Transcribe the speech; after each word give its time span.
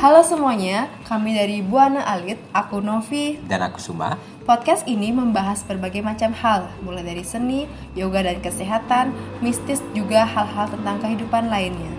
Halo 0.00 0.24
semuanya, 0.24 0.88
kami 1.04 1.36
dari 1.36 1.60
Buana 1.60 2.00
Alit, 2.08 2.40
aku 2.56 2.80
Novi. 2.80 3.36
Dan 3.44 3.60
aku 3.60 3.76
Suma. 3.76 4.16
Podcast 4.48 4.88
ini 4.88 5.12
membahas 5.12 5.60
berbagai 5.60 6.00
macam 6.00 6.32
hal, 6.32 6.72
mulai 6.80 7.04
dari 7.04 7.20
seni, 7.20 7.68
yoga 7.92 8.24
dan 8.24 8.40
kesehatan, 8.40 9.12
mistis 9.44 9.84
juga 9.92 10.24
hal-hal 10.24 10.72
tentang 10.72 11.04
kehidupan 11.04 11.52
lainnya. 11.52 11.92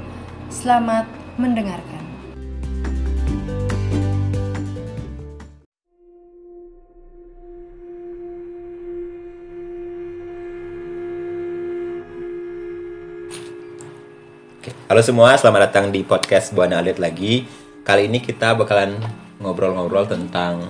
Selamat 0.49 1.05
mendengarkan. 1.37 2.01
Halo 14.89 15.05
semua, 15.05 15.37
selamat 15.37 15.69
datang 15.69 15.93
di 15.93 16.01
podcast 16.01 16.49
Buana 16.49 16.81
Alit 16.81 16.97
lagi. 16.97 17.60
Kali 17.81 18.05
ini 18.05 18.21
kita 18.21 18.53
bakalan 18.53 19.01
ngobrol-ngobrol 19.41 20.05
tentang 20.05 20.69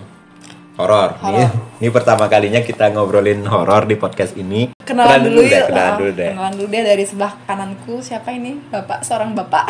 horor. 0.79 1.19
Ini, 1.19 1.43
ini 1.83 1.89
pertama 1.91 2.31
kalinya 2.31 2.63
kita 2.63 2.87
ngobrolin 2.95 3.43
horor 3.43 3.83
di 3.83 3.99
podcast 3.99 4.31
ini. 4.39 4.71
Kenalan, 4.79 5.27
dulu, 5.27 5.43
deh, 5.43 5.59
yuk. 5.59 5.67
kenalan 5.67 5.91
Ah, 5.91 5.97
dulu 5.99 6.11
deh. 6.15 6.31
Kenalan 6.31 6.53
dulu 6.55 6.67
deh 6.71 6.83
dari 6.87 7.03
sebelah 7.03 7.33
kananku. 7.43 7.99
Siapa 7.99 8.31
ini? 8.31 8.63
Bapak, 8.71 9.03
seorang 9.03 9.35
bapak. 9.35 9.67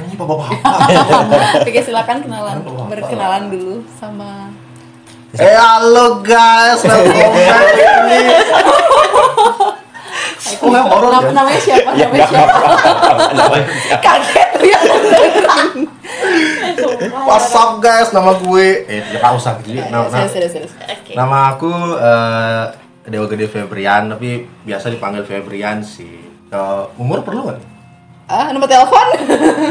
Ini 0.00 0.16
bapak-bapak. 0.16 1.60
Oke, 1.68 1.80
silakan 1.84 2.24
kenalan. 2.24 2.64
Berkenalan 2.88 3.52
dulu 3.52 3.84
sama 3.92 4.48
Eh 5.32 5.56
halo 5.56 6.20
guys, 6.20 6.84
welcome 6.84 7.32
back 7.36 7.72
ini. 8.12 8.36
Oh 10.60 10.68
horor 10.68 11.24
ya? 11.24 11.32
namanya 11.32 11.60
siapa? 11.60 11.90
Ya, 11.98 12.06
Namanya 12.06 12.26
siapa? 12.28 12.58
Namanya 13.32 13.64
siapa? 13.64 13.96
Kaget 14.04 14.51
ya. 14.62 14.78
What's 17.22 17.52
up 17.52 17.78
guys, 17.78 18.10
nama 18.10 18.32
gue. 18.36 18.66
Eh 18.84 19.00
ya 19.02 19.18
nggak 19.18 19.32
usah 19.34 19.52
gitu. 19.60 19.80
Nama, 19.80 20.06
nama 21.14 21.36
aku 21.52 21.70
eh, 21.96 22.64
Dewa 23.04 23.26
Gede 23.26 23.46
Febrian, 23.46 24.08
tapi 24.08 24.46
biasa 24.62 24.88
dipanggil 24.88 25.22
Febrian 25.22 25.82
sih. 25.82 26.18
Eh, 26.48 26.82
umur 26.96 27.20
perlu 27.20 27.46
nggak? 27.46 27.60
Ah, 28.24 28.48
nomor 28.48 28.64
telepon? 28.64 29.12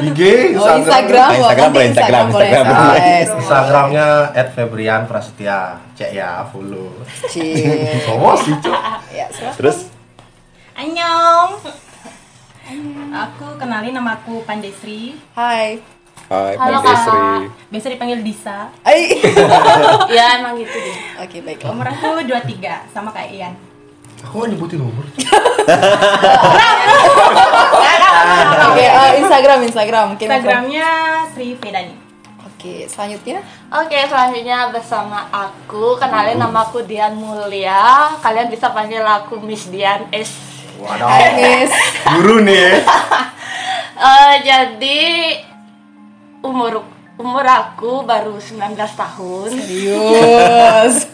IG, 0.06 0.54
Oh, 0.54 0.70
Instagram. 0.78 1.30
Instagram 1.34 1.70
boleh, 1.74 1.88
Instagram, 1.88 2.24
boleh. 2.30 2.46
Instagram 2.46 2.62
Ah, 2.62 2.78
boleh. 2.78 3.02
yes. 3.02 3.28
Instagramnya 3.34 4.08
@febrian_prasetya. 4.54 5.60
Cek 5.98 6.10
ya, 6.14 6.46
follow. 6.46 6.94
Cie. 7.26 7.98
Sih, 8.46 8.54
Cok. 8.62 8.82
Ya. 9.10 9.26
Terus 9.58 9.90
Annyeong. 10.78 11.58
Aku 13.12 13.60
kenalin 13.60 13.92
nama 13.92 14.16
aku 14.16 14.40
Pandesri. 14.48 15.20
Hai. 15.36 15.84
Hai, 16.32 16.56
Halo, 16.56 16.80
Mbak 16.80 16.88
Desri. 16.88 17.12
Kakak. 17.12 17.40
Biasa 17.68 17.88
dipanggil 17.92 18.20
Disa. 18.24 18.72
Hai. 18.88 19.20
ya 20.16 20.40
emang 20.40 20.56
gitu 20.56 20.72
deh. 20.72 20.98
Oke, 21.20 21.44
baiklah. 21.44 21.76
Umur 21.76 21.88
aku 21.92 22.24
23 22.24 22.96
sama 22.96 23.12
kayak 23.12 23.32
Ian. 23.36 23.54
Aku 24.24 24.40
nggak 24.40 24.50
nyebutin 24.56 24.80
umur. 24.80 25.04
Oke, 28.72 28.86
eh, 28.86 29.12
Instagram, 29.20 29.60
Instagram. 29.68 30.06
Mungkin 30.16 30.28
Instagramnya 30.32 30.88
Sri 31.36 31.58
Vedani. 31.60 31.96
Oke, 32.48 32.86
selanjutnya. 32.86 33.42
Oke, 33.74 33.98
selanjutnya 34.06 34.70
bersama 34.70 35.28
aku. 35.34 35.98
Kenalin 35.98 36.38
nama 36.38 36.64
aku 36.64 36.86
Dian 36.86 37.18
Mulia. 37.18 38.14
Kalian 38.22 38.54
bisa 38.54 38.70
panggil 38.72 39.02
aku 39.02 39.42
Miss 39.42 39.68
Dian 39.68 40.08
S. 40.14 40.51
Waduh, 40.82 41.10
guru 42.18 42.36
nih. 42.42 42.58
ya. 42.58 42.74
Eh, 44.02 44.34
jadi 44.42 45.02
umur 46.42 46.82
umur 47.22 47.46
aku 47.46 48.02
baru 48.02 48.42
19 48.42 48.74
tahun. 48.74 49.50
Serius. 49.54 51.06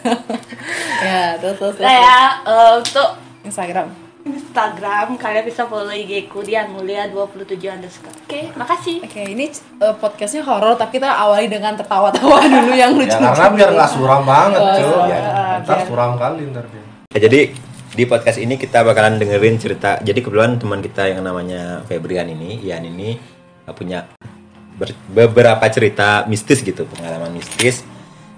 ya, 1.04 1.36
terus 1.36 1.56
terus. 1.60 1.74
Saya 1.76 2.40
eh, 2.48 2.70
untuk 2.80 3.08
Instagram. 3.44 3.92
Instagram 4.28 5.16
kalian 5.16 5.44
bisa 5.44 5.64
follow 5.68 5.92
IG 5.92 6.28
ku 6.28 6.40
Dian 6.40 6.72
Mulia 6.72 7.08
27 7.12 7.60
underscore. 7.68 8.16
Oke, 8.24 8.48
makasih. 8.56 9.04
Oke, 9.04 9.22
ini 9.36 9.52
eh, 9.52 9.94
podcastnya 10.00 10.44
horor, 10.48 10.80
tapi 10.80 10.96
kita 10.96 11.12
awali 11.12 11.48
dengan 11.48 11.76
tertawa-tawa 11.76 12.40
dulu 12.44 12.72
yang 12.72 12.96
lucu. 12.96 13.12
Ya 13.12 13.32
karena 13.36 13.52
biar 13.52 13.70
nggak 13.76 13.90
suram 13.92 14.22
banget, 14.24 14.60
Oh, 14.60 14.72
cuy. 14.72 15.12
iya. 15.12 15.20
Ntar 15.60 15.78
suram 15.84 16.16
kali 16.16 16.48
ntar 16.52 16.64
dia. 16.72 16.84
Ya, 17.12 17.18
jadi 17.28 17.40
di 17.98 18.06
podcast 18.06 18.38
ini 18.38 18.54
kita 18.54 18.86
bakalan 18.86 19.18
dengerin 19.18 19.58
cerita. 19.58 19.98
Jadi 19.98 20.22
kebetulan 20.22 20.54
teman 20.54 20.78
kita 20.78 21.10
yang 21.10 21.18
namanya 21.26 21.82
Febrian 21.82 22.30
ini, 22.30 22.62
Ian 22.62 22.86
ini 22.86 23.18
uh, 23.66 23.74
punya 23.74 24.06
ber- 24.78 24.94
beberapa 25.10 25.66
cerita 25.66 26.22
mistis 26.30 26.62
gitu, 26.62 26.86
pengalaman 26.86 27.34
mistis. 27.34 27.82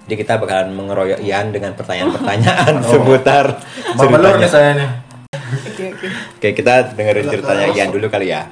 Jadi 0.08 0.16
kita 0.16 0.40
bakalan 0.40 0.72
mengeroyok 0.72 1.20
Ian 1.20 1.52
dengan 1.52 1.76
pertanyaan-pertanyaan 1.76 2.80
seputar 2.88 3.60
Belur 4.00 4.40
nih 4.40 4.48
ceritanya. 4.48 4.48
saya 4.48 4.70
nih. 4.72 4.88
Oke, 5.60 5.84
oke. 5.92 6.06
Oke, 6.40 6.48
kita 6.56 6.96
dengerin 6.96 7.26
ceritanya 7.28 7.66
Ian 7.76 7.88
dulu 7.92 8.08
kali 8.08 8.32
ya. 8.32 8.48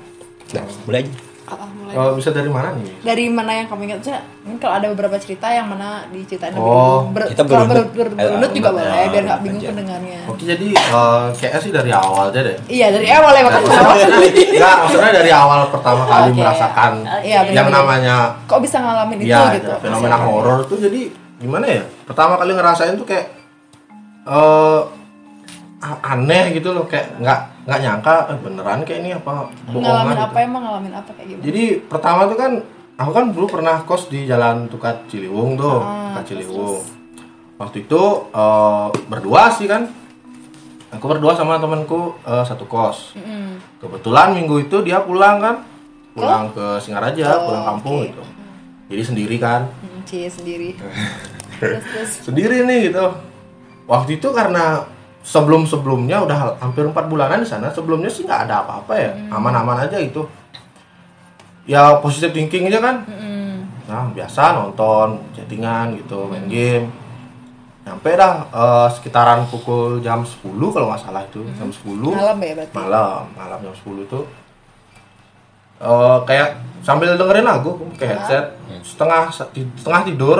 Nah, 0.53 0.65
mulai 0.85 1.09
aja. 1.09 1.28
Mulai. 1.89 1.97
Kalau 1.97 2.13
bisa 2.15 2.31
dari 2.31 2.51
mana 2.51 2.69
nih? 2.77 2.85
Dari 3.01 3.25
mana 3.27 3.53
yang 3.55 3.65
kamu 3.65 3.83
ingat? 3.89 4.01
Saya, 4.05 4.21
mungkin 4.45 4.61
kalau 4.61 4.75
ada 4.77 4.87
beberapa 4.93 5.17
cerita 5.17 5.49
yang 5.49 5.65
mana 5.67 6.05
diceritain 6.13 6.53
Oh, 6.53 7.09
ber, 7.09 7.25
kita 7.27 7.41
kalau 7.43 7.65
berunut. 7.65 7.89
ber, 7.89 8.07
ber, 8.07 8.09
Eh, 8.13 8.29
berunut 8.29 8.51
juga 8.53 8.69
berunut, 8.69 8.85
boleh, 8.85 8.93
ya, 8.95 9.09
biar 9.09 9.23
nggak 9.25 9.25
berunut 9.33 9.41
bingung 9.41 9.57
aja. 9.59 9.69
pendengarnya. 9.73 10.19
Oke 10.29 10.43
jadi 10.45 10.67
eh, 10.69 11.25
kayaknya 11.33 11.61
sih 11.65 11.73
dari 11.73 11.91
awal 11.91 12.23
aja 12.29 12.41
deh. 12.43 12.57
Iya, 12.69 12.87
dari 12.91 13.09
awal 13.09 13.33
ya 13.33 13.43
makanya 13.43 13.65
maksudnya, 13.65 13.81
awal. 13.81 13.97
nggak, 14.53 14.75
maksudnya 14.79 15.13
dari 15.15 15.33
awal 15.33 15.59
pertama 15.71 16.03
kali 16.05 16.29
merasakan 16.31 16.93
Iya, 17.25 17.39
yang 17.49 17.69
namanya 17.69 18.17
Kok 18.45 18.61
bisa 18.61 18.77
ngalamin 18.79 19.19
itu 19.19 19.33
ya 19.33 19.57
gitu? 19.57 19.73
fenomena 19.81 20.17
horor 20.19 20.59
tuh 20.63 20.77
jadi 20.77 21.01
gimana 21.39 21.65
ya? 21.65 21.83
Pertama 22.05 22.37
kali 22.37 22.53
ngerasain 22.53 22.93
tuh 22.95 23.07
kayak 23.07 23.33
eh 24.25 24.81
aneh 25.81 26.51
gitu 26.53 26.71
loh 26.71 26.85
kayak 26.85 27.19
nggak 27.19 27.41
nggak 27.65 27.79
nyangka 27.79 28.15
eh, 28.27 28.39
beneran 28.39 28.81
kayak 28.83 28.99
ini 28.99 29.11
apa 29.13 29.47
bohongan 29.65 29.83
Ngalamin 29.85 30.11
gitu. 30.11 30.25
apa 30.25 30.39
emang 30.41 30.63
ngalamin 30.65 30.93
apa 30.93 31.11
kayak 31.13 31.27
gimana? 31.29 31.45
Jadi 31.45 31.65
pertama 31.85 32.21
tuh 32.27 32.37
kan 32.37 32.53
aku 32.97 33.11
kan 33.13 33.25
dulu 33.29 33.47
pernah 33.49 33.77
kos 33.81 34.07
di 34.07 34.25
Jalan 34.25 34.67
Tukat 34.67 35.07
Ciliwung 35.07 35.55
tuh, 35.55 35.79
Ah, 35.79 36.19
Tukat 36.19 36.25
terus, 36.25 36.29
Ciliwung. 36.29 36.79
Waktu 37.57 37.77
itu 37.81 38.03
eh, 38.29 38.87
berdua 39.05 39.43
sih 39.51 39.65
kan. 39.65 39.87
Aku 40.89 41.05
berdua 41.05 41.33
sama 41.33 41.57
temanku 41.57 42.17
eh, 42.19 42.43
satu 42.43 42.65
kos. 42.65 43.15
Mm-mm. 43.15 43.61
Kebetulan 43.79 44.35
minggu 44.35 44.59
itu 44.61 44.83
dia 44.83 44.99
pulang 44.99 45.39
kan, 45.39 45.63
pulang 46.11 46.51
ke 46.51 46.81
Singaraja, 46.81 47.29
Oh, 47.37 47.47
pulang 47.47 47.65
kampung 47.69 47.97
oke. 47.99 48.07
gitu. 48.09 48.23
Jadi 48.89 49.03
sendiri 49.05 49.37
kan, 49.37 49.69
Mm, 49.79 50.01
Cie 50.03 50.27
sendiri. 50.27 50.75
terus 51.61 51.85
terus. 51.85 52.11
sendiri 52.25 52.65
nih 52.65 52.89
gitu. 52.89 53.05
Waktu 53.85 54.17
itu 54.17 54.29
karena 54.33 54.89
sebelum 55.23 55.69
sebelumnya 55.69 56.25
udah 56.25 56.57
hampir 56.63 56.87
empat 56.87 57.05
bulanan 57.11 57.45
di 57.45 57.49
sana, 57.49 57.69
sebelumnya 57.69 58.09
sih 58.09 58.25
nggak 58.25 58.49
ada 58.49 58.65
apa-apa 58.65 58.95
ya, 58.97 59.11
aman-aman 59.29 59.85
aja 59.85 60.01
gitu. 60.01 60.25
Ya 61.69 62.01
positive 62.01 62.33
thinking 62.33 62.73
aja 62.73 62.81
kan, 62.81 63.05
Mm-mm. 63.05 63.39
Nah, 63.89 64.09
biasa 64.13 64.53
nonton, 64.57 65.17
chattingan 65.33 65.97
gitu, 65.97 66.29
main 66.29 66.45
game. 66.49 66.93
Nyampe 67.89 68.21
dah 68.21 68.45
eh, 68.53 68.89
sekitaran 68.93 69.49
pukul 69.49 70.05
jam 70.05 70.21
10 70.21 70.45
kalau 70.45 70.93
nggak 70.93 71.01
salah 71.01 71.25
itu, 71.25 71.41
jam 71.57 71.73
10. 71.73 71.97
Malam 71.97 72.37
ya 72.41 72.53
berarti. 72.53 72.75
Malam, 72.77 73.23
malam 73.33 73.59
jam 73.65 73.75
10 73.75 74.05
itu 74.05 74.21
eh, 75.81 76.19
kayak 76.29 76.49
sambil 76.85 77.17
dengerin 77.17 77.49
lagu 77.49 77.81
pakai 77.97 78.17
headset, 78.17 78.45
setengah 78.85 79.33
setengah 79.77 80.03
tidur 80.05 80.39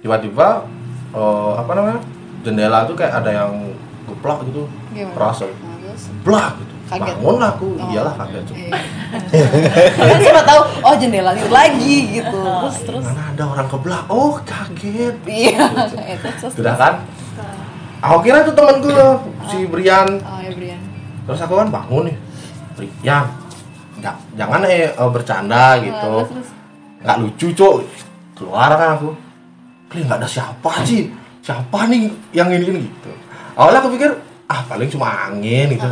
tiba-tiba 0.00 0.64
eh, 1.12 1.52
apa 1.56 1.72
namanya? 1.72 2.00
jendela 2.44 2.84
tuh 2.84 2.92
kayak 2.92 3.24
ada 3.24 3.30
yang 3.32 3.52
geplak 4.24 4.40
gitu. 4.48 4.62
Gimana? 4.96 5.12
Terasa 5.12 5.44
Nah, 5.44 5.76
terus. 5.84 6.02
blak 6.24 6.52
gitu. 6.56 6.74
Kaget. 6.84 7.16
Bangun 7.16 7.40
aku, 7.40 7.66
Oh. 7.76 7.88
iyalah 7.92 8.14
kaget. 8.16 8.44
Iya. 8.56 8.72
Kan 10.00 10.16
cuma 10.20 10.42
tahu 10.44 10.60
oh 10.80 10.94
jendela 10.96 11.30
itu 11.36 11.48
lagi 11.52 11.96
gitu. 12.08 12.40
Terus 12.40 12.76
terus. 12.88 13.04
Mana 13.04 13.22
ada 13.36 13.44
orang 13.44 13.68
keblak? 13.68 14.04
Oh, 14.08 14.36
kaget. 14.40 15.16
Iya. 15.28 15.64
Terus 16.24 16.34
terus. 16.40 16.52
Sudah 16.56 16.74
kan? 16.76 16.94
Aku 18.04 18.20
kira 18.20 18.44
itu 18.44 18.52
temanku 18.52 18.92
loh, 18.92 19.24
si 19.48 19.64
Brian. 19.64 20.08
Oh 20.24 20.40
ya 20.40 20.52
Brian. 20.52 20.80
Terus 21.24 21.40
aku 21.40 21.56
kan 21.56 21.68
bangun 21.72 22.12
nih. 22.12 22.16
Brian, 22.76 23.26
jangan 24.36 24.60
eh 24.68 24.92
eh, 24.92 25.10
bercanda 25.12 25.80
gitu. 25.80 26.12
Terus 26.28 26.32
terus. 26.32 26.48
Nggak 27.00 27.16
lucu, 27.20 27.46
Cok. 27.56 27.74
Keluar 28.36 28.72
kan 28.76 29.00
aku. 29.00 29.08
Kali 29.88 30.04
nggak 30.04 30.20
ada 30.20 30.28
siapa 30.28 30.84
sih. 30.84 31.08
Siapa 31.40 31.88
nih 31.88 32.08
yang 32.36 32.52
ini 32.52 32.88
gitu. 32.88 33.12
Awalnya 33.54 33.78
aku 33.80 33.90
pikir, 33.94 34.10
ah 34.44 34.60
paling 34.64 34.88
cuma 34.88 35.06
angin 35.26 35.70
gitu. 35.70 35.88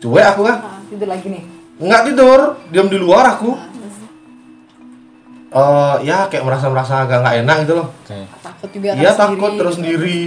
Cuek 0.00 0.26
aku 0.28 0.42
kan. 0.44 0.56
Ah, 0.58 0.78
tidur 0.84 1.08
lagi 1.08 1.26
nih. 1.26 1.42
Nggak 1.76 2.02
tidur, 2.06 2.40
diam 2.68 2.86
di 2.86 2.96
luar 2.96 3.24
aku. 3.30 3.56
Terus. 3.56 3.96
Eh 5.50 5.96
ya 6.04 6.28
kayak 6.28 6.44
merasa-merasa 6.44 7.02
agak 7.02 7.20
nggak 7.20 7.36
enak 7.40 7.56
gitu 7.64 7.72
loh. 7.74 7.88
Takut 8.38 8.68
juga 8.70 8.94
Iya 8.94 9.10
takut 9.12 9.34
sendiri, 9.40 9.58
terus 9.58 9.74
gitu. 9.74 9.80
sendiri. 9.82 10.20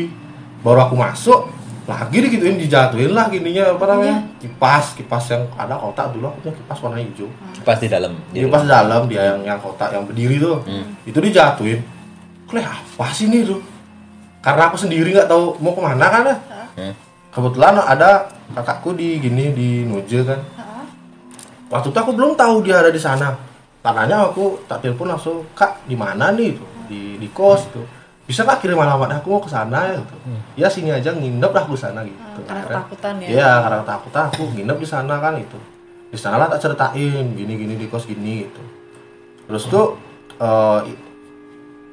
Baru 0.59 0.79
aku 0.81 0.95
masuk, 0.95 1.39
lagi 1.83 2.17
digituin 2.17 2.55
dijatuhin 2.55 3.11
lah 3.11 3.27
gininya 3.27 3.75
apa 3.75 3.85
namanya 3.85 4.17
kipas 4.39 4.95
kipas 4.95 5.27
yang 5.29 5.43
ada 5.53 5.75
kotak 5.75 6.15
dulu 6.15 6.31
aku 6.31 6.39
punya 6.41 6.55
kipas 6.55 6.77
warna 6.79 6.97
hijau 6.97 7.27
Kipas 7.51 7.77
di 7.77 7.87
dalam. 7.87 8.15
dia 8.31 8.47
pas 8.47 8.63
dalam 8.63 9.01
dia 9.05 9.21
yang 9.27 9.43
yang 9.43 9.59
kotak 9.59 9.91
yang 9.91 10.07
berdiri 10.07 10.39
tuh 10.39 10.63
itu 11.03 11.19
dijatuhin 11.19 11.83
kle 12.47 12.63
apa 12.63 13.05
sih 13.11 13.27
ini 13.27 13.43
tuh 13.43 13.59
karena 14.39 14.71
aku 14.71 14.79
sendiri 14.79 15.11
nggak 15.11 15.27
tahu 15.27 15.59
mau 15.59 15.75
ke 15.75 15.81
mana 15.83 16.05
kan 16.07 16.23
ya 16.23 16.35
Hmm. 16.73 16.93
kebetulan 17.29 17.77
ada 17.77 18.29
kakakku 18.53 18.93
di 18.93 19.17
gini 19.17 19.53
di 19.53 19.69
Nuje 19.85 20.21
kan. 20.21 20.39
Waktu 21.69 21.89
itu 21.89 21.97
aku 21.97 22.13
belum 22.13 22.37
tahu 22.37 22.61
dia 22.61 22.81
ada 22.81 22.93
di 22.93 23.01
sana. 23.01 23.33
Karenanya 23.81 24.29
aku 24.29 24.61
tak 24.69 24.85
telepon 24.85 25.09
langsung 25.09 25.41
kak 25.53 25.83
di 25.85 25.97
mana 25.97 26.29
nih? 26.29 26.53
Itu 26.53 26.65
di 26.85 27.01
di 27.17 27.27
kos 27.33 27.67
tuh. 27.73 27.85
Bisa 28.23 28.45
nggak 28.45 28.63
kirim 28.63 28.79
alamat 28.79 29.19
aku 29.19 29.27
mau 29.35 29.41
ke 29.41 29.49
sana? 29.49 29.89
Ya 29.91 29.97
gitu 29.99 30.15
ya 30.55 30.67
sini 30.69 30.89
aja 30.93 31.11
nginep 31.11 31.51
lah 31.51 31.63
aku 31.65 31.73
sana 31.75 32.05
gitu. 32.05 32.15
Karena 32.45 32.63
Akhirnya- 32.63 32.85
ketakutan 32.85 33.13
ya. 33.19 33.27
Iya, 33.27 33.51
karena 33.65 33.77
ketakutan 33.83 34.23
aku 34.29 34.41
nginep 34.53 34.77
di 34.79 34.87
sana 34.87 35.15
kan 35.19 35.33
itu. 35.35 35.59
Di 36.13 36.17
sana 36.21 36.35
lah 36.37 36.47
tak 36.47 36.61
ceritain 36.61 37.25
gini-gini 37.33 37.73
di 37.75 37.89
kos 37.89 38.05
gini 38.05 38.45
gitu. 38.45 38.61
Terus 39.49 39.63
tuh 39.67 39.97
eh, 40.37 40.79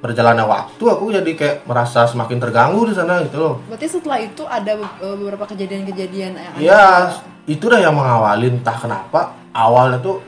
berjalannya 0.01 0.43
waktu 0.43 0.81
aku 0.83 1.13
jadi 1.13 1.31
kayak 1.31 1.57
merasa 1.65 2.05
semakin 2.05 2.41
terganggu 2.41 2.89
di 2.89 2.95
sana 2.95 3.21
gitu 3.21 3.37
loh. 3.37 3.55
Berarti 3.69 3.87
setelah 3.87 4.19
itu 4.19 4.43
ada 4.43 4.73
eh, 4.77 5.15
beberapa 5.15 5.45
kejadian-kejadian 5.47 6.33
yang. 6.35 6.55
Iya, 6.57 6.85
itu 7.45 7.61
dah 7.63 7.79
yang 7.79 7.93
mengawalin 7.93 8.57
entah 8.57 8.75
kenapa 8.75 9.37
awalnya 9.53 10.01
tuh 10.01 10.25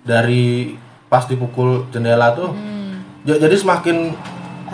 dari 0.00 0.76
pas 1.06 1.24
dipukul 1.24 1.88
jendela 1.88 2.32
tuh 2.32 2.52
ja- 3.24 3.38
jadi 3.38 3.54
semakin 3.54 4.12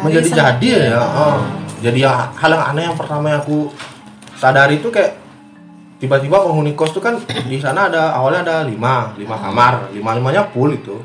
menjadi 0.01 0.27
semakin- 0.27 0.59
jadi 0.59 0.91
ya. 0.91 1.01
oh. 1.01 1.39
Jadi 1.81 1.99
yang 2.01 2.13
hal 2.35 2.51
yang 2.51 2.65
aneh 2.67 2.85
yang 2.85 2.97
pertama 2.99 3.31
yang 3.31 3.41
aku 3.41 3.71
sadari 4.35 4.77
itu 4.77 4.91
kayak 4.91 5.17
tiba-tiba 5.97 6.41
penghuni 6.41 6.73
kos 6.73 6.91
tuh 6.91 7.01
kan 7.01 7.17
di 7.45 7.57
sana 7.57 7.87
ada 7.87 8.13
awalnya 8.13 8.41
ada 8.43 8.57
lima 8.65 9.13
lima 9.15 9.37
kamar 9.37 9.93
lima 9.93 10.13
limanya 10.13 10.49
full 10.49 10.73
itu 10.73 10.97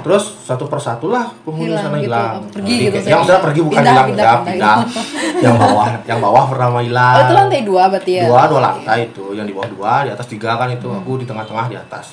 terus 0.00 0.24
satu 0.42 0.64
persatu 0.64 1.06
lah 1.06 1.28
penghuni 1.40 1.68
Hilang 1.68 1.84
sana 1.84 1.96
gitu, 1.96 2.04
hilang. 2.06 2.32
pergi 2.48 2.72
Jadi 2.72 2.82
gitu, 2.82 2.96
kayak- 2.96 3.10
yang 3.10 3.22
sudah 3.22 3.40
pergi 3.40 3.60
bukan 3.60 3.76
Pindah, 3.76 3.92
hilang 3.92 4.08
pindah, 4.08 4.24
ya 4.24 4.32
pindah. 4.40 4.76
pindah. 4.80 5.40
Yang 5.40 5.54
bawah 5.56 5.86
yang 6.02 6.18
bawah 6.20 6.44
pertama 6.46 6.78
hilang 6.80 7.14
Oh, 7.14 7.22
itu 7.22 7.34
lantai 7.34 7.60
dua 7.62 7.82
berarti 7.86 8.12
ya? 8.12 8.22
dua 8.24 8.40
dua 8.46 8.60
lantai 8.62 8.98
itu. 9.06 9.24
Yang 9.30 9.46
di 9.46 9.54
bawah 9.54 9.70
dua 9.70 9.92
di 10.02 10.10
atas 10.10 10.26
tiga 10.26 10.50
kan 10.54 10.68
itu. 10.68 10.88
Aku 10.90 11.12
di 11.16 11.24
tengah-tengah 11.24 11.66
di 11.66 11.76
atas. 11.76 12.06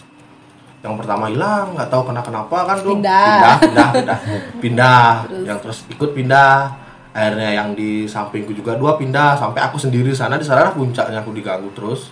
Yang 0.77 0.93
pertama 0.97 1.25
hilang 1.27 1.65
nggak 1.73 1.89
tahu 1.89 2.01
kena 2.05 2.21
kenapa 2.21 2.57
kan 2.65 2.77
tuh. 2.77 2.91
Pindah. 2.93 3.25
pindah 3.33 3.55
pindah 3.57 3.89
pindah, 3.89 4.19
pindah. 4.63 5.07
yang 5.43 5.57
terus 5.57 5.87
ikut 5.87 6.11
pindah. 6.11 6.53
Akhirnya 7.09 7.49
yang 7.51 7.71
di 7.71 8.05
sampingku 8.05 8.51
juga 8.51 8.75
dua 8.75 8.93
pindah. 8.93 9.33
Sampai 9.33 9.59
aku 9.59 9.75
sendiri 9.75 10.11
sana 10.11 10.35
di 10.35 10.43
sana 10.43 10.69
puncaknya 10.69 11.17
aku 11.17 11.31
diganggu 11.31 11.71
terus 11.71 12.11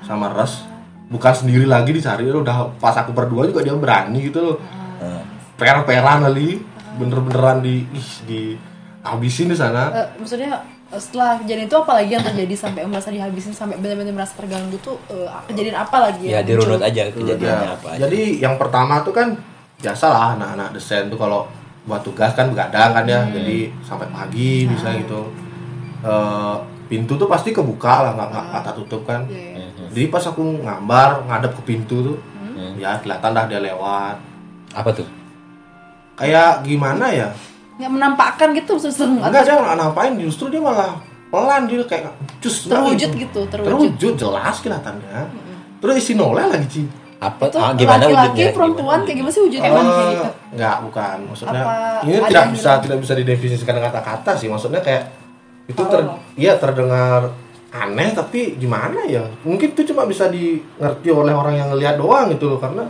sama 0.00 0.28
res. 0.28 0.66
Bukan 1.06 1.32
sendiri 1.32 1.64
lagi 1.64 1.90
dicari 1.90 2.24
udah 2.24 2.74
pas 2.76 2.92
aku 2.94 3.12
berdua 3.12 3.44
juga 3.44 3.60
dia 3.60 3.72
berani 3.72 4.18
gitu 4.22 4.40
loh. 4.42 4.56
Hmm. 4.58 4.81
Per-peran 5.56 6.18
kali 6.22 6.60
bener-beneran 6.92 7.58
di 7.60 7.88
ih, 7.88 8.10
di 8.26 8.40
habisin 9.00 9.48
di 9.48 9.56
sana 9.56 9.88
Eh, 9.90 10.06
maksudnya 10.20 10.60
eh, 10.88 11.00
setelah 11.00 11.40
kejadian 11.40 11.66
itu 11.66 11.76
apa 11.76 11.92
lagi 11.96 12.10
yang 12.12 12.24
terjadi 12.24 12.54
sampai 12.54 12.82
merasa 12.84 13.08
dihabisin 13.08 13.52
sampai 13.52 13.76
benar-benar 13.80 14.12
merasa 14.12 14.36
terganggu 14.36 14.76
tuh 14.78 14.96
eh, 15.08 15.28
kejadian 15.48 15.76
apa 15.78 15.96
lagi 15.98 16.28
Ya 16.28 16.40
dirunut 16.44 16.80
aja 16.80 17.08
kejadiannya 17.08 17.66
Ya, 17.66 17.74
apa 17.74 17.86
aja. 17.96 17.98
Jadi 18.06 18.20
yang 18.38 18.54
pertama 18.56 19.00
tuh 19.00 19.12
kan 19.12 19.34
biasalah 19.80 20.38
anak-anak 20.38 20.68
desain 20.72 21.08
tuh 21.08 21.18
kalau 21.18 21.48
buat 21.82 21.98
tugas 22.06 22.30
kan 22.38 22.46
begadang 22.46 22.94
kan 22.94 23.02
ya, 23.02 23.26
jadi 23.26 23.74
sampai 23.82 24.06
pagi 24.14 24.70
bisa 24.70 24.94
gitu. 24.94 25.34
Eh, 26.02 26.56
pintu 26.86 27.18
tuh 27.18 27.26
pasti 27.26 27.50
kebuka 27.50 28.06
lah, 28.06 28.12
nggak 28.14 28.28
nggak 28.30 28.62
tak 28.62 28.74
tutup 28.78 29.02
kan. 29.02 29.26
Iya. 29.26 29.66
Jadi 29.90 30.06
pas 30.06 30.22
aku 30.22 30.62
ngambar 30.62 31.26
ngadep 31.26 31.52
ke 31.58 31.62
pintu 31.66 31.96
tuh, 32.06 32.18
Hmm. 32.52 32.78
ya 32.78 32.94
kelihatan 33.02 33.34
dah 33.34 33.44
dia 33.50 33.58
lewat. 33.58 34.14
Apa 34.70 34.94
tuh? 34.94 35.08
Kayak 36.16 36.62
gimana 36.66 37.08
ya? 37.08 37.28
nggak 37.72 37.88
menampakkan 37.98 38.48
gitu 38.54 38.78
sesuatu 38.78 39.18
Enggak 39.18 39.42
dia 39.48 39.58
nggak 39.58 39.76
ngapain, 39.80 40.12
justru 40.20 40.52
dia 40.52 40.60
malah 40.62 41.00
pelan 41.32 41.64
dia 41.64 41.82
kayak 41.88 42.12
cus 42.44 42.68
terwujud 42.68 43.10
gitu 43.16 43.40
terwujud 43.48 43.96
terwujud 43.96 44.12
jelas 44.20 44.56
kelihatannya. 44.60 45.32
Terus 45.82 45.94
isi 45.98 46.12
noleh 46.14 46.46
lagi 46.46 46.68
Ci. 46.68 46.82
Apa? 47.22 47.54
itu 47.54 47.58
ah, 47.62 47.70
gimana 47.78 48.02
laki-laki 48.02 48.34
wujudnya? 48.34 48.50
perempuan 48.50 48.98
kayak 49.06 49.16
gimana 49.22 49.32
sih 49.32 49.42
wujudnya 49.46 49.70
kayak 49.70 49.86
gitu 49.86 50.28
Enggak, 50.58 50.76
bukan. 50.90 51.16
Maksudnya 51.30 51.62
Apa 51.62 51.74
ini 52.02 52.18
tidak 52.18 52.46
bisa 52.50 52.70
hilang? 52.70 52.82
tidak 52.82 52.98
bisa 52.98 53.12
didefinisikan 53.14 53.72
dengan 53.78 53.90
kata-kata 53.94 54.30
sih. 54.34 54.48
Maksudnya 54.50 54.80
kayak 54.82 55.02
itu 55.70 55.82
ter 55.86 56.00
iya 56.34 56.52
terdengar 56.58 57.30
aneh 57.70 58.10
tapi 58.10 58.58
gimana 58.58 59.06
ya? 59.06 59.22
Mungkin 59.46 59.70
itu 59.70 59.82
cuma 59.94 60.02
bisa 60.04 60.26
dimengerti 60.26 61.08
oleh 61.14 61.30
orang 61.30 61.54
yang 61.54 61.68
ngelihat 61.70 61.94
doang 61.94 62.26
gitu 62.34 62.50
loh 62.50 62.58
karena 62.58 62.84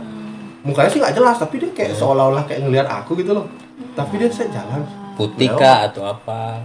mukanya 0.63 0.89
sih 0.89 0.99
nggak 0.99 1.13
jelas 1.13 1.35
tapi 1.37 1.55
dia 1.57 1.69
kayak 1.69 1.91
seolah-olah 1.93 2.43
kayak 2.43 2.63
ngelihat 2.63 2.87
aku 2.87 3.15
gitu 3.15 3.31
loh. 3.31 3.45
Tapi 3.93 4.13
dia 4.15 4.27
saya 4.27 4.49
jalan. 4.49 4.81
Putih 5.13 5.45
Ya, 5.45 5.55
kah 5.55 5.77
atau 5.87 6.03
apa? 6.07 6.63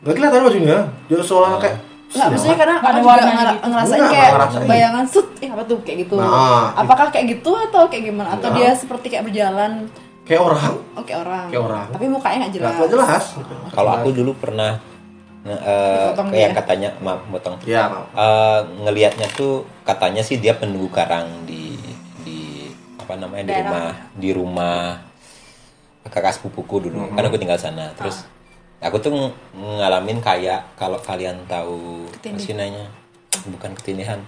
Nggak 0.00 0.14
kelihatan 0.14 0.40
bajunya. 0.44 0.78
Dia 1.06 1.18
seolah 1.18 1.56
kayak 1.56 1.76
Nggak, 2.08 2.28
maksudnya 2.30 2.56
karena 2.56 2.76
ada 2.78 2.88
juga 2.94 3.04
warnanya 3.06 3.34
ngera- 3.36 3.52
gitu. 3.52 3.68
ngerasain 3.68 4.00
kayak 4.02 4.30
ngerasain. 4.32 4.64
bayangan 4.64 5.04
sut, 5.04 5.28
eh 5.38 5.48
apa 5.48 5.62
tuh 5.62 5.76
kayak 5.82 5.98
gitu. 6.02 6.14
Nah, 6.16 6.72
Apakah 6.74 7.06
kayak 7.08 7.26
gitu 7.30 7.50
atau 7.52 7.84
kayak 7.84 8.04
gimana? 8.06 8.28
Atau 8.32 8.48
Nggak. 8.48 8.58
dia 8.58 8.70
seperti 8.72 9.06
kayak 9.08 9.24
berjalan 9.28 9.72
kayak 10.24 10.40
orang, 10.42 10.72
oke 10.94 11.12
orang. 11.14 11.46
kayak 11.48 11.62
orang. 11.62 11.86
Tapi 11.92 12.04
mukanya 12.08 12.36
nggak 12.42 12.54
jelas. 12.54 12.72
Nggak 12.74 12.90
jelas. 12.90 13.24
Kalau 13.70 13.90
aku 13.92 14.08
dulu 14.10 14.32
pernah 14.34 14.80
nge- 15.44 15.62
eh, 15.62 16.08
kayak 16.16 16.32
dia. 16.32 16.56
katanya 16.56 16.88
maaf 16.98 17.20
potong. 17.28 17.56
Iya, 17.62 17.82
maaf. 17.86 18.06
Eh, 18.10 18.60
ngelihatnya 18.82 19.28
tuh 19.30 19.54
katanya 19.84 20.24
sih 20.24 20.40
dia 20.40 20.56
penunggu 20.56 20.88
karang 20.88 21.44
di 21.44 21.67
apa 23.08 23.16
namanya 23.16 23.40
di 23.42 23.52
Daerah. 23.56 23.64
rumah 23.64 23.88
di 24.12 24.30
rumah 24.30 24.78
kakak 26.04 26.36
sepupuku 26.36 26.88
dulu. 26.88 27.08
Kan 27.08 27.24
aku 27.24 27.40
tinggal 27.40 27.56
sana. 27.56 27.88
Terus 27.94 28.28
aku 28.78 29.00
tuh 29.00 29.08
ng- 29.10 29.32
ngalamin 29.56 30.20
kayak 30.20 30.76
kalau 30.76 31.00
kalian 31.00 31.40
tahu 31.48 32.04
sih 32.36 32.52
namanya? 32.52 32.84
Bukan 33.48 33.72
ketinihan 33.74 34.20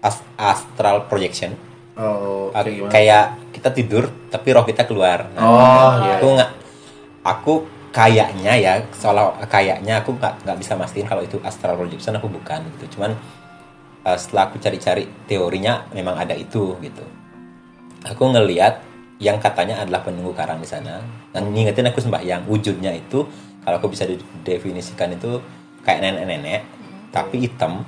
As- 0.00 0.26
astral 0.34 1.06
projection. 1.06 1.54
Oh, 1.94 2.50
Ah, 2.50 2.64
kayak 2.64 3.52
kita 3.52 3.70
tidur 3.70 4.10
tapi 4.26 4.50
roh 4.50 4.64
kita 4.64 4.82
keluar. 4.82 5.30
Nah, 5.30 5.42
Oh, 5.44 5.90
iya. 6.00 6.16
aku 6.16 6.26
nggak 6.34 6.50
aku 7.22 7.52
kayaknya 7.90 8.52
ya 8.56 8.72
soal 8.90 9.18
kayaknya 9.46 10.00
aku 10.00 10.16
nggak 10.16 10.42
nggak 10.42 10.58
bisa 10.58 10.74
mastiin 10.74 11.04
kalau 11.04 11.20
itu 11.20 11.38
astral 11.44 11.76
projection 11.76 12.16
aku 12.16 12.26
bukan 12.26 12.58
gitu. 12.74 12.98
Cuman 12.98 13.14
eh, 14.00 14.16
setelah 14.16 14.48
aku 14.48 14.56
cari-cari 14.56 15.06
teorinya 15.28 15.84
memang 15.92 16.16
ada 16.16 16.32
itu 16.32 16.74
gitu 16.80 17.04
aku 18.02 18.22
ngeliat 18.26 18.80
yang 19.18 19.36
katanya 19.36 19.76
adalah 19.78 20.00
penunggu 20.00 20.32
karang 20.32 20.56
di 20.56 20.66
sana 20.66 21.00
dan 21.30 21.52
ngingetin 21.52 21.84
aku 21.86 22.00
sembahyang 22.00 22.48
wujudnya 22.48 22.90
itu 22.90 23.24
kalau 23.60 23.76
aku 23.76 23.92
bisa 23.92 24.08
didefinisikan 24.08 25.12
itu 25.12 25.36
kayak 25.80 26.00
nenek-nenek 26.00 26.64
tapi 27.10 27.44
hitam 27.44 27.84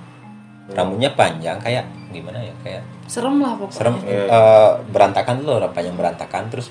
rambutnya 0.69 1.13
panjang 1.13 1.57
kayak 1.59 1.85
gimana 2.09 2.39
ya 2.39 2.53
kayak 2.61 2.83
Serem 3.05 3.41
lah 3.41 3.57
pokoknya. 3.57 3.73
serem 3.75 3.97
Iya. 4.03 4.25
eh, 4.27 4.71
berantakan 4.87 5.35
tuh 5.41 5.47
loh 5.49 5.59
rambutnya 5.59 5.93
berantakan 5.93 6.45
terus 6.49 6.69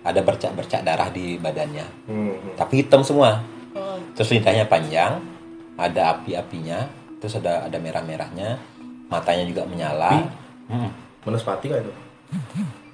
ada 0.00 0.20
bercak-bercak 0.20 0.80
darah 0.80 1.12
di 1.12 1.36
badannya 1.36 1.84
Hmm. 2.08 2.56
tapi 2.56 2.80
hitam 2.80 3.04
semua 3.04 3.44
terus 4.16 4.32
lidahnya 4.32 4.64
panjang 4.64 5.20
ada 5.76 6.16
api-apinya 6.16 6.88
terus 7.20 7.36
ada 7.36 7.68
ada 7.68 7.76
merah-merahnya 7.76 8.56
matanya 9.06 9.44
juga 9.44 9.62
menyala 9.64 10.24
Hmm. 10.66 10.88
Menospati 11.20 11.68
nggak 11.68 11.82
itu? 11.82 11.92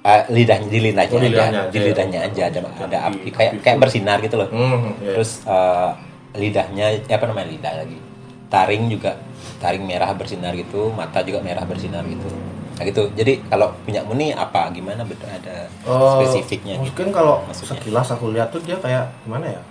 Eh, 0.07 0.23
lidahnya 0.31 0.71
di 0.71 0.78
lidahnya, 0.81 1.11
Oh, 1.11 1.19
di 1.19 1.28
lidahnya 1.28 1.50
aja, 1.50 1.66
aja. 1.66 1.73
di 1.75 1.78
ya. 1.78 1.87
lidahnya 1.90 2.19
aja 2.23 2.43
ada 2.47 2.59
ada 2.78 2.99
Api, 3.11 3.16
api 3.19 3.28
kayak 3.35 3.50
api 3.50 3.59
kayak 3.61 3.78
bersinar 3.83 4.16
gitu 4.23 4.38
loh. 4.38 4.49
Hmm, 4.55 4.95
iya. 5.02 5.12
terus 5.12 5.31
eh, 5.43 5.90
lidahnya 6.37 6.87
eh, 7.02 7.11
apa 7.11 7.26
namanya 7.26 7.49
lidah 7.50 7.75
lagi. 7.83 7.99
Taring 8.47 8.87
juga 8.87 9.19
taring 9.59 9.83
merah 9.83 10.14
bersinar 10.14 10.55
gitu 10.55 10.95
mata 10.95 11.26
juga 11.26 11.43
merah 11.43 11.66
bersinar 11.66 12.07
gitu. 12.07 12.31
Nah 12.78 12.85
gitu. 12.85 13.11
Jadi 13.12 13.43
kalau 13.45 13.75
punya 13.83 14.07
nih 14.07 14.31
apa? 14.31 14.71
Gimana 14.71 15.02
beda 15.02 15.26
ada 15.26 15.66
Oh, 15.83 16.23
spesifiknya 16.23 16.78
gitu? 16.78 16.87
mungkin 16.87 17.09
kalau 17.11 17.43
maksudnya. 17.43 17.75
sekilas 17.75 18.09
aku 18.09 18.31
lihat 18.31 18.55
tuh 18.55 18.62
dia 18.62 18.78
kayak 18.78 19.11
gimana 19.26 19.59
ya? 19.59 19.62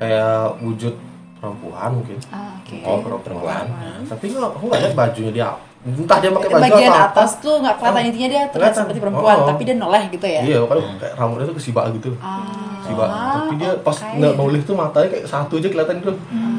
Kayak 0.00 0.56
wujud 0.58 0.94
perempuan 1.36 1.90
mungkin. 1.92 2.16
Ah, 2.32 2.56
oke. 2.56 2.76
oh 2.80 2.98
perempuan 3.04 3.20
perempuan. 3.20 3.64
Tapi 4.08 4.24
nggak 4.32 4.48
aku 4.48 4.64
nggak 4.64 4.80
lihat 4.80 4.94
bajunya 4.96 5.30
dia 5.30 5.48
entah 5.82 6.18
dia 6.18 6.30
pakai 6.30 6.48
baju 6.48 6.62
bagian 6.64 6.92
apa. 6.92 7.06
atas 7.10 7.30
tuh 7.38 7.58
nggak 7.58 7.74
kelihatan 7.74 8.02
intinya 8.06 8.28
dia 8.30 8.42
terlihat 8.48 8.72
seperti 8.72 8.98
perempuan 8.98 9.36
Oh. 9.36 9.46
tapi 9.50 9.62
dia 9.62 9.74
noleh 9.74 10.02
gitu 10.08 10.22
ya 10.24 10.40
iya 10.40 10.58
kan 10.62 10.78
kayak 10.96 11.14
rambutnya 11.16 11.44
tuh 11.44 11.56
kesibak 11.58 11.84
gitu 11.92 12.10
ah 12.16 12.38
kesibak 12.78 13.08
tapi 13.10 13.54
dia 13.56 13.70
pas 13.80 13.96
oke. 13.96 14.14
nggak 14.14 14.32
noleh 14.36 14.60
tuh 14.62 14.74
matanya 14.74 15.08
kayak 15.10 15.24
satu 15.26 15.54
aja 15.56 15.68
kelihatan 15.68 15.94
gitu 15.98 16.12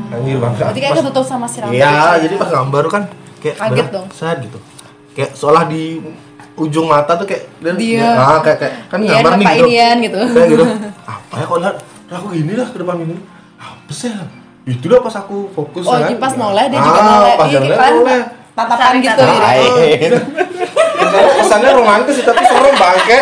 anjir 0.09 0.37
banget 0.37 0.57
berarti 0.59 0.79
kayak 0.81 0.93
ketutup 0.99 1.23
sama 1.23 1.45
si 1.45 1.57
rambut 1.57 1.73
Iya, 1.73 1.95
jadi 2.19 2.35
pas 2.35 2.49
gambar 2.51 2.83
kan 2.87 3.03
kayak 3.39 3.55
Kaget 3.57 3.87
dong. 3.89 4.07
Sad 4.09 4.37
gitu. 4.41 4.59
Kayak 5.13 5.31
seolah 5.33 5.63
di 5.65 5.83
ujung 6.55 6.85
mata 6.85 7.11
tuh 7.13 7.25
kayak 7.25 7.43
Dia. 7.75 8.07
ah, 8.13 8.39
kayak, 8.39 8.57
kayak 8.57 8.73
kan 8.87 8.99
Ian 8.99 9.11
gambar 9.17 9.31
nih 9.33 9.45
gitu. 9.47 9.65
inian 9.65 9.97
gitu 9.99 10.19
Kayak 10.29 10.47
gitu. 10.49 10.63
Apa 11.11 11.33
ya 11.33 11.45
kok 11.45 11.57
lihat 11.59 11.75
aku 12.09 12.25
gini 12.29 12.53
lah 12.53 12.67
ke 12.67 12.77
depan 12.77 12.95
gini. 12.99 13.15
Apa 13.57 13.91
sih? 13.91 14.11
itu 14.65 14.83
udah 14.85 14.99
pas 15.01 15.15
aku 15.17 15.49
fokus 15.49 15.83
Oh, 15.83 15.91
kan. 15.93 16.03
jadi 16.03 16.15
pas 16.17 16.31
Ya. 16.31 16.39
noleh 16.39 16.65
dia 16.67 16.77
Ah, 16.77 16.85
juga 16.85 17.01
noleh. 17.01 17.33
pas 17.33 17.45
dia 17.45 17.59
kalian 17.59 17.95
noleh. 17.97 18.21
Tatapan 18.53 18.95
gitu. 18.99 19.21
ya. 19.21 19.35
Baik. 19.35 19.99
Kesannya- 20.93 21.35
kesannya 21.35 21.69
romantis 21.73 22.13
sih, 22.15 22.23
tapi 22.23 22.41
serem 22.41 22.73
bangke 22.73 23.19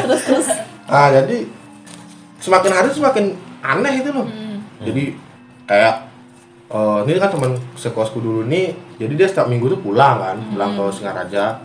Terus 0.00 0.22
terus 0.24 0.46
ah 0.86 1.08
jadi 1.08 1.46
semakin 2.36 2.70
hari 2.72 2.88
semakin 2.90 3.24
aneh 3.60 3.92
itu 3.96 4.10
loh. 4.10 4.26
Jadi 4.80 5.14
kayak 5.64 5.94
eh, 6.66 6.98
ini 7.04 7.16
kan 7.16 7.30
teman 7.30 7.52
sekosku 7.74 8.18
dulu 8.18 8.42
nih 8.44 8.72
jadi 8.96 9.12
dia 9.14 9.28
setiap 9.28 9.46
minggu 9.46 9.70
tuh 9.70 9.80
pulang 9.80 10.18
kan 10.18 10.36
pulang 10.48 10.70
ke 10.72 10.84
Singaraja. 10.92 11.62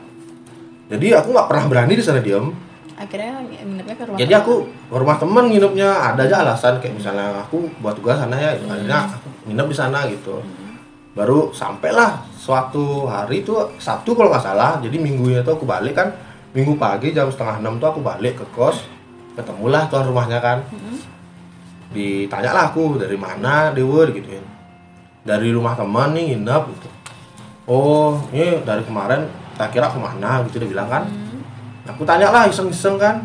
Jadi 0.85 1.07
aku 1.11 1.33
nggak 1.33 1.47
pernah 1.49 1.65
berani 1.65 1.93
di 1.95 2.03
sana 2.03 2.21
diem. 2.21 2.53
Akhirnya 2.95 3.43
nginepnya 3.43 3.91
ke 3.91 4.03
rumah. 4.05 4.15
jadi 4.15 4.33
aku 4.39 4.53
ke 4.87 4.95
rumah 4.95 5.17
temen 5.17 5.43
nginepnya 5.49 5.89
ada 5.91 6.23
aja 6.23 6.47
alasan 6.47 6.79
kayak 6.79 6.95
misalnya 6.95 7.41
aku 7.41 7.67
buat 7.81 7.91
tugas 7.91 8.15
sana 8.15 8.39
ya 8.39 8.55
akhirnya 8.55 9.11
aku 9.11 9.27
nginep 9.49 9.67
di 9.67 9.75
sana 9.75 10.07
gitu 10.07 10.39
baru 11.15 11.55
sampailah 11.55 12.27
suatu 12.35 13.07
hari 13.07 13.41
itu 13.41 13.55
Sabtu 13.79 14.11
kalau 14.13 14.29
nggak 14.29 14.43
salah 14.43 14.77
jadi 14.83 14.99
minggunya 14.99 15.41
tuh 15.41 15.55
aku 15.55 15.65
balik 15.65 15.95
kan. 15.95 16.11
Minggu 16.55 16.79
pagi 16.79 17.11
jam 17.11 17.27
setengah 17.27 17.59
enam 17.59 17.79
tuh 17.83 17.91
aku 17.91 17.99
balik 17.99 18.39
ke 18.39 18.45
kos 18.55 18.83
ketemulah 19.35 19.87
tuan 19.87 20.07
rumahnya 20.07 20.39
kan. 20.43 20.63
Ditanya 21.95 22.51
lah 22.51 22.63
aku 22.71 22.99
dari 22.99 23.15
mana 23.15 23.71
Dewa 23.71 24.07
gitu 24.11 24.39
dari 25.25 25.49
rumah 25.49 25.73
teman 25.73 26.13
nih 26.13 26.35
nginep 26.35 26.63
gitu. 26.75 26.89
Oh 27.65 28.19
ini 28.35 28.61
dari 28.61 28.83
kemarin 28.83 29.25
tak 29.55 29.71
kira 29.71 29.87
ke 29.87 29.97
mana 29.99 30.43
gitu 30.47 30.59
dia 30.59 30.69
bilang 30.69 30.91
kan. 30.91 31.03
Aku 31.87 32.03
tanya 32.03 32.31
lah 32.31 32.47
iseng-iseng 32.47 32.99
kan. 32.99 33.23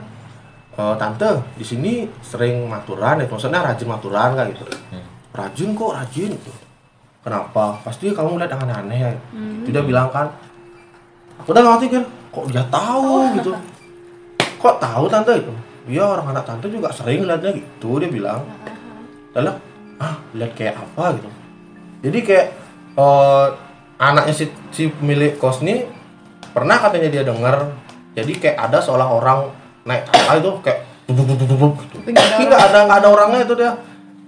"Eh, 0.78 0.94
tante 0.94 1.42
di 1.58 1.66
sini 1.66 2.06
sering 2.22 2.70
maturan 2.70 3.18
ya 3.18 3.26
maksudnya 3.26 3.62
rajin 3.62 3.90
maturan 3.90 4.38
kan 4.38 4.46
gitu. 4.50 4.62
Rajin 5.34 5.74
kok 5.74 5.90
rajin. 5.94 6.30
gitu 6.38 6.69
kenapa? 7.20 7.80
Pasti 7.84 8.12
kamu 8.12 8.40
lihat 8.40 8.50
yang 8.52 8.62
aneh-aneh 8.64 8.98
ya. 8.98 9.10
Itu 9.64 9.68
dia 9.72 9.84
bilang 9.84 10.08
kan 10.12 10.28
aku 11.40 11.56
udah 11.56 11.62
ngerti 11.64 11.86
kan 11.92 12.04
kok 12.06 12.44
dia 12.52 12.64
tahu 12.68 13.12
gitu? 13.36 13.52
Kok 14.60 14.76
tahu 14.80 15.04
tante? 15.08 15.32
Itu. 15.40 15.52
Iya 15.88 16.04
orang 16.04 16.36
anak 16.36 16.44
tante 16.44 16.66
juga 16.68 16.92
sering 16.92 17.24
lihatnya 17.24 17.56
gitu 17.56 18.00
dia 18.00 18.10
bilang. 18.12 18.44
Lalu 19.32 19.52
ah 20.00 20.14
lihat 20.36 20.52
kayak 20.56 20.76
apa? 20.80 21.16
Gitu. 21.16 21.28
Jadi 22.08 22.18
kayak 22.24 22.46
eh, 22.96 23.46
anaknya 24.00 24.34
si, 24.34 24.44
si 24.72 24.88
pemilik 24.88 25.36
kos 25.36 25.60
ini 25.60 25.84
pernah 26.50 26.80
katanya 26.80 27.08
dia 27.12 27.22
dengar 27.22 27.68
jadi 28.16 28.32
kayak 28.32 28.56
ada 28.58 28.82
seolah 28.82 29.06
orang 29.06 29.54
naik 29.86 30.08
tangga 30.10 30.40
itu 30.40 30.50
kayak 30.64 30.80
bubuk 31.06 31.36
bubuk 31.46 31.72
gitu. 31.84 32.10
Nggak 32.10 32.60
ada 32.72 32.78
nggak 32.88 32.98
ada 33.04 33.08
orangnya 33.08 33.40
itu 33.44 33.54
dia 33.54 33.70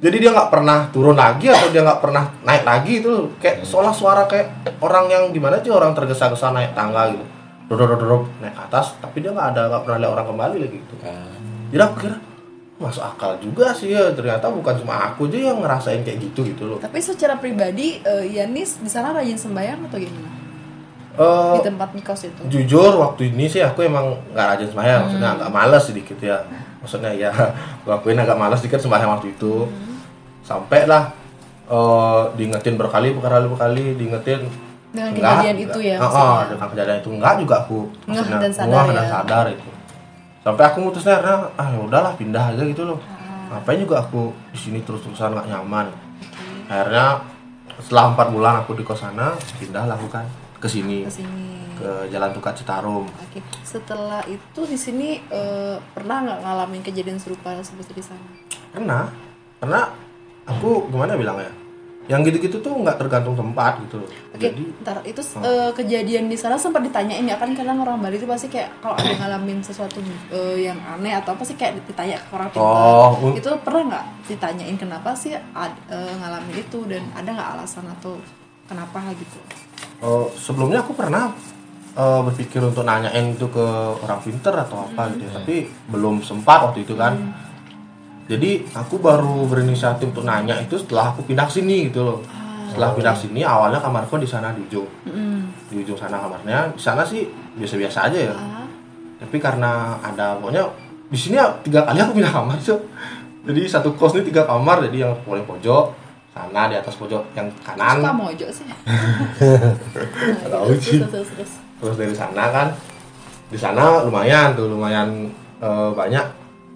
jadi 0.03 0.17
dia 0.19 0.31
nggak 0.35 0.51
pernah 0.51 0.91
turun 0.91 1.15
lagi 1.15 1.47
atau 1.47 1.71
dia 1.71 1.87
nggak 1.87 2.03
pernah 2.03 2.27
naik 2.43 2.67
lagi 2.67 2.93
itu 2.99 3.39
kayak 3.39 3.63
seolah 3.63 3.95
suara 3.95 4.27
kayak 4.27 4.75
orang 4.83 5.07
yang 5.07 5.23
gimana 5.31 5.63
sih 5.63 5.71
orang 5.71 5.95
tergesa-gesa 5.95 6.51
naik 6.51 6.75
tangga 6.75 7.15
gitu. 7.15 7.23
Duduk 7.71 8.27
naik 8.43 8.53
ke 8.53 8.63
atas 8.67 8.99
tapi 8.99 9.23
dia 9.23 9.31
nggak 9.31 9.55
ada 9.55 9.71
nggak 9.71 9.83
pernah 9.87 9.99
lihat 10.03 10.13
orang 10.13 10.27
kembali 10.27 10.57
lagi 10.59 10.77
gitu. 10.83 10.95
Jadi 11.71 11.81
aku 11.81 11.97
kira 12.03 12.17
masuk 12.83 13.05
akal 13.07 13.39
juga 13.39 13.71
sih 13.71 13.95
ya 13.95 14.11
ternyata 14.11 14.51
bukan 14.51 14.75
cuma 14.83 15.07
aku 15.07 15.31
aja 15.31 15.55
yang 15.55 15.63
ngerasain 15.63 16.03
kayak 16.03 16.19
gitu 16.19 16.51
gitu 16.51 16.67
loh. 16.67 16.79
Tapi 16.83 16.99
secara 16.99 17.39
pribadi 17.39 18.03
eh, 18.03 18.27
Yanis 18.27 18.83
di 18.83 18.91
sana 18.91 19.15
rajin 19.15 19.39
sembahyang 19.39 19.87
atau 19.87 20.03
gimana? 20.03 20.31
Eh, 21.13 21.55
Di 21.57 21.61
tempat 21.63 21.95
mikos 21.95 22.27
itu. 22.27 22.43
jujur 22.51 22.99
waktu 22.99 23.31
ini 23.31 23.47
sih 23.47 23.63
aku 23.63 23.87
emang 23.87 24.19
nggak 24.35 24.47
rajin 24.59 24.69
sembahyang 24.75 24.99
maksudnya 25.07 25.31
agak 25.39 25.51
malas 25.55 25.83
sedikit 25.87 26.19
ya. 26.19 26.43
Maksudnya 26.83 27.15
ya 27.15 27.31
aku 27.87 27.89
akuin 27.95 28.19
agak 28.19 28.35
malas 28.35 28.59
sedikit 28.59 28.83
sembahyang 28.83 29.15
waktu 29.15 29.31
itu. 29.39 29.71
Sampai 29.71 29.92
lah 30.87 31.05
eh, 31.65 32.23
diingetin 32.35 32.75
berkali 32.75 33.15
berkali 33.15 33.47
berkali 33.49 33.85
diingetin 33.97 34.43
Dengan 34.93 35.09
Enggak, 35.09 35.41
kejadian 35.41 35.57
enggak. 35.57 35.69
itu 35.69 35.79
ya 35.81 35.95
ah, 35.95 36.01
maksudnya. 36.05 36.45
dengan 36.51 36.69
kejadian 36.69 36.99
itu 36.99 37.11
enggak 37.11 37.35
juga 37.41 37.55
aku 37.63 37.79
Ngeh 38.05 38.27
dan 38.29 38.53
sadar 38.53 38.69
ngeh 38.69 38.85
ya. 38.85 38.93
dan 38.93 39.07
sadar 39.09 39.47
itu 39.49 39.71
sampai 40.43 40.65
aku 40.67 40.79
mutusnya 40.83 41.15
karena 41.17 41.35
ah 41.55 41.67
ya 41.67 41.79
udahlah 41.81 42.13
pindah 42.13 42.45
aja 42.51 42.63
gitu 42.63 42.83
loh 42.85 42.99
Ah. 43.53 43.57
ngapain 43.57 43.79
juga 43.79 44.01
aku 44.01 44.33
di 44.49 44.59
sini 44.59 44.79
terus 44.81 45.01
terusan 45.01 45.33
nggak 45.33 45.45
nyaman 45.47 45.87
akhirnya 46.67 47.21
setelah 47.79 48.05
empat 48.11 48.27
bulan 48.29 48.55
aku 48.59 48.73
di 48.73 48.83
kos 48.83 49.01
sana 49.01 49.33
pindah 49.57 49.85
lah 49.85 49.95
aku 49.95 50.09
kan 50.09 50.25
ke 50.57 50.67
sini 50.67 51.05
Ke 51.73 52.07
Jalan 52.09 52.31
Tukat 52.31 52.55
Citarum 52.55 53.09
Oke. 53.09 53.41
Setelah 53.63 54.21
itu 54.25 54.61
di 54.63 54.77
sini 54.77 55.19
eh, 55.25 55.77
pernah 55.91 56.21
nggak 56.23 56.39
ngalamin 56.41 56.81
kejadian 56.81 57.17
serupa 57.17 57.57
seperti 57.59 57.93
di 57.95 58.05
sana? 58.05 58.29
pernah 58.69 59.09
karena 59.59 59.81
aku 60.45 60.91
gimana 60.91 61.15
bilangnya 61.15 61.53
yang 62.11 62.27
gitu-gitu 62.27 62.59
tuh 62.59 62.75
nggak 62.83 62.99
tergantung 62.99 63.39
tempat 63.39 63.79
gitu 63.87 64.03
loh 64.03 64.11
Oke, 64.35 64.51
jadi 64.51 64.63
ntar 64.83 64.99
itu 65.07 65.23
eh, 65.39 65.71
kejadian 65.71 66.27
di 66.27 66.35
sana 66.35 66.59
sempat 66.59 66.83
ditanyain 66.83 67.23
ya 67.23 67.39
kan 67.39 67.55
kadang 67.55 67.79
orang 67.79 68.03
Bali 68.03 68.19
itu 68.19 68.27
pasti 68.27 68.51
kayak 68.51 68.75
kalau 68.83 68.99
ada 68.99 69.15
ngalamin 69.23 69.63
sesuatu 69.63 70.03
eh, 70.35 70.67
yang 70.67 70.83
aneh 70.83 71.15
atau 71.15 71.39
apa 71.39 71.47
sih 71.47 71.55
kayak 71.55 71.79
ditanya 71.87 72.19
ke 72.19 72.35
orang 72.35 72.51
pintar. 72.51 72.75
Oh, 72.75 73.31
itu 73.39 73.51
pernah 73.63 73.83
nggak 73.87 74.05
ditanyain 74.35 74.75
kenapa 74.75 75.15
sih 75.15 75.31
ad- 75.55 75.79
eh, 75.87 76.15
ngalamin 76.19 76.57
itu 76.59 76.79
dan 76.91 77.07
ada 77.15 77.29
nggak 77.39 77.51
alasan 77.55 77.87
atau 77.87 78.19
kenapa 78.67 78.99
gitu? 79.15 79.39
Oh, 80.03 80.27
sebelumnya 80.35 80.83
aku 80.83 80.99
pernah 80.99 81.31
eh, 81.95 82.21
berpikir 82.27 82.67
untuk 82.67 82.83
nanyain 82.83 83.31
itu 83.31 83.47
ke 83.47 83.67
orang 84.03 84.19
pinter 84.19 84.51
atau 84.51 84.91
apa 84.91 85.07
gitu 85.15 85.31
ya. 85.31 85.39
tapi 85.39 85.71
belum 85.87 86.19
sempat 86.27 86.67
waktu 86.67 86.83
itu 86.83 86.99
kan 86.99 87.15
jadi 88.31 88.63
aku 88.71 89.03
baru 89.03 89.45
berinisiatif 89.51 90.15
untuk 90.15 90.23
nanya 90.23 90.55
itu 90.63 90.79
setelah 90.79 91.11
aku 91.11 91.27
pindah 91.27 91.51
sini 91.51 91.91
gitu 91.91 92.07
loh. 92.07 92.19
Setelah 92.71 92.95
pindah 92.95 93.17
sini 93.19 93.43
awalnya 93.43 93.83
kamarku 93.83 94.17
di 94.17 94.29
sana 94.29 94.55
di 94.55 94.63
ujung. 94.65 94.89
Mm. 95.05 95.41
di 95.69 95.83
ujung 95.83 95.99
sana 95.99 96.17
kamarnya. 96.23 96.71
Di 96.73 96.81
sana 96.81 97.03
sih 97.03 97.27
biasa-biasa 97.59 98.09
aja 98.09 98.19
ya. 98.31 98.35
Ah, 98.37 98.65
tapi 99.21 99.37
karena 99.43 99.99
ada 100.01 100.39
pokoknya 100.39 100.65
di 101.13 101.19
sini 101.19 101.37
ya 101.37 101.53
tiga 101.61 101.85
kali 101.85 102.01
aku 102.01 102.17
pindah 102.17 102.33
kamar 102.33 102.57
tuh 102.63 102.81
jadi 103.43 103.61
satu 103.69 103.93
kos 103.99 104.15
ini 104.17 104.31
tiga 104.31 104.47
kamar. 104.47 104.87
Jadi 104.87 105.03
yang 105.03 105.13
paling 105.27 105.45
pojok 105.45 105.93
sana 106.33 106.71
di 106.71 106.77
atas 106.79 106.95
pojok 106.97 107.21
yang 107.37 107.51
kanan. 107.61 108.01
Suka 108.01 108.13
mojo 108.15 108.47
sih. 108.49 108.65
Tahu 110.49 110.67
Terus, 110.73 110.81
sih. 110.81 110.99
terus, 111.03 111.13
terus, 111.13 111.29
terus. 111.37 111.53
terus 111.83 111.97
dari 111.99 112.15
sana 112.15 112.45
kan 112.49 112.69
di 113.53 113.59
sana 113.61 114.01
lumayan 114.07 114.57
tuh 114.57 114.71
lumayan 114.73 115.29
eh, 115.61 115.91
banyak 115.93 116.25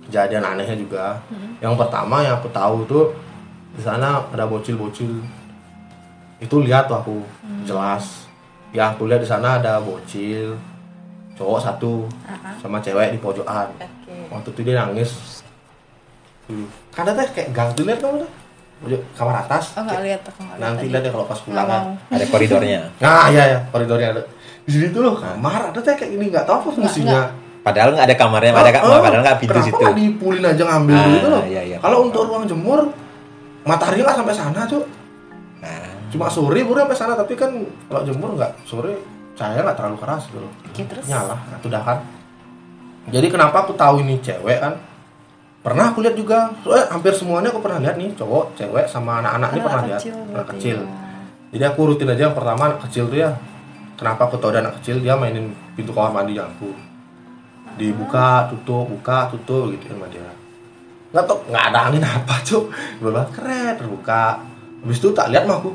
kejadian 0.06 0.44
anehnya 0.46 0.76
juga. 0.78 1.20
Yang 1.58 1.74
pertama 1.76 2.22
yang 2.22 2.38
aku 2.38 2.48
tahu 2.54 2.86
tuh 2.86 3.04
di 3.76 3.82
sana 3.82 4.22
ada 4.32 4.46
bocil-bocil. 4.46 5.20
Itu 6.40 6.62
lihat 6.62 6.88
tuh 6.88 6.96
aku 6.96 7.16
jelas. 7.66 8.30
Ya 8.70 8.92
aku 8.94 9.10
lihat 9.10 9.22
di 9.22 9.28
sana 9.28 9.58
ada 9.58 9.82
bocil 9.82 10.56
cowok 11.36 11.60
satu 11.60 12.08
sama 12.58 12.80
cewek 12.80 13.12
di 13.12 13.18
pojokan. 13.20 13.68
Oke. 13.76 14.16
waktu 14.32 14.48
itu 14.56 14.60
dia 14.64 14.74
nangis. 14.80 15.44
Kan 16.94 17.04
ada 17.04 17.12
teh 17.12 17.28
kayak 17.36 17.48
gang 17.52 17.70
tuh 17.76 17.84
lihat 17.84 18.00
kamu 18.00 18.24
tuh? 18.24 18.30
Pojok 18.76 19.00
kamar 19.16 19.44
atas. 19.44 19.76
Oh 19.76 19.84
nggak 19.84 20.00
lihat 20.04 20.20
aku 20.24 20.40
lihat. 20.40 20.58
nanti 20.60 20.84
lihat 20.88 21.04
ya 21.04 21.10
kalau 21.12 21.26
pas 21.28 21.40
pulang 21.44 21.68
kan. 21.68 21.82
Ada 22.08 22.24
koridornya. 22.32 22.80
Nah, 23.04 23.28
iya 23.28 23.44
ya, 23.52 23.58
koridornya 23.68 24.08
ada. 24.16 24.22
Di 24.66 24.70
sini 24.72 24.86
tuh 24.90 25.00
loh, 25.04 25.14
kamar. 25.20 25.72
Ada 25.72 25.80
teh 25.84 25.94
kayak 25.94 26.10
gini 26.16 26.24
nggak 26.32 26.44
tahu 26.48 26.56
apa 26.64 26.70
fungsinya. 26.72 27.20
Padahal 27.66 27.90
nggak 27.92 28.06
ada 28.06 28.14
kamarnya, 28.14 28.50
ada 28.54 28.70
kamar, 28.70 28.86
Oh, 28.88 29.02
padahal 29.02 29.22
nggak 29.26 29.38
pintu 29.42 29.52
kenapa 29.52 29.66
situ. 29.66 29.82
nggak 29.82 29.96
dipulin 29.98 30.44
aja 30.46 30.62
ngambil 30.64 30.94
Ah, 30.94 31.06
gitu 31.10 31.26
loh. 31.26 31.42
iya, 31.44 31.62
iya, 31.66 31.76
Kalau 31.82 31.98
untuk 32.06 32.22
ruang 32.22 32.46
jemur, 32.46 32.80
matahari 33.66 33.98
nggak 34.00 34.16
sampai 34.16 34.34
sana 34.34 34.60
tuh. 34.64 34.86
Nah, 35.58 35.98
Cuma 36.06 36.30
sore 36.30 36.62
baru 36.62 36.86
sampai 36.86 36.94
sana, 36.96 37.12
tapi 37.12 37.34
kan 37.34 37.50
kalau 37.90 38.06
jemur 38.06 38.38
nggak 38.38 38.62
sore 38.62 38.94
cahaya 39.34 39.60
nggak 39.60 39.74
terlalu 39.74 39.98
keras 39.98 40.30
gitu 40.30 40.38
loh. 40.38 40.52
Oke, 40.62 40.82
terus? 40.86 41.04
Nyala, 41.10 41.34
nah, 41.34 41.58
itu 41.58 41.66
udah 41.66 41.82
kan. 41.82 41.98
Jadi 43.06 43.26
kenapa 43.26 43.56
aku 43.66 43.74
tahu 43.74 43.98
ini 44.00 44.22
cewek 44.22 44.58
kan? 44.58 44.78
Pernah 45.60 45.90
aku 45.90 45.98
lihat 45.98 46.14
juga, 46.14 46.54
soalnya 46.62 46.86
hampir 46.88 47.10
semuanya 47.10 47.50
aku 47.50 47.58
pernah 47.58 47.82
lihat 47.82 47.98
nih, 47.98 48.14
cowok, 48.14 48.54
cewek, 48.54 48.86
sama 48.86 49.18
anak-anak 49.18 49.50
ini 49.50 49.60
pernah 49.60 49.82
lihat, 49.84 50.00
kecil 50.00 50.14
anak 50.30 50.46
kecil. 50.54 50.78
ya. 50.78 50.94
Jadi 51.50 51.64
aku 51.66 51.80
rutin 51.84 52.06
aja 52.06 52.22
yang 52.30 52.36
pertama 52.38 52.62
anak 52.64 52.80
kecil 52.86 53.04
tuh 53.06 53.18
ya. 53.18 53.30
Kenapa 53.98 54.30
aku 54.30 54.38
tahu 54.38 54.54
ada 54.54 54.60
anak 54.62 54.78
kecil 54.78 55.02
dia 55.02 55.18
mainin 55.18 55.50
pintu 55.74 55.90
kamar 55.90 56.14
mandi 56.14 56.38
aku. 56.38 56.70
Dibuka, 57.76 58.48
tutup, 58.52 58.88
buka, 58.88 59.28
tutup 59.32 59.72
gitu 59.72 59.92
sama 59.92 60.08
dia. 60.08 60.24
Nggak 61.12 61.24
tau, 61.28 61.38
nggak 61.48 61.64
ada 61.72 61.78
angin 61.88 62.02
apa 62.02 62.34
cuy. 62.42 62.64
Bola 63.00 63.22
keren 63.32 63.72
terbuka. 63.76 64.42
Habis 64.82 64.98
itu 65.00 65.08
tak 65.12 65.32
lihat 65.32 65.44
mah 65.44 65.60
aku. 65.60 65.70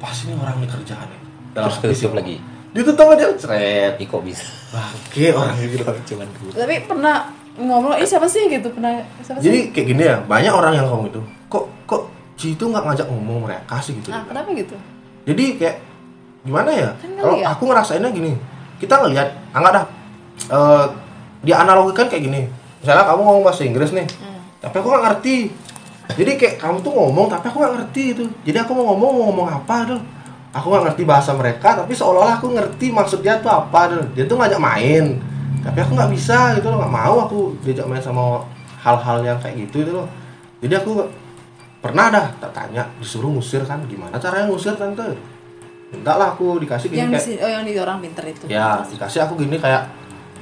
Apa 0.00 0.08
sih 0.12 0.32
ini 0.32 0.34
orang 0.40 0.60
ini 0.60 0.68
kerjaannya? 0.68 1.18
Dalam 1.54 1.70
terus 1.70 1.96
sih, 1.96 2.08
ketutup 2.08 2.12
lagi. 2.18 2.36
Ditutup 2.74 3.06
aja 3.14 3.24
ceret. 3.38 3.94
Ih, 4.02 4.06
kok 4.10 4.22
bisa? 4.26 4.44
Bangke 4.74 5.26
orang 5.30 5.54
ini 5.60 5.66
gitu. 5.78 5.84
Cuman 5.86 6.28
dulu. 6.34 6.50
Tapi 6.52 6.76
pernah 6.84 7.16
ngomong, 7.54 7.94
ini 8.00 8.06
siapa 8.08 8.26
sih 8.26 8.50
gitu 8.50 8.68
pernah 8.74 8.98
siapa 9.22 9.38
sih? 9.38 9.46
Jadi 9.46 9.58
kayak 9.70 9.86
gini 9.86 10.02
ya, 10.02 10.16
banyak 10.26 10.52
orang 10.52 10.72
yang 10.74 10.86
ngomong 10.90 11.08
itu. 11.12 11.20
Kok 11.46 11.64
kok 11.86 12.02
Ci 12.34 12.58
itu 12.58 12.66
nggak 12.66 12.82
ngajak 12.82 13.06
ngomong 13.06 13.46
mereka 13.46 13.78
sih 13.78 13.94
gitu. 13.94 14.10
Nah, 14.10 14.26
kenapa 14.26 14.50
gitu? 14.50 14.74
jadi 15.24 15.44
kayak 15.56 15.76
gimana 16.44 16.70
ya 16.70 16.90
Kan 17.00 17.10
kalau 17.16 17.36
aku 17.40 17.62
ngerasainnya 17.72 18.10
gini 18.12 18.32
kita 18.76 19.00
ngelihat 19.00 19.28
ah 19.56 19.58
nggak 19.64 19.72
dah 19.72 19.84
Eh, 20.44 20.84
dia 21.40 21.56
analogikan 21.60 22.06
kayak 22.06 22.22
gini. 22.22 22.42
Misalnya 22.80 23.04
kamu 23.04 23.20
ngomong 23.22 23.44
bahasa 23.44 23.64
Inggris 23.64 23.92
nih 23.92 24.04
Hmm. 24.04 24.40
tapi 24.60 24.76
aku 24.76 24.88
nggak 24.92 25.04
ngerti. 25.08 25.36
Jadi 26.04 26.30
kayak 26.36 26.54
kamu 26.60 26.76
tuh 26.84 26.92
ngomong 26.92 27.26
tapi 27.28 27.48
aku 27.48 27.56
nggak 27.60 27.74
ngerti 27.80 28.02
itu. 28.12 28.24
Jadi 28.44 28.58
aku 28.60 28.70
mau 28.76 28.92
ngomong 28.92 29.10
mau 29.12 29.24
ngomong 29.32 29.48
apa 29.48 29.76
tuh 29.88 30.00
aku 30.52 30.66
nggak 30.68 30.84
ngerti 30.92 31.02
bahasa 31.02 31.32
mereka 31.32 31.80
tapi 31.80 31.96
seolah-olah 31.96 32.36
aku 32.38 32.52
ngerti 32.52 32.92
maksud 32.92 33.24
dia 33.24 33.40
tuh 33.40 33.48
apa 33.48 33.88
tuh 33.88 34.04
dia 34.12 34.24
tuh 34.24 34.36
ngajak 34.36 34.60
main. 34.60 35.16
Tapi 35.64 35.78
aku 35.80 35.96
nggak 35.96 36.12
bisa 36.12 36.52
gitu 36.60 36.68
loh 36.68 36.76
nggak 36.84 36.92
mau 36.92 37.14
aku 37.24 37.56
diajak 37.64 37.88
main 37.88 38.04
sama 38.04 38.44
hal-hal 38.84 39.24
yang 39.24 39.38
kayak 39.40 39.64
gitu 39.64 39.80
itu 39.80 39.92
loh. 39.96 40.04
Jadi 40.60 40.74
aku 40.76 41.08
pernah 41.80 42.12
dah 42.12 42.26
tak 42.36 42.52
tanya 42.52 42.84
disuruh 43.00 43.32
ngusir 43.32 43.64
kan. 43.64 43.80
Gimana 43.88 44.20
caranya 44.20 44.52
ngusir 44.52 44.76
tante? 44.76 45.08
Enggak 45.88 46.16
lah 46.20 46.36
aku 46.36 46.60
dikasih 46.60 46.92
gini 46.92 47.00
yang 47.00 47.10
kayak 47.16 47.40
oh 47.40 47.48
yang 47.48 47.64
di 47.64 47.72
orang 47.80 47.98
pinter 48.04 48.24
itu. 48.28 48.44
Ya 48.44 48.84
dikasih 48.84 49.24
aku 49.24 49.40
gini 49.40 49.56
kayak 49.56 49.88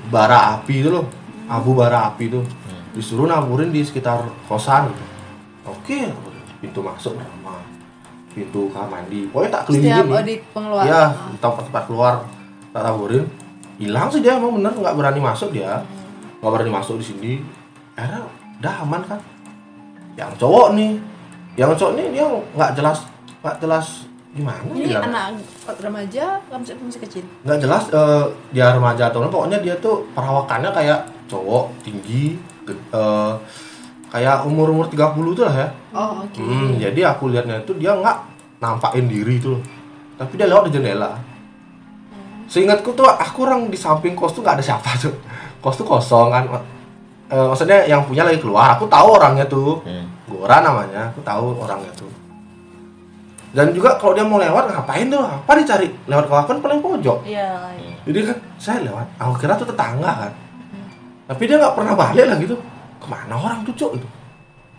bara 0.09 0.59
api 0.59 0.75
itu 0.83 0.91
loh. 0.91 1.07
Abu 1.47 1.77
bara 1.77 2.11
api 2.11 2.33
itu. 2.33 2.41
Disuruh 2.97 3.29
naburin 3.29 3.71
di 3.71 3.85
sekitar 3.85 4.25
kosan. 4.49 4.91
Gitu. 4.91 5.05
oke 5.63 5.99
pintu 6.59 6.83
masuk 6.83 7.15
sama 7.15 7.63
pintu 8.35 8.71
kamar 8.73 8.89
mandi. 9.03 9.31
Pokoknya 9.31 9.51
tak 9.51 9.63
setiap 9.69 9.71
kelilingin 9.71 10.07
oh, 10.07 10.11
nih 10.11 10.25
di 10.25 10.35
pengeluaran. 10.51 10.89
Ya 10.89 11.03
di 11.31 11.37
tempat-tempat 11.39 11.85
keluar. 11.87 12.15
Tak 12.73 12.83
taburin 12.83 13.25
hilang 13.77 14.09
sih 14.09 14.21
dia 14.25 14.41
emang 14.41 14.59
bener. 14.59 14.73
Nggak 14.75 14.95
berani 14.97 15.21
masuk 15.21 15.49
dia. 15.55 15.85
Nggak 16.41 16.51
berani 16.51 16.71
masuk 16.73 16.97
di 16.99 17.05
sini. 17.05 17.33
Akhirnya 17.95 18.27
udah 18.59 18.75
aman 18.83 19.03
kan. 19.07 19.21
Yang 20.19 20.33
cowok 20.41 20.69
nih. 20.75 20.93
Yang 21.55 21.73
cowok 21.79 21.93
nih 22.01 22.07
dia 22.11 22.25
nggak 22.57 22.73
jelas 22.75 22.99
nggak 23.43 23.59
jelas 23.59 24.07
gimana 24.33 24.65
ini 24.73 24.89
bilang? 24.89 25.13
anak 25.13 25.45
remaja 25.77 26.41
masih 26.49 26.73
masih 26.81 27.01
kecil. 27.05 27.25
Nggak 27.45 27.59
jelas 27.61 27.85
eh, 27.93 28.25
dia 28.57 28.73
remaja 28.73 29.13
atau 29.13 29.21
enggak 29.21 29.33
pokoknya 29.37 29.59
dia 29.61 29.75
tuh 29.77 30.09
perawakannya 30.17 30.73
kayak 30.73 31.01
cowok 31.29 31.69
tinggi 31.85 32.41
eh, 32.69 33.33
kayak 34.09 34.49
umur 34.49 34.73
umur 34.73 34.89
30 34.89 35.37
tuh 35.37 35.45
lah 35.45 35.57
ya. 35.57 35.69
Oh 35.93 36.25
oke. 36.25 36.41
Hmm, 36.41 36.81
jadi 36.81 37.13
aku 37.13 37.29
lihatnya 37.29 37.61
itu 37.61 37.77
dia 37.77 37.93
nggak 37.93 38.17
nampakin 38.65 39.05
diri 39.05 39.37
tuh. 39.37 39.61
Tapi 40.17 40.33
dia 40.41 40.49
lewat 40.49 40.73
di 40.73 40.81
jendela. 40.81 41.13
Seingatku 42.49 42.93
tuh 42.97 43.09
aku 43.09 43.49
orang 43.49 43.69
di 43.69 43.77
samping 43.77 44.17
kos 44.17 44.33
tuh 44.33 44.41
nggak 44.41 44.61
ada 44.61 44.65
siapa 44.65 44.97
tuh. 44.97 45.13
Kos 45.61 45.77
tuh 45.77 45.85
kosong 45.85 46.33
kan 46.33 46.45
Eh, 47.33 47.47
maksudnya 47.49 47.89
yang 47.89 48.05
punya 48.05 48.29
lagi 48.29 48.45
keluar. 48.45 48.77
Aku 48.77 48.85
tahu 48.93 49.17
orangnya 49.17 49.49
tuh. 49.49 49.81
Hmm. 49.89 50.05
Gora 50.29 50.61
namanya 50.61 51.09
aku 51.09 51.25
tahu 51.25 51.57
orangnya 51.57 51.89
tuh 51.97 52.22
dan 53.53 53.69
juga 53.77 54.01
kalau 54.01 54.17
dia 54.17 54.25
mau 54.25 54.41
lewat 54.41 54.65
ngapain 54.73 55.13
tuh 55.13 55.21
apa 55.21 55.53
dicari 55.61 55.93
lewat 56.09 56.25
kawakan 56.25 56.57
kan 56.57 56.59
paling 56.65 56.81
pojok. 56.81 57.21
Iya. 57.29 57.69
iya. 57.77 57.93
jadi 58.09 58.19
kan 58.33 58.37
saya 58.57 58.79
lewat 58.89 59.07
aku 59.21 59.33
kira 59.45 59.53
tuh 59.61 59.69
tetangga 59.69 60.13
kan. 60.25 60.33
Tapi 61.29 61.43
dia 61.45 61.57
nggak 61.61 61.77
pernah 61.77 61.93
balik 61.93 62.25
lah 62.33 62.37
gitu. 62.41 62.57
Ke 62.97 63.07
mana 63.13 63.37
orang 63.37 63.61
tuh 63.69 63.77
cok 63.77 63.93
itu 64.01 64.09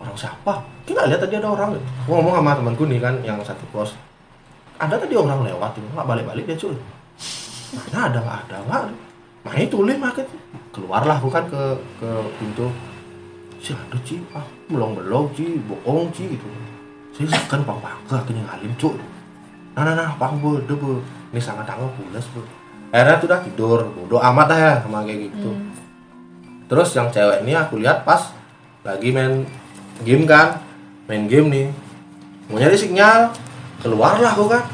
orang 0.02 0.16
siapa? 0.18 0.58
Kita 0.82 1.06
lihat 1.06 1.22
tadi 1.22 1.38
ada 1.38 1.48
orang 1.54 1.78
gitu. 1.78 1.86
aku 2.02 2.10
ngomong 2.18 2.34
sama 2.42 2.50
temanku 2.58 2.84
nih 2.90 2.98
kan 2.98 3.14
yang 3.22 3.38
satu 3.46 3.64
kos. 3.70 3.94
Ada 4.82 4.98
tadi 4.98 5.14
orang 5.14 5.46
lewat 5.46 5.70
tuh 5.78 5.86
nggak 5.94 6.06
balik 6.10 6.26
balik 6.26 6.44
dia 6.50 6.58
cuy 6.58 6.74
mana 7.74 8.06
ada 8.06 8.18
nggak 8.22 8.38
ada 8.46 8.56
nggak 8.70 8.82
nah 9.44 9.54
itu 9.58 9.82
lem 9.82 9.98
maket 9.98 10.30
keluarlah 10.70 11.18
aku 11.18 11.30
kan 11.30 11.46
ke 11.46 11.62
ke 12.02 12.10
pintu. 12.42 12.66
Sih 13.62 13.72
ada 13.72 13.96
ci 14.02 14.18
ah 14.34 14.44
belum 14.66 14.98
belum 14.98 15.30
ci 15.32 15.62
bohong 15.62 16.10
ci 16.10 16.26
gitu 16.26 16.48
saya 17.14 17.38
kan 17.46 17.62
bang 17.62 17.78
bangga 17.78 18.14
akhirnya 18.18 18.42
ngalim 18.42 18.72
cuk 18.74 18.94
nah 19.78 19.82
nah 19.86 19.94
nah 19.94 20.10
bang 20.18 20.34
bu 20.42 20.58
udah 20.58 20.76
bu 20.76 20.98
ini 21.30 21.38
sangat 21.38 21.62
tanggal 21.62 21.86
pulas 21.94 22.26
bu 22.34 22.42
akhirnya 22.90 23.22
tuh 23.22 23.26
udah 23.30 23.40
tidur 23.46 23.80
bodoh 23.94 24.18
amat 24.18 24.46
dah 24.50 24.58
ya 24.58 24.72
sama 24.82 25.06
kayak 25.06 25.30
gitu 25.30 25.50
terus 26.66 26.90
yang 26.98 27.08
cewek 27.14 27.46
ini 27.46 27.54
aku 27.54 27.78
lihat 27.78 28.02
pas 28.02 28.34
lagi 28.82 29.14
main 29.14 29.46
game 30.02 30.26
kan 30.26 30.58
main 31.06 31.30
game 31.30 31.46
nih 31.54 31.66
mau 32.50 32.58
nyari 32.58 32.74
sinyal 32.74 33.30
keluar 33.78 34.18
lah 34.18 34.34
aku 34.34 34.50
kan 34.50 34.66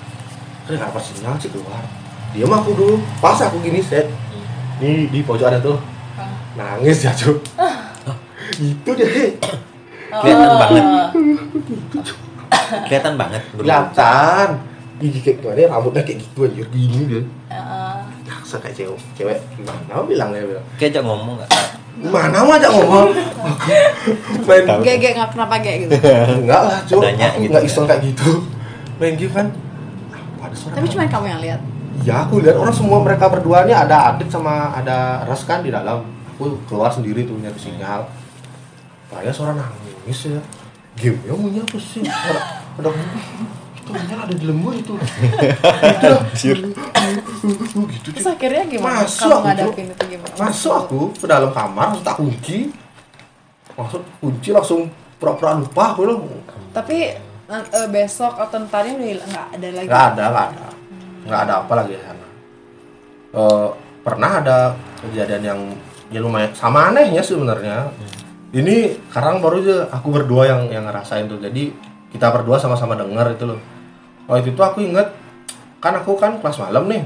terus 0.64 0.80
apa 0.80 0.96
sinyal 0.96 1.36
sih 1.36 1.52
keluar 1.52 1.84
diam 2.32 2.52
aku 2.56 2.72
dulu 2.72 2.96
pas 3.20 3.36
aku 3.36 3.60
gini 3.60 3.84
set 3.84 4.08
ini 4.80 5.12
di 5.12 5.20
pojok 5.20 5.52
ada 5.52 5.60
tuh 5.60 5.76
nangis 6.56 7.04
ya 7.04 7.12
cuy 7.12 7.36
itu 8.60 8.90
deh 8.96 9.12
kelihatan 10.10 10.56
banget 10.56 10.84
kelihatan 12.86 13.14
banget 13.16 13.42
kelihatan. 13.54 14.48
Gigi 15.00 15.20
kayak 15.24 15.36
gimana 15.40 15.80
rambutnya 15.80 16.02
kayak 16.04 16.18
gitu 16.20 16.44
anjir. 16.44 16.66
Gini 16.68 16.98
dia. 17.08 17.22
Heeh. 17.48 17.98
Jaksa 18.28 18.60
kayak 18.60 18.76
cewek 18.76 19.00
cewek. 19.16 19.38
Gimana 19.56 20.04
bilangnya 20.04 20.44
bilang 20.44 20.66
kayak 20.76 20.92
ajak 20.92 21.02
ngomong 21.08 21.34
nggak? 21.40 21.50
Mana 22.00 22.38
mah 22.44 22.56
aja 22.60 22.68
ngomong? 22.68 23.08
Main 24.48 24.62
gak 24.68 24.96
gak 25.00 25.12
nggak 25.16 25.28
kenapa 25.32 25.54
gak 25.64 25.74
gitu? 25.88 25.94
Enggak 26.44 26.60
lah 26.68 26.78
cuy 26.84 27.08
gitu 27.16 27.48
nggak 27.48 27.64
ya. 27.64 27.68
iseng 27.68 27.84
kayak 27.88 28.02
gitu. 28.12 28.30
Main 29.00 29.14
game 29.16 29.32
kan? 29.32 29.46
Ada 30.44 30.54
suara 30.56 30.74
tapi 30.76 30.86
cuma 30.92 31.08
kamu 31.08 31.26
yang 31.32 31.40
lihat. 31.40 31.60
Ya 32.04 32.14
aku 32.24 32.40
lihat 32.44 32.56
orang 32.56 32.72
semua 32.76 33.00
mereka 33.00 33.28
berdua 33.28 33.64
ini 33.68 33.72
ada 33.76 34.12
Adit 34.12 34.28
sama 34.28 34.72
ada 34.76 35.24
Ras 35.24 35.48
kan 35.48 35.64
di 35.64 35.72
dalam. 35.72 36.04
Aku 36.36 36.60
keluar 36.68 36.92
sendiri 36.92 37.24
tuh 37.24 37.40
nyari 37.40 37.56
sinyal. 37.56 38.04
Kayak 39.08 39.32
suara 39.32 39.56
nangis 39.56 40.28
ya 40.28 40.40
game? 41.00 41.18
Ya 41.24 41.32
punya 41.32 41.62
apa 41.64 41.78
sih? 41.80 42.04
Ada 42.04 42.40
ada 42.78 42.88
itu 43.80 43.90
punya 43.90 44.16
ada 44.20 44.34
di 44.36 44.44
lembur 44.44 44.72
itu. 44.76 44.94
Anjir. 46.04 46.58
gitu 47.90 48.08
terus 48.12 48.26
cuy. 48.28 48.32
akhirnya 48.36 48.64
gimana? 48.68 49.02
Masuk 49.02 49.24
kamu 49.24 49.32
aku, 49.32 49.46
ngadapin 49.48 49.86
itu 49.88 50.04
gimana? 50.06 50.34
Masuk 50.36 50.72
aku 50.76 51.00
ke 51.16 51.26
dalam 51.26 51.50
kamar 51.50 51.88
tak 52.04 52.16
kunci. 52.20 52.58
Masuk 53.74 54.00
kunci 54.20 54.48
langsung 54.52 54.92
pura-pura 55.16 55.56
lupa 55.56 55.96
aku 55.96 56.02
loh 56.08 56.20
tapi 56.70 57.12
eh, 57.50 57.88
besok 57.90 58.38
atau 58.38 58.62
udah 58.62 59.26
nggak 59.26 59.46
ada 59.58 59.68
lagi? 59.74 59.88
Nggak 59.90 60.04
ada 60.14 60.24
nggak 60.30 60.46
ada. 60.54 60.68
Nggak 61.26 61.40
ada 61.42 61.54
apa 61.66 61.72
lagi 61.74 61.94
sana. 61.98 62.28
Eh, 63.34 63.68
pernah 64.06 64.30
ada 64.38 64.58
kejadian 65.02 65.42
yang 65.42 65.60
ya 66.10 66.18
lumayan 66.18 66.50
sama 66.54 66.90
anehnya 66.90 67.22
sebenarnya 67.22 67.90
ini 68.50 68.98
sekarang 69.10 69.38
baru 69.38 69.62
aja 69.62 69.76
aku 69.94 70.08
berdua 70.10 70.48
yang 70.50 70.62
yang 70.70 70.84
ngerasain 70.86 71.30
tuh. 71.30 71.38
Jadi 71.38 71.70
kita 72.10 72.30
berdua 72.34 72.58
sama-sama 72.58 72.98
dengar 72.98 73.30
itu 73.30 73.46
loh. 73.46 73.60
Waktu 74.26 74.54
itu 74.54 74.62
aku 74.62 74.82
inget 74.82 75.10
kan 75.80 75.96
aku 75.96 76.18
kan 76.18 76.38
kelas 76.42 76.58
malam 76.58 76.90
nih. 76.90 77.02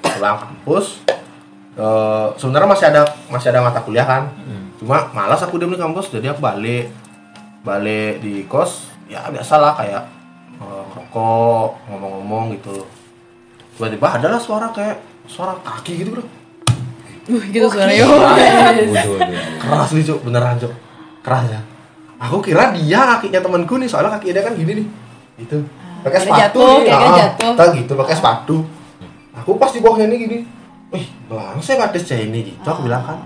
Pulang 0.00 0.36
kampus 0.40 1.04
Eh, 1.80 2.28
sebenarnya 2.36 2.68
masih 2.68 2.86
ada 2.90 3.02
masih 3.30 3.48
ada 3.54 3.62
mata 3.62 3.80
kuliah 3.80 4.04
kan. 4.04 4.28
Cuma 4.76 5.06
malas 5.14 5.40
aku 5.40 5.56
diem 5.56 5.70
di 5.72 5.80
kampus 5.80 6.10
jadi 6.10 6.34
aku 6.34 6.42
balik. 6.42 6.90
Balik 7.62 8.20
di 8.20 8.44
kos 8.44 8.90
ya 9.06 9.30
biasalah 9.30 9.78
kayak 9.78 10.02
eh, 10.60 10.84
rokok 10.92 11.78
ngomong-ngomong 11.88 12.58
gitu. 12.58 12.84
Tiba-tiba 13.78 14.18
adalah 14.18 14.36
suara 14.42 14.68
kayak 14.74 14.98
suara 15.30 15.54
kaki 15.62 16.04
gitu 16.04 16.10
bro 16.18 16.24
Uh, 17.30 17.42
gitu 17.54 17.66
suaranya. 17.70 18.02
Waduh, 18.10 18.90
waduh. 18.90 19.42
keras 19.62 19.90
nih 19.94 20.02
cuk. 20.02 20.18
Beneran 20.26 20.58
cuk. 20.58 20.72
Keras 21.22 21.46
ya. 21.46 21.60
Aku 22.20 22.42
kira 22.42 22.74
dia 22.74 23.00
kakinya 23.16 23.40
temanku 23.40 23.78
nih 23.78 23.88
soalnya 23.88 24.18
kaki 24.18 24.34
dia 24.34 24.42
kan 24.42 24.58
gini 24.58 24.82
nih. 24.82 24.86
Gitu. 25.40 25.62
Pakai 26.02 26.20
kayak 26.20 26.24
sepatu. 26.26 26.60
jatuh, 26.60 26.74
nih 26.82 26.92
kayak 26.92 27.10
ah, 27.12 27.16
jatuh. 27.38 27.68
gitu 27.78 27.92
pakai 27.94 28.14
sepatu. 28.18 28.56
Aku 29.38 29.50
pas 29.56 29.70
di 29.72 29.80
bawahnya 29.80 30.10
ini 30.10 30.16
gini. 30.18 30.38
Wih 30.90 31.06
bang 31.30 31.56
saya 31.62 31.86
nggak 31.86 31.90
ada 31.94 32.16
ini 32.18 32.38
gitu 32.50 32.66
aku 32.66 32.90
bilang 32.90 33.04
kan. 33.06 33.18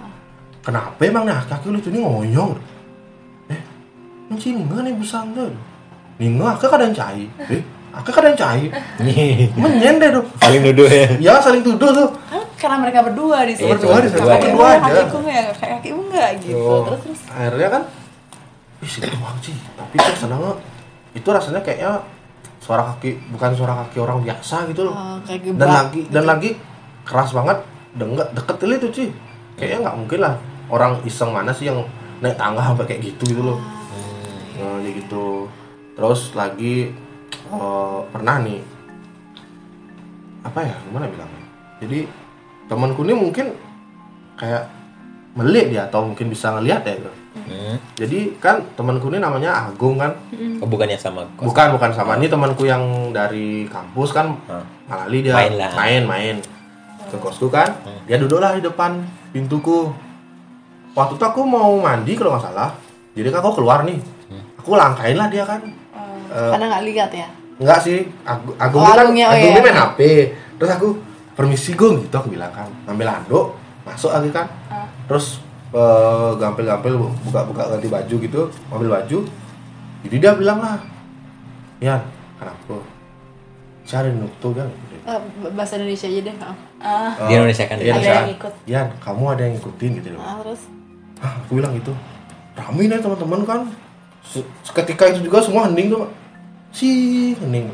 Kenapa 0.60 1.00
emang 1.00 1.24
nih 1.24 1.34
kaki 1.48 1.72
lu 1.72 1.78
tuh 1.80 1.90
ini 1.92 2.04
ngoyong 2.04 2.52
eh 3.52 3.60
yang 4.32 4.38
sini 4.40 4.64
nggak 4.64 4.80
nih 4.84 4.94
busang 4.96 5.32
nih 6.20 6.28
nggak 6.30 6.50
aku 6.56 6.66
kadang 6.70 6.92
cai 6.94 7.26
eh 7.50 7.62
aku 7.90 8.10
kadang 8.14 8.34
cai 8.38 8.70
Nih, 9.02 9.50
menyen 9.58 9.98
deh 9.98 10.10
tuh 10.14 10.24
paling 10.38 10.60
nuduh 10.62 10.88
ya. 10.88 11.06
Ya 11.18 11.34
saling 11.42 11.62
tuduh 11.66 11.90
tuh 11.90 12.08
karena 12.58 12.76
mereka 12.80 12.98
berdua 13.04 13.38
di 13.44 13.54
situ. 13.54 13.66
Iya, 13.68 13.74
berdua 13.76 13.98
di 14.00 14.08
situ, 14.08 14.22
berdua 14.24 14.68
aja. 14.68 14.80
kakiku 14.82 15.16
nggak 15.22 15.42
kayak 15.58 15.72
kakimu 15.80 16.00
nggak 16.10 16.30
gitu. 16.42 16.56
Yo, 16.58 16.74
terus 16.86 17.00
terus. 17.04 17.20
akhirnya 17.30 17.68
kan 17.68 17.82
ih 18.84 18.90
sih 18.90 19.00
doang 19.00 19.38
sih 19.40 19.56
tapi 19.78 19.94
tuh 19.96 20.16
seneng 20.18 20.42
itu 21.14 21.28
rasanya 21.30 21.60
kayaknya 21.64 21.92
suara 22.60 22.82
kaki 22.92 23.10
bukan 23.32 23.50
suara 23.56 23.74
kaki 23.84 23.96
orang 24.00 24.18
biasa 24.24 24.56
gitu 24.72 24.88
loh. 24.88 24.94
Oh, 24.96 25.16
kayak 25.24 25.40
dan 25.56 25.68
lagi 25.68 26.00
dan 26.08 26.24
lagi 26.24 26.50
keras 27.04 27.30
banget 27.36 27.58
deket 27.94 28.28
deket 28.34 28.56
kali 28.58 28.74
itu 28.80 28.88
sih 28.90 29.08
kayaknya 29.54 29.78
nggak 29.88 29.96
mungkin 30.00 30.18
lah 30.24 30.34
orang 30.72 30.92
iseng 31.04 31.30
mana 31.30 31.52
sih 31.52 31.68
yang 31.68 31.84
naik 32.24 32.40
tangga 32.40 32.64
sampai 32.64 32.88
kayak 32.88 33.14
gitu 33.14 33.36
gitu 33.36 33.42
loh. 33.44 33.58
Nah 34.58 34.80
kayak 34.80 34.94
gitu. 35.04 35.46
Terus 35.94 36.20
lagi 36.34 36.90
eh, 37.52 37.98
pernah 38.10 38.36
nih 38.42 38.60
apa 40.44 40.58
ya 40.64 40.74
gimana 40.88 41.06
bilangnya? 41.08 41.46
Jadi 41.84 42.23
temanku 42.64 43.02
ini 43.02 43.12
mungkin 43.12 43.46
kayak 44.34 44.66
melik 45.34 45.68
dia 45.68 45.84
atau 45.84 46.06
mungkin 46.06 46.26
bisa 46.28 46.54
ngelihat 46.54 46.82
ya 46.84 46.94
gitu. 46.96 47.12
Hmm. 47.34 47.76
jadi 47.98 48.30
kan 48.38 48.62
temanku 48.72 49.10
ini 49.10 49.18
namanya 49.18 49.66
Agung 49.66 49.98
kan? 49.98 50.14
Oh, 50.62 50.68
bukannya 50.70 50.94
sama 50.94 51.26
kos. 51.34 51.44
bukan 51.44 51.74
bukan 51.74 51.90
sama. 51.90 52.14
Ini 52.16 52.30
temanku 52.30 52.62
yang 52.62 53.10
dari 53.10 53.66
kampus 53.66 54.14
kan? 54.14 54.38
Ah. 54.46 54.62
Malali 54.86 55.18
dia. 55.20 55.34
Main 55.34 55.52
lah. 55.58 55.70
main 55.74 56.02
main. 56.06 56.36
Ke 57.10 57.18
kosku 57.18 57.50
kan? 57.50 57.68
Dia 58.06 58.16
duduklah 58.16 58.54
di 58.54 58.62
depan 58.62 59.02
pintuku. 59.28 59.90
Waktu 60.94 61.18
itu 61.18 61.24
aku 61.26 61.42
mau 61.42 61.74
mandi 61.76 62.14
kalau 62.14 62.38
nggak 62.38 62.44
salah. 62.48 62.70
Jadi 63.12 63.28
kan 63.28 63.42
aku 63.42 63.58
keluar 63.58 63.82
nih. 63.82 63.98
Aku 64.62 64.78
langkain 64.78 65.18
lah 65.18 65.26
dia 65.26 65.42
kan? 65.42 65.58
Eh, 66.30 66.50
Karena 66.54 66.64
nggak 66.70 66.84
lihat 66.86 67.10
ya. 67.12 67.28
enggak 67.54 67.78
sih. 67.82 68.06
Aku 68.22 68.54
aku 68.56 68.74
Oh, 68.78 68.86
kan 68.88 69.04
Agungnya, 69.04 69.26
oh 69.28 69.34
Agung 69.34 69.50
iya. 69.50 69.54
ini 69.54 69.60
main 69.60 69.76
HP 69.76 69.98
terus 70.54 70.70
aku 70.70 70.88
permisi 71.34 71.74
gung 71.74 72.00
gitu 72.00 72.14
aku 72.14 72.30
bilang 72.30 72.50
kan 72.50 72.70
ambil 72.86 73.06
handuk 73.06 73.46
masuk 73.82 74.10
lagi 74.10 74.30
kan 74.30 74.46
terus 75.04 75.42
eh, 75.70 76.30
gampil-gampil 76.34 76.94
buka-buka 77.20 77.68
ganti 77.68 77.88
baju 77.88 78.14
gitu 78.16 78.40
ambil 78.68 78.88
baju 78.92 79.18
jadi 80.02 80.16
dia 80.16 80.32
bilang 80.34 80.58
lah 80.58 80.78
ya 81.78 81.98
kenapa 82.36 82.80
cari 83.84 84.08
nuktu 84.10 84.48
kan. 84.50 84.64
Eh, 85.04 85.20
bahasa 85.52 85.76
Indonesia 85.76 86.08
aja 86.08 86.20
deh. 86.22 86.36
ah. 86.40 86.56
Ah, 86.80 87.12
Di 87.28 87.32
Indonesia 87.34 87.64
kan 87.66 87.76
Iya, 87.76 87.84
Ada 87.84 87.92
Indonesia. 87.92 88.16
yang 88.16 88.32
ikut. 88.32 88.52
Yan, 88.64 88.86
kamu 88.96 89.22
ada 89.28 89.42
yang 89.44 89.52
ngikutin 89.54 89.90
gitu 89.94 90.06
bilang. 90.08 90.24
Ah, 90.24 90.36
terus 90.40 90.62
Hah, 91.20 91.32
aku 91.38 91.52
bilang 91.54 91.72
gitu 91.74 91.92
rame 92.54 92.82
nih 92.82 92.96
teman-teman 92.96 93.40
kan 93.42 93.60
Se- 94.22 94.48
seketika 94.62 95.04
itu 95.06 95.20
juga 95.22 95.42
semua 95.42 95.68
hening 95.68 95.90
tuh 95.90 96.00
Pak. 96.00 96.10
si 96.70 96.88
hening 97.34 97.68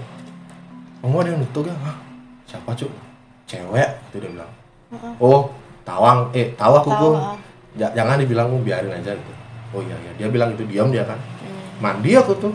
kamu 0.98 1.16
ada 1.16 1.28
yang 1.30 1.40
nutup 1.40 1.62
ya 1.62 1.74
Hah, 1.78 1.96
siapa 2.44 2.74
cuk 2.74 2.90
cewek 3.50 3.90
itu 4.08 4.16
dia 4.18 4.30
bilang 4.30 4.50
oh 5.18 5.50
tawang 5.82 6.30
eh 6.30 6.54
Gung. 6.54 7.18
ah. 7.18 7.34
Ja- 7.70 7.94
jangan 7.94 8.18
dibilang 8.18 8.46
"Oh, 8.48 8.62
biarin 8.62 8.90
aja 8.90 9.10
gitu 9.10 9.32
oh 9.70 9.82
iya 9.82 9.94
iya 10.00 10.12
dia 10.14 10.28
bilang 10.30 10.54
itu 10.54 10.62
diam 10.66 10.90
dia 10.90 11.02
kan 11.02 11.18
Hmm. 11.40 11.82
mandi 11.82 12.14
aku 12.14 12.34
tuh 12.36 12.54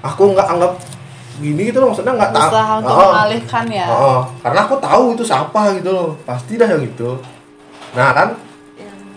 aku 0.00 0.34
nggak 0.34 0.48
anggap 0.48 0.72
gini 1.34 1.70
gitu 1.70 1.82
loh 1.82 1.90
maksudnya 1.90 2.14
nggak 2.14 2.30
tahu 2.30 2.42
berusaha 2.46 2.72
untuk 2.78 2.94
Oh, 2.94 3.10
mengalihkan 3.10 3.64
ya. 3.68 3.86
oh, 3.88 4.20
karena 4.38 4.60
aku 4.62 4.74
tahu 4.78 5.04
itu 5.12 5.22
siapa 5.22 5.60
gitu 5.74 5.90
loh 5.90 6.08
pasti 6.22 6.54
dah 6.54 6.66
yang 6.66 6.82
gitu 6.82 7.18
nah 7.94 8.10
kan 8.10 8.28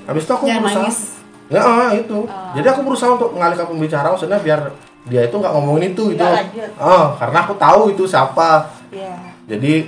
habis 0.06 0.24
itu 0.24 0.32
aku 0.32 0.46
Jangan 0.46 0.62
berusaha 0.64 0.84
nangis. 0.86 1.00
Ya 1.48 1.64
ah, 1.64 1.90
itu. 1.92 2.28
Jadi 2.28 2.68
aku 2.68 2.82
berusaha 2.84 3.08
untuk 3.16 3.32
mengalihkan 3.32 3.68
pembicaraan 3.68 4.12
maksudnya 4.12 4.36
biar 4.38 4.60
dia 5.04 5.24
itu 5.24 5.32
nggak 5.32 5.48
ngomongin 5.50 5.96
itu 5.96 6.12
gitu. 6.12 6.24
Ah, 6.76 7.16
karena 7.16 7.38
aku 7.44 7.56
tahu 7.56 7.82
itu 7.90 8.04
siapa. 8.04 8.68
Iya. 8.92 9.16
Jadi 9.48 9.88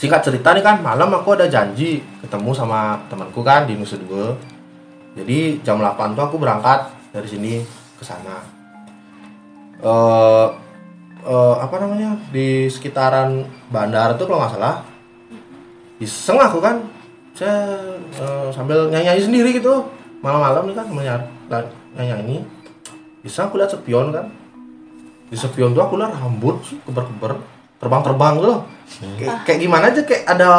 singkat 0.00 0.24
cerita 0.24 0.56
nih 0.56 0.64
kan 0.64 0.80
malam 0.80 1.12
aku 1.12 1.36
ada 1.36 1.44
janji 1.44 2.00
ketemu 2.24 2.56
sama 2.56 2.96
temanku 3.12 3.44
kan 3.44 3.68
di 3.68 3.76
Nusa 3.76 4.00
Dua. 4.00 4.32
Jadi 5.12 5.60
jam 5.60 5.76
8 5.76 6.16
tuh 6.16 6.24
aku 6.24 6.40
berangkat 6.40 6.88
dari 7.12 7.28
sini 7.28 7.60
ke 8.00 8.04
sana. 8.08 8.40
Eh 9.84 10.46
eh, 11.20 11.54
apa 11.60 11.76
namanya 11.84 12.16
di 12.32 12.64
sekitaran 12.72 13.44
bandara 13.68 14.16
tuh 14.16 14.24
kalau 14.24 14.40
nggak 14.40 14.56
salah. 14.56 14.80
Iseng 16.00 16.40
aku 16.40 16.64
kan 16.64 16.80
saya 17.36 17.76
eh, 18.16 18.48
sambil 18.56 18.88
nyanyi 18.88 19.20
sendiri 19.20 19.52
gitu. 19.52 19.84
Malam-malam 20.24 20.64
nih 20.64 20.76
kan 20.80 20.84
sambil 20.88 21.04
nyar- 21.04 21.28
nyanyi 21.92 22.16
ini 22.24 22.36
bisa 23.20 23.52
aku 23.52 23.60
lihat 23.60 23.68
spion 23.68 24.16
kan. 24.16 24.32
Di 25.28 25.36
spion 25.36 25.76
tuh 25.76 25.84
aku 25.84 26.00
lihat 26.00 26.16
rambut 26.16 26.56
keber-keber 26.88 27.59
terbang-terbang 27.80 28.32
tuh 28.38 28.46
loh 28.46 28.60
kayak, 29.16 29.36
kayak 29.48 29.58
gimana 29.58 29.84
aja 29.88 30.00
kayak 30.04 30.24
ada 30.28 30.50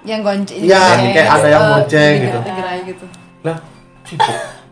Yang 0.00 0.20
gonceng. 0.24 0.60
Iya, 0.64 0.80
gonceng 0.80 1.12
kayak 1.12 1.28
ada 1.28 1.48
yang 1.52 1.60
gitu. 1.60 1.72
gonceng 1.76 2.14
gitu. 2.24 2.38
Gerai 2.40 2.78
gitu. 2.88 3.06
lah 3.44 3.56
sih 4.08 4.16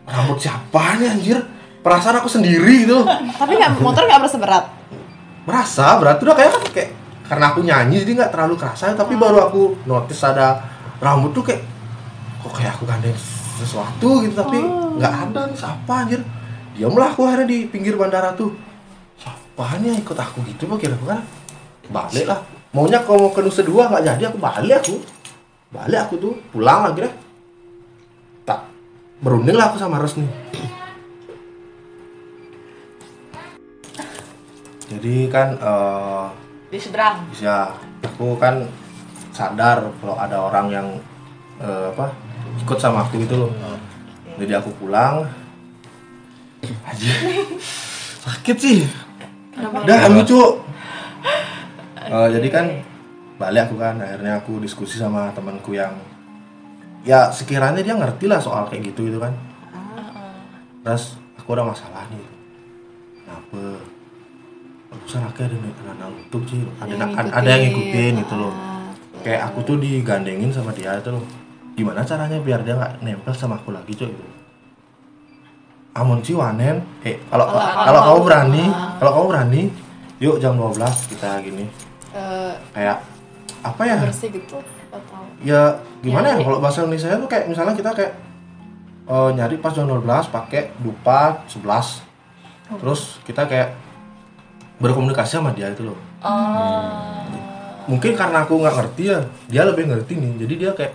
rambut 0.09 0.38
siapa 0.40 0.83
nih 0.97 1.09
anjir 1.12 1.38
perasaan 1.85 2.16
aku 2.25 2.29
sendiri 2.33 2.88
gitu 2.88 3.05
Tapi 3.37 3.53
nggak 3.61 3.85
motor 3.85 4.09
nggak 4.09 4.21
berasa 4.25 4.38
berat. 4.40 4.64
merasa 5.44 5.87
berat 6.01 6.16
udah 6.21 6.37
kayak 6.37 6.51
kan 6.53 6.62
kayak 6.73 6.90
karena 7.29 7.44
aku 7.53 7.61
nyanyi 7.61 8.05
jadi 8.05 8.12
nggak 8.25 8.33
terlalu 8.33 8.55
kerasa 8.57 8.92
tapi 8.97 9.16
baru 9.16 9.49
aku 9.49 9.85
notice 9.85 10.21
ada 10.25 10.64
rambut 11.01 11.33
tuh 11.37 11.44
kayak 11.44 11.61
kok 12.40 12.53
kayak 12.57 12.73
aku 12.77 12.85
gandeng 12.88 13.16
sesuatu 13.61 14.25
gitu 14.25 14.33
tapi 14.33 14.61
nggak 14.97 15.12
ada 15.29 15.40
nih 15.49 15.57
siapa 15.57 15.92
anjir 16.05 16.21
diamlah 16.73 17.12
aku 17.12 17.29
akhirnya 17.29 17.49
di 17.49 17.59
pinggir 17.68 17.97
bandara 18.01 18.33
tuh 18.33 18.53
siapa 19.21 19.77
nih 19.81 20.01
ikut 20.01 20.16
aku 20.16 20.44
gitu 20.49 20.68
pak 20.68 20.79
kira 20.81 20.97
kan 21.05 21.21
balik 21.88 22.27
lah. 22.29 22.40
Maunya 22.77 23.01
kalau 23.03 23.29
mau 23.29 23.33
ke 23.33 23.40
Nusa 23.40 23.64
Dua 23.64 23.88
nggak 23.88 24.05
jadi 24.05 24.22
aku 24.29 24.38
balik 24.40 24.85
aku. 24.85 24.96
Balik 25.68 26.09
aku 26.09 26.14
tuh 26.16 26.35
pulang 26.48 26.88
lagi 26.88 27.05
deh 27.05 27.14
tak 28.48 28.64
berunding 29.20 29.53
lah 29.53 29.68
aku 29.68 29.77
sama 29.77 30.01
Res 30.01 30.16
nih 30.16 30.31
jadi 34.88 35.29
kan 35.29 35.48
eh, 35.61 36.27
di 36.72 36.81
seberang? 36.81 37.29
Bisa 37.29 37.77
aku 38.01 38.40
kan 38.40 38.64
sadar 39.37 39.85
kalau 40.01 40.16
ada 40.16 40.48
orang 40.48 40.66
yang 40.72 40.88
eh, 41.61 41.92
apa 41.92 42.16
ikut 42.64 42.79
sama 42.81 43.05
aku 43.05 43.20
gitu 43.20 43.37
loh. 43.37 43.53
Jadi 44.40 44.53
aku 44.57 44.72
pulang. 44.81 45.29
Aja 46.88 47.12
sakit 48.24 48.57
sih. 48.57 48.88
Udah 49.61 50.09
lucu 50.09 50.40
Eh, 52.09 52.29
jadi 52.33 52.49
kan 52.49 52.66
balik 53.37 53.68
aku 53.68 53.77
kan 53.77 54.01
akhirnya 54.01 54.40
aku 54.40 54.59
diskusi 54.59 54.97
sama 54.97 55.29
temanku 55.37 55.77
yang 55.77 55.92
ya 57.05 57.29
sekiranya 57.31 57.85
dia 57.85 57.94
ngerti 57.94 58.25
lah 58.27 58.40
soal 58.40 58.64
kayak 58.66 58.90
gitu 58.90 59.12
gitu 59.12 59.21
kan. 59.21 59.37
Terus 60.81 61.21
aku 61.37 61.53
ada 61.53 61.68
masalah 61.68 62.09
nih. 62.09 62.25
Kenapa? 63.23 63.62
Urusan 64.88 65.23
aku 65.23 65.38
ada 65.44 65.57
anak 65.92 66.09
nutup 66.09 66.42
sih. 66.49 66.64
Ada, 66.81 66.97
Yang 66.97 67.11
ada, 67.12 67.31
ada 67.37 67.49
yang 67.49 67.62
ngikutin 67.68 68.12
gitu 68.25 68.37
loh. 68.37 68.55
Ah. 68.55 68.66
kayak 69.18 69.51
aku 69.51 69.59
tuh 69.66 69.77
digandengin 69.77 70.49
sama 70.49 70.71
dia 70.73 70.94
itu 70.94 71.11
loh. 71.11 71.21
Gimana 71.75 72.01
caranya 72.03 72.38
biar 72.38 72.62
dia 72.62 72.73
nggak 72.73 73.03
nempel 73.03 73.35
sama 73.35 73.59
aku 73.59 73.75
lagi 73.75 73.92
cuy 73.92 74.09
gitu. 74.09 74.25
Amun 75.92 76.23
si 76.23 76.33
wanen. 76.33 76.81
Eh 77.03 77.18
kalau 77.29 77.51
Kalau- 77.51 77.59
kalau 77.61 77.85
kalau- 77.85 78.05
kamu 78.07 78.21
berani 78.25 78.64
Ah. 78.71 78.94
kalau 78.97 79.11
kamu 79.12 79.27
berani 79.29 79.62
yuk 80.18 80.37
jam 80.38 80.55
12 80.55 81.07
kita 81.07 81.42
gini 81.42 81.66
Eh, 82.14 82.53
kayak 82.73 82.99
apa 83.59 83.83
ya? 83.85 83.97
bersih 84.01 84.31
gitu 84.33 84.57
atau 84.88 85.21
ya 85.44 85.77
gimana 86.01 86.33
ya, 86.33 86.37
kalau 86.40 86.59
bahasa 86.62 86.81
Indonesia 86.81 87.12
tuh 87.12 87.29
kayak 87.29 87.44
misalnya 87.51 87.75
kita 87.77 87.90
kayak 87.92 88.12
eh, 89.09 89.31
nyari 89.37 89.57
pas 89.61 89.75
jam 89.75 89.85
12 89.85 90.05
pakai 90.33 90.73
dupa 90.81 91.44
11 91.51 92.79
terus 92.81 93.21
kita 93.29 93.44
kayak 93.44 93.77
berkomunikasi 94.79 95.42
sama 95.42 95.51
dia 95.53 95.68
itu 95.75 95.85
loh. 95.85 95.99
Oh 96.23 97.18
mungkin 97.88 98.12
karena 98.12 98.44
aku 98.44 98.61
nggak 98.61 98.77
ngerti 98.77 99.03
ya 99.09 99.18
dia 99.49 99.62
lebih 99.64 99.88
ngerti 99.88 100.12
nih. 100.21 100.33
Jadi 100.44 100.55
dia 100.61 100.71
kayak 100.77 100.92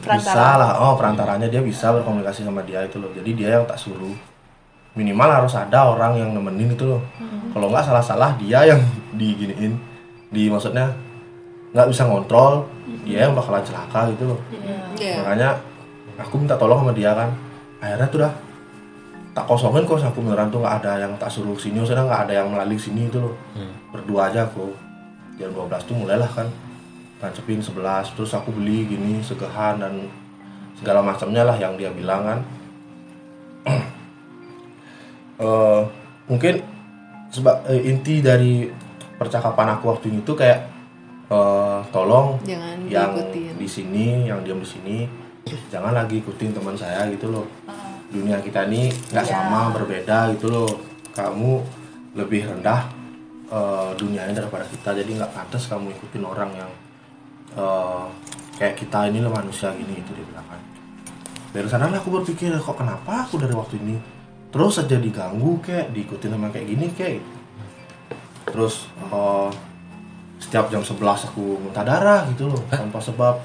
Perantara. 0.00 0.16
bisa 0.16 0.44
lah. 0.56 0.72
Oh 0.80 0.94
perantaranya 0.96 1.46
dia 1.52 1.60
bisa 1.60 1.92
berkomunikasi 1.92 2.42
sama 2.42 2.64
dia 2.64 2.80
itu 2.82 2.96
loh. 2.96 3.12
Jadi 3.12 3.30
dia 3.36 3.60
yang 3.60 3.68
tak 3.68 3.76
suruh. 3.76 4.16
Minimal 4.96 5.28
harus 5.30 5.54
ada 5.54 5.86
orang 5.86 6.18
yang 6.18 6.30
nemenin 6.34 6.74
itu 6.74 6.82
loh. 6.88 7.04
Kalau 7.52 7.68
nggak 7.70 7.84
salah-salah 7.86 8.34
dia 8.40 8.64
yang 8.66 8.80
diginiin 9.20 9.76
di 10.30 10.46
maksudnya 10.46 10.94
nggak 11.70 11.88
bisa 11.90 12.02
ngontrol 12.06 12.66
dia 13.06 13.26
yang 13.26 13.34
bakalan 13.34 13.62
celaka 13.62 14.10
gitu 14.14 14.34
loh. 14.34 14.40
Iya. 14.98 15.22
makanya 15.22 15.50
aku 16.18 16.34
minta 16.38 16.54
tolong 16.58 16.82
sama 16.82 16.92
dia 16.94 17.14
kan. 17.14 17.30
Akhirnya 17.80 18.06
tuh 18.10 18.18
dah 18.26 18.32
tak 19.30 19.46
kosongin 19.46 19.86
kok 19.86 20.02
aku 20.02 20.18
beneran 20.26 20.50
tuh 20.50 20.58
nggak 20.62 20.82
ada 20.82 21.06
yang 21.06 21.12
tak 21.14 21.30
suruh 21.30 21.54
sini 21.54 21.78
maksudnya 21.78 22.02
nggak 22.06 22.22
ada 22.26 22.32
yang 22.42 22.48
melalui 22.50 22.78
sini 22.78 23.06
itu 23.06 23.18
loh. 23.22 23.34
Berdua 23.94 24.30
aja 24.30 24.46
aku. 24.46 24.74
Jam 25.38 25.54
12 25.54 25.88
tuh 25.88 25.96
mulailah 25.96 26.30
kan. 26.30 26.46
Nancepin 27.22 27.62
11 27.62 28.16
terus 28.18 28.32
aku 28.34 28.50
beli 28.50 28.88
gini 28.90 29.22
segehan 29.22 29.78
dan 29.78 30.08
segala 30.74 31.04
macamnya 31.04 31.46
lah 31.46 31.56
yang 31.58 31.78
dia 31.78 31.90
bilang 31.94 32.22
kan. 32.26 32.38
Eh, 35.40 35.82
mungkin 36.28 36.60
sebab 37.32 37.64
eh, 37.72 37.88
inti 37.88 38.20
dari 38.20 38.68
percakapan 39.20 39.76
aku 39.76 39.84
waktu 39.90 40.08
itu 40.14 40.32
kayak 40.32 40.64
eh, 41.28 41.78
tolong 41.92 42.40
Jangan 42.42 42.88
yang 42.88 43.12
diikutin. 43.12 43.52
di 43.54 43.68
sini 43.68 44.06
yang 44.24 44.40
diam 44.40 44.56
di 44.56 44.66
sini 44.66 44.96
jangan 45.68 45.92
lagi 45.92 46.18
ikutin 46.18 46.50
teman 46.50 46.72
saya 46.74 47.04
gitu 47.10 47.28
loh 47.28 47.44
dunia 48.08 48.40
kita 48.40 48.64
ini 48.66 48.88
nggak 49.12 49.22
Iya. 49.22 49.32
sama 49.36 49.70
berbeda 49.70 50.32
gitu 50.34 50.48
loh 50.48 50.70
kamu 51.12 51.60
lebih 52.16 52.48
rendah 52.48 52.88
eh, 53.46 53.90
dunianya 53.94 54.40
daripada 54.40 54.64
kita 54.64 54.96
jadi 54.96 55.10
nggak 55.14 55.32
pantas 55.32 55.68
kamu 55.68 55.92
ikutin 55.92 56.24
orang 56.24 56.50
yang 56.56 56.70
eh, 57.54 58.04
kayak 58.56 58.74
kita 58.76 59.06
ini 59.06 59.20
loh 59.20 59.30
manusia 59.30 59.70
gini 59.72 59.94
gitu 59.96 60.12
dia 60.12 60.24
bilang 60.24 60.46
kan 60.46 60.60
dari 61.50 61.66
sana 61.66 61.90
aku 61.90 62.08
berpikir 62.12 62.54
kok 62.54 62.74
kenapa 62.74 63.26
aku 63.26 63.36
dari 63.36 63.52
waktu 63.52 63.76
ini 63.78 63.96
terus 64.50 64.76
saja 64.76 64.96
diganggu 64.96 65.58
kayak 65.60 65.90
diikutin 65.90 66.30
sama 66.30 66.46
kayak 66.48 66.66
gini 66.68 66.86
kayak 66.90 67.18
gitu. 67.18 67.38
Terus 68.50 68.74
eh, 69.08 69.48
setiap 70.40 70.66
jam 70.66 70.80
11 70.80 70.96
aku 71.26 71.60
muntah 71.60 71.84
darah 71.84 72.24
gitu 72.28 72.48
loh 72.48 72.60
tanpa 72.66 72.98
sebab. 72.98 73.36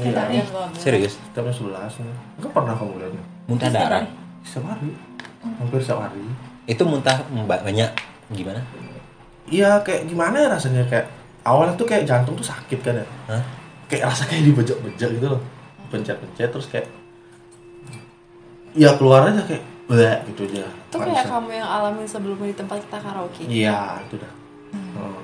Iya, 0.00 0.40
Serius? 0.74 1.20
setiap 1.20 1.44
jam 1.44 1.68
11 1.68 2.00
nih. 2.00 2.14
Enggak 2.40 2.52
pernah 2.56 2.72
kamu 2.72 2.92
lihatnya 2.96 3.22
Muntah 3.44 3.68
darah. 3.68 4.00
setiap 4.40 4.72
hari 4.72 4.96
hampir 5.44 5.78
setiap 5.78 6.00
hari 6.00 6.24
Itu 6.64 6.82
muntah 6.84 7.20
banyak 7.28 7.90
gimana? 8.32 8.64
iya 9.44 9.76
kayak 9.82 10.06
gimana 10.06 10.40
ya 10.40 10.48
rasanya? 10.48 10.86
Kayak 10.88 11.10
awalnya 11.44 11.74
tuh 11.76 11.84
kayak 11.84 12.08
jantung 12.08 12.32
tuh 12.32 12.46
sakit 12.46 12.80
kan 12.80 12.96
ya? 12.96 13.06
Hah? 13.28 13.42
kayak 13.90 14.06
rasa 14.06 14.22
kayak 14.24 14.48
dibejek-bejek 14.48 15.10
gitu 15.18 15.26
loh. 15.26 15.42
Pencet-pencet 15.90 16.48
terus 16.48 16.70
kayak 16.70 16.86
ya 18.72 18.94
keluar 18.94 19.26
aja 19.26 19.42
kayak 19.42 19.64
bleh 19.90 20.22
gitu 20.30 20.46
aja 20.46 20.70
Itu 20.70 20.96
kayak 21.02 21.26
kamu 21.26 21.50
yang 21.50 21.66
alamin 21.66 22.06
sebelumnya 22.06 22.46
di 22.46 22.56
tempat 22.56 22.78
kita 22.78 22.98
karaoke. 23.02 23.42
Iya, 23.50 23.98
itu 24.06 24.14
dah. 24.22 24.32
Oh. 24.94 25.18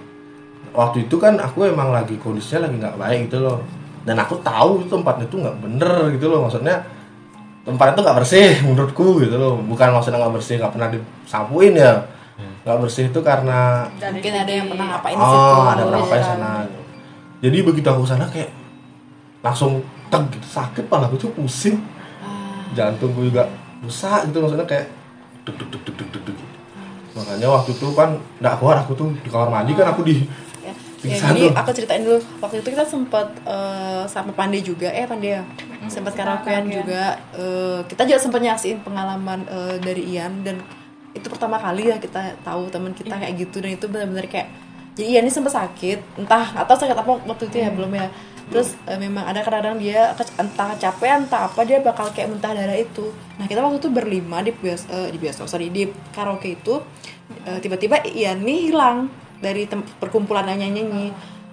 Waktu 0.74 1.06
itu 1.06 1.16
kan 1.22 1.38
aku 1.38 1.70
emang 1.70 1.94
lagi 1.94 2.18
kondisinya 2.18 2.66
lagi 2.66 2.82
nggak 2.82 2.98
baik 2.98 3.20
gitu 3.30 3.46
loh. 3.46 3.62
Dan 4.02 4.18
aku 4.18 4.42
tahu 4.42 4.82
itu 4.82 4.90
tempatnya 4.90 5.26
tuh 5.30 5.38
nggak 5.46 5.56
bener 5.62 5.92
gitu 6.18 6.26
loh. 6.26 6.50
Maksudnya 6.50 6.82
tempatnya 7.62 7.94
tuh 7.94 8.04
nggak 8.10 8.18
bersih 8.18 8.48
menurutku 8.66 9.06
gitu 9.22 9.36
loh. 9.38 9.54
Bukan 9.62 9.88
maksudnya 9.94 10.18
nggak 10.18 10.34
bersih 10.34 10.54
nggak 10.58 10.72
pernah 10.74 10.88
disapuin 10.90 11.74
ya. 11.78 11.94
Nggak 12.66 12.78
bersih 12.82 13.04
itu 13.06 13.20
karena 13.22 13.86
Mungkin 13.94 14.32
ada 14.34 14.50
yang 14.50 14.66
pernah 14.66 14.86
ngapain 14.98 15.14
di 15.14 15.22
situ. 15.22 15.38
oh 15.38 15.66
ada 15.70 15.82
ya 15.86 15.94
di 15.94 16.10
kan? 16.10 16.22
sana. 16.26 16.50
Jadi 17.38 17.56
begitu 17.62 17.86
aku 17.86 18.02
sana 18.02 18.26
kayak 18.26 18.50
langsung 19.46 19.78
teg 20.10 20.26
gitu 20.34 20.48
sakit 20.50 20.90
pala 20.90 21.06
aku 21.06 21.14
tuh 21.14 21.30
pusing. 21.30 21.78
Ah. 22.18 22.66
Jantungku 22.74 23.30
juga 23.30 23.46
rusak 23.80 24.28
gitu 24.28 24.38
maksudnya 24.40 24.64
kayak 24.64 24.86
deg 25.44 25.54
deg 25.56 25.68
deg 25.68 25.82
deg 25.84 25.94
deg 25.96 26.08
deg 26.12 26.22
gitu. 26.32 26.44
Makanya 27.16 27.48
waktu 27.48 27.70
itu 27.72 27.86
kan 27.96 28.08
nggak 28.38 28.54
keluar 28.60 28.76
aku 28.84 28.92
tuh 28.92 29.08
di 29.20 29.28
kamar 29.28 29.48
mandi 29.48 29.72
kan 29.72 29.88
aku 29.90 30.02
di 30.04 30.16
Ya, 30.66 30.74
Pingsan 30.98 31.38
jadi 31.38 31.42
tuh. 31.46 31.52
aku 31.54 31.70
ceritain 31.70 32.02
dulu. 32.02 32.18
Waktu 32.42 32.56
itu 32.58 32.68
kita 32.74 32.82
sempat 32.82 33.28
eh, 33.46 34.02
sama 34.10 34.32
Pandey 34.34 34.58
juga 34.60 34.90
eh 34.90 35.06
Pandey 35.06 35.38
ya? 35.38 35.42
Sempat 35.86 36.18
karaokean 36.18 36.66
juga. 36.66 37.14
Eh, 37.36 37.78
kita 37.86 38.02
juga 38.02 38.18
sempat 38.18 38.40
nyaksiin 38.42 38.82
pengalaman 38.82 39.46
eh, 39.46 39.76
dari 39.78 40.02
Ian. 40.10 40.42
Dan 40.42 40.58
itu 41.14 41.30
pertama 41.30 41.56
kali 41.56 41.88
ya 41.88 41.96
kita 41.96 42.34
tahu 42.42 42.66
teman 42.68 42.90
kita 42.90 43.14
kayak 43.14 43.38
gitu. 43.38 43.62
Dan 43.62 43.78
itu 43.78 43.86
benar-benar 43.86 44.26
kayak 44.26 44.50
jadi 44.96 45.06
Ian 45.12 45.22
ini 45.22 45.30
sempat 45.30 45.52
sakit 45.54 45.98
entah 46.16 46.56
atau 46.56 46.74
sakit 46.74 46.96
apa 46.96 47.10
waktu 47.22 47.44
itu 47.46 47.56
ya 47.58 47.68
belum 47.68 47.92
ya 47.92 48.08
terus 48.46 48.78
eh, 48.82 48.94
memang 48.96 49.22
ada 49.24 49.40
kadang-kadang 49.40 49.76
dia 49.76 50.10
entah 50.36 50.70
capek 50.72 51.10
entah 51.20 51.46
apa 51.46 51.60
dia 51.62 51.78
bakal 51.78 52.08
kayak 52.08 52.28
muntah 52.28 52.50
darah 52.50 52.74
itu 52.74 53.10
nah 53.34 53.44
kita 53.44 53.58
waktu 53.58 53.76
itu 53.76 53.90
berlima 53.90 54.40
di 54.40 54.52
bias 54.52 54.86
eh, 54.86 55.10
di 55.10 55.18
bias 55.18 55.42
sorry 55.42 55.68
di 55.68 55.84
karaoke 56.10 56.54
itu 56.54 56.78
eh, 57.42 57.58
tiba-tiba 57.58 58.00
Ian 58.06 58.40
nih 58.40 58.70
hilang 58.70 59.10
dari 59.36 59.64
tem- 59.64 59.84
perkumpulan 59.94 60.46
nyanyi 60.46 60.80
nyanyi 60.80 61.06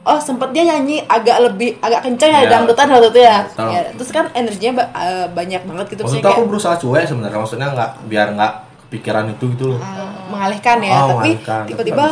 oh 0.04 0.20
sempet 0.20 0.52
dia 0.52 0.64
nyanyi 0.66 1.02
agak 1.02 1.38
lebih 1.42 1.76
agak 1.80 2.00
kencang 2.02 2.30
ya 2.30 2.40
Iya. 2.40 2.50
dangdutan 2.50 2.88
waktu 2.90 3.08
itu 3.10 3.22
ya. 3.22 3.38
Ya, 3.58 3.82
terus 3.90 4.10
kan 4.10 4.26
energinya 4.32 4.72
ba- 4.78 4.92
eh, 4.94 5.28
banyak 5.30 5.62
banget 5.64 5.86
gitu 5.90 6.02
maksudnya 6.02 6.22
itu 6.22 6.30
aku 6.30 6.38
kayak 6.38 6.50
berusaha 6.50 6.76
cuek 6.78 7.04
sebenarnya 7.06 7.40
maksudnya 7.40 7.68
nggak 7.70 7.90
biar 8.06 8.28
nggak 8.32 8.54
kepikiran 8.86 9.26
itu 9.32 9.44
gitu 9.50 9.66
loh. 9.66 9.80
eh, 9.80 10.10
mengalihkan 10.28 10.78
ya 10.78 10.94
Oh, 10.94 11.00
tapi 11.10 11.10
mengalihkan. 11.34 11.58
Tapi 11.58 11.70
tiba-tiba 11.74 12.06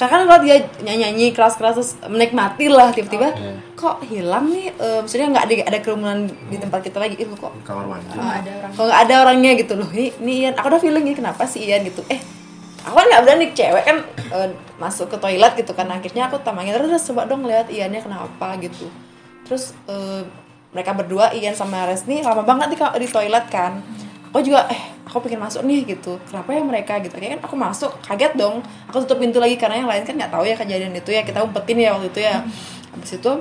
karena 0.00 0.12
kan 0.16 0.20
kalau 0.24 0.40
dia 0.40 0.56
nyanyi 0.80 1.00
nyanyi 1.04 1.26
keras 1.36 1.60
keras 1.60 1.74
terus 1.76 1.92
menikmati 2.08 2.72
lah 2.72 2.88
tiba-tiba 2.94 3.28
Oh, 3.30 3.56
kok 3.76 3.96
hilang 4.08 4.52
nih? 4.52 4.72
Eh, 4.76 4.98
maksudnya 5.04 5.28
nggak 5.32 5.44
ada 5.44 5.54
ada 5.72 5.78
kerumunan 5.80 6.18
di 6.28 6.56
tempat 6.60 6.80
kita 6.84 7.00
lagi. 7.00 7.16
Itu 7.16 7.32
kok 7.36 7.52
kamar 7.64 7.88
mandi. 7.88 8.12
Ah, 8.16 8.40
kalau 8.76 8.88
nggak 8.92 9.02
ada 9.08 9.14
orangnya 9.24 9.52
gitu 9.56 9.72
loh. 9.76 9.88
Ini 9.88 10.20
ini 10.20 10.32
Ian. 10.44 10.54
Aku 10.60 10.68
udah 10.68 10.80
feeling 10.80 11.04
nih 11.08 11.16
kenapa 11.16 11.48
sih 11.48 11.64
Ian? 11.64 11.88
Gitu. 11.88 12.04
Eh 12.12 12.20
aku 12.84 12.94
kan 12.96 13.06
nggak 13.08 13.22
berani 13.24 13.46
cewek 13.56 13.84
kan 13.88 13.96
eh, 14.36 14.48
masuk 14.76 15.08
ke 15.08 15.16
toilet 15.16 15.52
gitu 15.56 15.72
kan. 15.72 15.88
Akhirnya 15.88 16.28
aku 16.28 16.36
tamangin 16.44 16.76
terus 16.76 17.08
coba 17.08 17.24
dong 17.24 17.48
lihat 17.48 17.72
Iannya 17.72 18.00
kenapa 18.04 18.56
gitu. 18.60 18.86
Terus 19.48 19.72
eh, 19.88 20.22
mereka 20.70 20.92
berdua 20.94 21.32
Ian 21.34 21.56
sama 21.56 21.88
Resni 21.88 22.22
lama 22.22 22.44
banget 22.46 22.74
di, 22.74 22.78
di 22.78 23.08
toilet 23.10 23.46
kan 23.50 23.82
aku 24.30 24.46
juga 24.46 24.70
eh 24.70 24.80
aku 25.02 25.26
pengen 25.26 25.42
masuk 25.42 25.66
nih 25.66 25.82
gitu. 25.84 26.16
Kenapa 26.30 26.54
ya 26.54 26.62
mereka 26.62 27.02
gitu? 27.02 27.14
Akhirnya 27.18 27.38
kan 27.38 27.42
aku 27.50 27.56
masuk 27.58 27.90
kaget 28.06 28.32
dong. 28.38 28.62
Aku 28.86 29.02
tutup 29.02 29.18
pintu 29.18 29.42
lagi 29.42 29.58
karena 29.58 29.82
yang 29.82 29.90
lain 29.90 30.06
kan 30.06 30.14
nggak 30.14 30.30
tahu 30.30 30.44
ya 30.46 30.54
kejadian 30.54 30.94
itu 30.94 31.10
ya. 31.10 31.22
Kita 31.26 31.42
umpetin 31.42 31.78
ya 31.82 31.98
waktu 31.98 32.08
itu 32.14 32.20
ya. 32.22 32.46
Habis 32.94 33.10
itu 33.18 33.32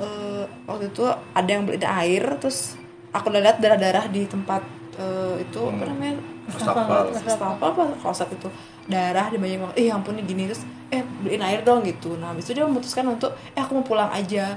eh, 0.00 0.44
waktu 0.64 0.84
itu 0.88 1.04
ada 1.12 1.50
yang 1.50 1.68
beliin 1.68 1.84
air 1.84 2.24
terus 2.40 2.76
aku 3.12 3.28
udah 3.28 3.42
lihat 3.44 3.56
darah-darah 3.60 4.08
di 4.08 4.24
tempat 4.24 4.64
eh, 4.96 5.44
itu 5.44 5.60
apa 5.60 5.84
namanya? 5.84 6.16
Apa 6.50 7.56
apa 7.60 7.82
kloset 8.00 8.32
itu. 8.32 8.48
Darah 8.88 9.28
di 9.28 9.36
banyak 9.36 9.60
banget. 9.60 9.76
Eh 9.76 9.84
ya 9.92 10.00
ampun 10.00 10.16
ini 10.16 10.24
gini 10.24 10.42
terus 10.48 10.64
eh 10.88 11.04
beliin 11.20 11.44
air 11.44 11.60
dong 11.60 11.84
gitu. 11.84 12.16
Nah 12.16 12.32
habis 12.32 12.48
itu 12.48 12.56
dia 12.56 12.64
memutuskan 12.64 13.04
untuk 13.06 13.36
eh 13.52 13.60
aku 13.60 13.76
mau 13.76 13.84
pulang 13.84 14.08
aja. 14.08 14.56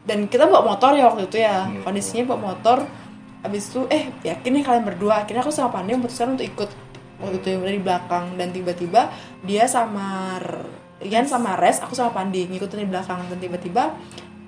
Dan 0.00 0.26
kita 0.26 0.48
bawa 0.50 0.74
motor 0.74 0.96
ya 0.98 1.06
waktu 1.06 1.30
itu 1.30 1.38
ya. 1.38 1.70
Kondisinya 1.86 2.34
bawa 2.34 2.52
motor 2.52 2.82
habis 3.40 3.66
itu 3.66 3.88
eh 3.88 4.08
yakin 4.22 4.50
nih 4.52 4.62
kalian 4.62 4.84
berdua 4.84 5.24
akhirnya 5.24 5.40
aku 5.40 5.50
sama 5.50 5.70
Pandey 5.70 5.94
memutuskan 5.94 6.34
untuk 6.34 6.44
ikut 6.44 6.70
waktu 7.16 7.36
itu 7.36 7.48
yang 7.50 7.62
dari 7.62 7.78
belakang 7.78 8.24
dan 8.34 8.48
tiba-tiba 8.48 9.08
dia 9.42 9.64
sama 9.64 10.36
Ian 11.00 11.24
sama 11.24 11.56
Res 11.56 11.80
aku 11.80 11.92
sama 11.92 12.10
Pandi 12.10 12.44
ngikutin 12.46 12.80
di 12.80 12.88
belakang 12.88 13.24
dan 13.24 13.36
tiba-tiba 13.36 13.96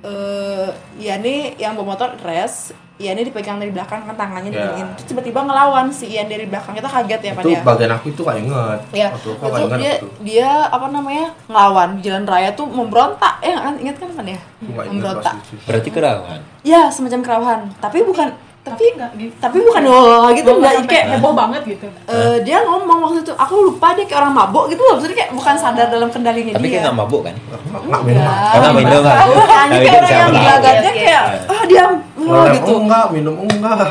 eh 0.02 0.68
Ian 0.98 1.20
nih 1.20 1.57
yang 1.57 1.72
bawa 1.72 1.94
motor 1.94 2.12
Res 2.20 2.72
Ian 2.96 3.16
ini 3.16 3.26
dipegang 3.26 3.57
dari 3.57 3.68
belakang 3.68 4.05
kan 4.05 4.14
tangannya 4.14 4.50
Ya. 4.50 4.68
diginiin 4.68 4.88
terus 4.94 5.07
tiba-tiba 5.07 5.40
ngelawan 5.42 5.88
si 5.90 6.07
Ian 6.09 6.28
dari 6.28 6.44
belakang 6.44 6.74
kita 6.74 6.87
kaget 6.87 7.20
ya 7.20 7.31
itu 7.31 7.38
Pandi 7.38 7.52
ya 7.52 7.61
bagian 7.62 7.92
aku 7.92 8.07
itu 8.09 8.20
gak 8.20 8.38
inget. 8.38 8.81
Ya, 8.92 9.09
Waktu 9.11 9.28
aku 9.33 9.46
itu 9.48 9.62
inget 9.64 9.78
dia 9.78 9.92
itu. 9.94 10.07
dia 10.22 10.50
apa 10.68 10.87
namanya 10.88 11.26
ngelawan 11.44 11.88
di 11.96 12.00
jalan 12.02 12.24
raya 12.24 12.50
tuh 12.52 12.66
memberontak, 12.66 13.35
ya 13.38 13.50
nggak 13.50 13.64
kan 13.64 13.74
ingat 13.76 13.96
kan 13.96 14.09
kan 14.12 14.26
ya? 14.28 14.40
Nggak 14.61 14.85
inget 14.85 14.87
Memberontak. 14.92 15.35
pas 15.35 15.42
itu. 15.42 15.55
Berarti 15.64 15.88
kerawan. 15.90 16.38
Ya 16.62 16.81
semacam 16.88 17.20
kerawahan, 17.20 17.61
tapi 17.76 17.98
bukan 18.02 18.28
tapi 18.62 18.94
nggak 18.94 19.11
gitu. 19.18 19.35
tapi 19.42 19.59
bukan 19.59 19.83
oh 19.90 20.31
gitu 20.31 20.46
Nggak 20.46 20.59
nggak 20.62 20.75
sampai 20.79 20.92
kayak 20.94 21.07
heboh 21.18 21.33
banget 21.35 21.62
gitu. 21.66 21.87
eh, 22.07 22.37
dia 22.46 22.62
ngomong 22.62 22.98
waktu 23.03 23.18
itu 23.27 23.33
aku 23.35 23.55
lupa 23.59 23.90
dia 23.98 24.07
kayak 24.07 24.22
orang 24.22 24.35
mabuk 24.38 24.64
gitu 24.70 24.79
loh, 24.87 24.94
maksudnya 24.94 25.16
kayak 25.18 25.31
bukan 25.35 25.55
sadar 25.59 25.87
dalam 25.90 26.09
kendalinya 26.14 26.55
Tapi 26.55 26.66
dia. 26.70 26.72
kayak 26.79 26.83
nggak 26.87 26.98
mabuk 27.03 27.20
kan? 27.27 27.35
Nggak- 27.35 27.83
nggak 27.90 28.03
minum. 28.07 28.22
Enggak. 28.22 28.51
Karena 28.55 28.70
minum 28.70 29.01
kan. 29.03 29.16
Aku 29.18 29.33
nyanyi 29.35 29.51
Tapi 29.51 29.83
kayak 29.83 29.90
dia 29.90 29.98
orang 29.98 30.14
yang 30.14 30.33
gelagatnya 30.38 30.92
kayak 30.94 31.22
ah 31.51 31.62
diam 31.66 31.92
oh, 31.92 32.22
Ngelem 32.22 32.55
gitu. 32.55 32.72
enggak, 32.79 33.07
minum 33.11 33.35
enggak. 33.42 33.88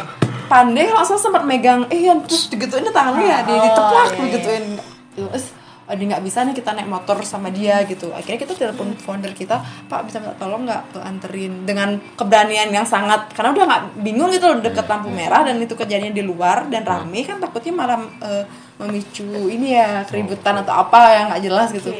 pandai 0.48 0.88
langsung 0.92 1.20
sempat 1.20 1.44
megang 1.44 1.88
eh 1.88 2.08
yang 2.08 2.20
terus 2.24 2.48
digituin 2.48 2.84
tangannya 2.88 3.24
ya 3.24 3.40
di 3.44 3.56
diteplak 3.56 4.08
iya, 4.08 4.16
iya. 4.16 4.24
digituin 4.28 4.64
dia 5.98 6.06
nggak 6.16 6.24
bisa 6.24 6.44
nih 6.48 6.56
kita 6.56 6.72
naik 6.72 6.90
motor 6.90 7.18
sama 7.28 7.52
dia 7.52 7.84
gitu. 7.84 8.12
Akhirnya 8.16 8.40
kita 8.42 8.54
telepon 8.56 8.96
founder 8.96 9.36
kita 9.36 9.60
pak 9.92 10.08
bisa 10.08 10.24
minta 10.24 10.36
tolong 10.40 10.64
nggak 10.64 10.96
anterin? 11.04 11.68
Dengan 11.68 12.00
keberanian 12.16 12.72
yang 12.72 12.88
sangat 12.88 13.32
karena 13.36 13.52
udah 13.52 13.66
nggak 13.68 13.84
bingung 14.00 14.32
gitu 14.32 14.46
loh 14.48 14.60
deket 14.64 14.88
lampu 14.88 15.12
merah 15.12 15.44
dan 15.44 15.60
itu 15.60 15.76
kejadian 15.76 16.16
di 16.16 16.24
luar 16.24 16.72
dan 16.72 16.88
rame 16.88 17.24
kan 17.28 17.40
takutnya 17.44 17.74
malah 17.76 18.00
eh, 18.24 18.44
memicu 18.80 19.52
ini 19.52 19.76
ya 19.76 20.04
keributan 20.08 20.64
atau 20.64 20.74
apa 20.76 21.00
yang 21.18 21.26
nggak 21.34 21.44
jelas 21.44 21.68
gitu. 21.76 21.92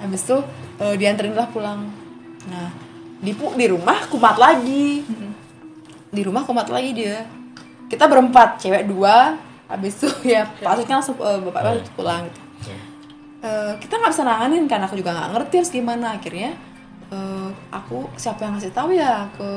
Habis 0.00 0.20
itu 0.24 0.36
eh, 0.80 0.94
dianterin 0.96 1.36
lah 1.36 1.48
pulang. 1.52 1.88
Nah 2.48 2.68
di 3.20 3.32
di 3.32 3.66
rumah 3.68 3.98
kumat 4.08 4.36
lagi. 4.40 5.04
Di 6.12 6.22
rumah 6.24 6.46
kumat 6.46 6.68
lagi 6.72 6.90
dia. 6.96 7.26
Kita 7.86 8.08
berempat 8.08 8.64
cewek 8.64 8.88
dua 8.88 9.46
habis 9.66 9.98
itu 9.98 10.08
ya 10.34 10.46
pasutnya 10.62 11.02
langsung 11.02 11.18
eh, 11.18 11.38
bapaknya 11.42 11.82
langsung 11.82 11.96
pulang 11.98 12.22
gitu. 12.30 12.40
Eh, 13.42 13.72
kita 13.78 14.00
nggak 14.00 14.12
bisa 14.16 14.24
nanganin 14.24 14.64
kan 14.64 14.80
aku 14.80 14.96
juga 14.96 15.12
nggak 15.12 15.30
ngerti 15.36 15.54
harus 15.60 15.70
gimana. 15.70 16.16
Akhirnya 16.16 16.56
eh, 17.12 17.48
aku 17.70 18.08
siapa 18.16 18.42
yang 18.42 18.56
ngasih 18.56 18.72
tahu 18.72 18.96
ya 18.96 19.28
ke 19.36 19.48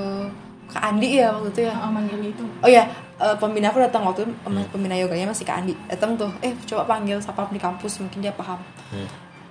ke 0.70 0.78
Andi 0.78 1.18
ya 1.18 1.34
waktu 1.34 1.50
itu 1.50 1.62
ya. 1.66 1.74
Ah, 1.74 1.90
manggil 1.90 2.20
itu. 2.22 2.44
oh 2.62 2.70
ya 2.70 2.84
eh, 3.18 3.36
pembina 3.40 3.72
aku 3.72 3.80
datang 3.80 4.04
waktu 4.06 4.28
itu 4.28 4.34
pem- 4.44 4.68
pembina 4.70 4.96
yoganya 4.96 5.32
masih 5.32 5.48
ke 5.48 5.54
Andi. 5.56 5.74
Datang 5.88 6.20
tuh 6.20 6.30
eh 6.44 6.54
coba 6.68 6.86
panggil 6.86 7.18
siapa 7.18 7.48
di 7.50 7.58
kampus 7.58 7.98
mungkin 8.00 8.20
dia 8.20 8.34
paham. 8.36 8.60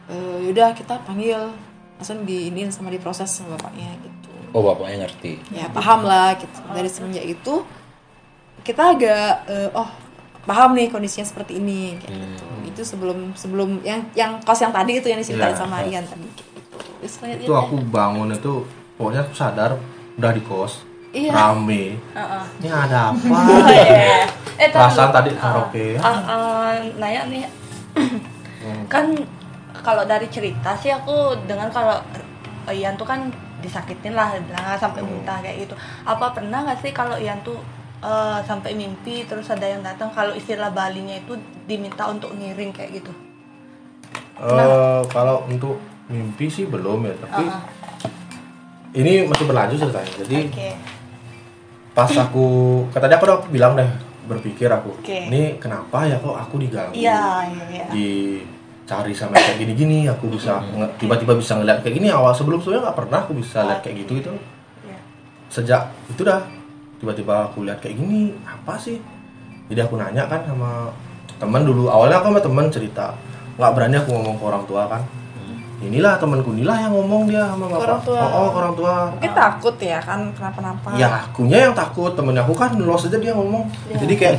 Eh, 0.09 0.37
yaudah 0.49 0.73
kita 0.77 1.01
panggil. 1.03 1.51
Langsung 1.99 2.23
diinin 2.23 2.71
sama 2.71 2.95
diproses 2.95 3.27
sama 3.27 3.59
bapaknya 3.59 3.91
gitu. 4.07 4.31
Oh 4.55 4.63
bapaknya 4.63 5.03
ngerti. 5.03 5.43
ya 5.51 5.67
paham 5.69 6.07
lah 6.07 6.39
gitu. 6.39 6.59
Dari 6.71 6.87
semenjak 6.87 7.27
itu 7.27 7.67
kita 8.63 8.95
agak 8.95 9.49
eh, 9.51 9.69
oh 9.75 9.89
paham 10.47 10.79
nih 10.79 10.89
kondisinya 10.89 11.27
seperti 11.27 11.59
ini 11.59 11.99
kayak 11.99 12.15
gitu 12.15 12.47
itu 12.79 12.87
sebelum 12.87 13.35
sebelum 13.35 13.83
yang 13.83 13.99
yang 14.15 14.39
kos 14.39 14.63
yang 14.63 14.71
tadi 14.71 15.03
itu 15.03 15.11
yang 15.11 15.19
diceritain 15.19 15.51
Iya, 15.51 15.59
sama 15.59 15.83
kos. 15.83 15.91
Ian 15.91 16.05
tadi 16.07 16.29
gitu. 16.31 16.43
Itu 17.43 17.53
aku 17.53 17.75
bangun 17.83 18.31
itu 18.31 18.63
pokoknya 18.95 19.27
aku 19.27 19.35
sadar 19.35 19.75
udah 20.15 20.31
di 20.31 20.43
kos. 20.47 20.87
Iya. 21.11 21.35
Rame. 21.35 21.99
Heeh. 21.99 22.45
Ini 22.63 22.69
ada 22.71 23.11
apa? 23.11 23.19
Oh, 23.51 23.67
iya. 23.67 24.31
Eh, 24.55 24.71
Perasaan 24.71 25.11
tadi 25.11 25.35
Ah, 25.35 25.59
karaoke 25.59 25.99
ya. 25.99 26.01
ah, 26.01 26.19
ah, 26.23 26.71
nanya 26.95 27.27
nih, 27.27 27.47
kan 28.87 29.11
kalau 29.81 30.03
dari 30.05 30.27
cerita 30.29 30.75
sih 30.75 30.91
aku 30.91 31.35
dengar 31.47 31.71
kalau 31.71 31.99
Ian 32.69 32.95
tuh 32.95 33.07
kan 33.07 33.31
disakitin 33.59 34.15
lah, 34.15 34.35
lah 34.55 34.75
sampai 34.77 35.01
muntah 35.01 35.39
kayak 35.41 35.67
gitu. 35.67 35.75
Apa 36.05 36.31
pernah 36.31 36.63
nggak 36.63 36.79
sih 36.79 36.91
kalau 36.91 37.17
Ian 37.17 37.43
tuh 37.43 37.59
eh, 37.99 38.39
sampai 38.45 38.75
mimpi 38.75 39.25
terus 39.25 39.47
ada 39.49 39.65
yang 39.65 39.83
datang 39.83 40.11
kalau 40.11 40.31
istilah 40.31 40.71
Balinya 40.71 41.17
itu 41.17 41.35
diminta 41.69 42.09
untuk 42.09 42.33
ngiring 42.33 42.73
kayak 42.73 42.91
gitu? 42.97 43.13
Eh, 44.39 45.03
kalau 45.07 45.45
untuk 45.45 45.77
mimpi 46.07 46.49
sih 46.49 46.65
belum 46.65 47.05
ya, 47.05 47.15
tapi 47.21 47.45
Ah, 47.45 47.61
ah. 47.61 47.63
ini 48.95 49.29
masih 49.29 49.45
berlanjut 49.45 49.77
ceritanya. 49.79 50.13
Jadi 50.25 50.39
Oke. 50.49 50.69
pas 51.93 52.09
aku 52.09 52.47
kata 52.89 53.07
dia 53.07 53.19
aku 53.19 53.27
udah 53.27 53.39
bilang 53.49 53.75
deh 53.75 53.91
berpikir 54.25 54.69
aku 54.69 54.93
Oke. 54.95 55.27
ini 55.27 55.57
kenapa 55.57 56.05
ya 56.05 56.17
kok 56.17 56.37
aku 56.37 56.55
diganggu 56.59 56.93
Iya, 56.93 57.49
iya, 57.49 57.65
iya. 57.75 57.87
dicari 57.91 59.11
sama 59.11 59.35
kayak 59.35 59.57
gini-gini 59.59 60.05
aku 60.05 60.29
bisa 60.29 60.61
tiba-tiba 60.95 61.33
bisa 61.35 61.57
ngeliat 61.57 61.81
kayak 61.81 61.97
gini 61.97 62.09
awal 62.09 62.31
sebelum 62.31 62.61
sebelumnya 62.61 62.87
nggak 62.87 62.99
pernah 63.03 63.19
aku 63.19 63.33
bisa 63.35 63.65
lihat 63.65 63.81
kayak 63.81 64.05
gitu 64.05 64.21
gitu 64.21 64.31
Iya. 64.85 65.01
sejak 65.49 65.83
itu 66.07 66.23
dah 66.23 66.45
tiba-tiba 67.01 67.49
aku 67.49 67.65
lihat 67.65 67.81
kayak 67.81 67.97
gini 67.97 68.37
apa 68.45 68.77
sih 68.77 69.01
jadi 69.67 69.83
aku 69.83 69.97
nanya 69.97 70.29
kan 70.29 70.45
sama 70.45 70.93
teman 71.39 71.63
dulu 71.65 71.87
awalnya 71.87 72.19
aku 72.19 72.35
sama 72.35 72.41
teman 72.43 72.67
cerita 72.71 73.07
nggak 73.59 73.73
berani 73.75 73.97
aku 73.99 74.11
ngomong 74.15 74.35
ke 74.39 74.45
orang 74.47 74.65
tua 74.67 74.83
kan 74.87 75.03
inilah 75.79 76.19
temanku 76.19 76.59
inilah 76.59 76.75
yang 76.75 76.91
ngomong 76.91 77.31
dia 77.31 77.55
sama 77.55 77.71
bapak 77.71 77.87
orang 77.87 78.03
tua. 78.03 78.19
oh, 78.19 78.31
oh, 78.35 78.49
orang 78.59 78.75
tua 78.75 78.95
Mungkin 79.15 79.31
takut 79.31 79.75
ya 79.79 79.99
kan 80.03 80.21
kenapa-napa. 80.35 80.89
ya 80.99 81.07
akunya 81.23 81.59
yang 81.71 81.75
takut 81.79 82.19
temennya 82.19 82.43
aku 82.43 82.55
kan 82.59 82.75
los 82.83 83.07
aja 83.07 83.15
dia 83.15 83.31
ngomong 83.31 83.63
jadi 83.87 84.15
kayak 84.19 84.35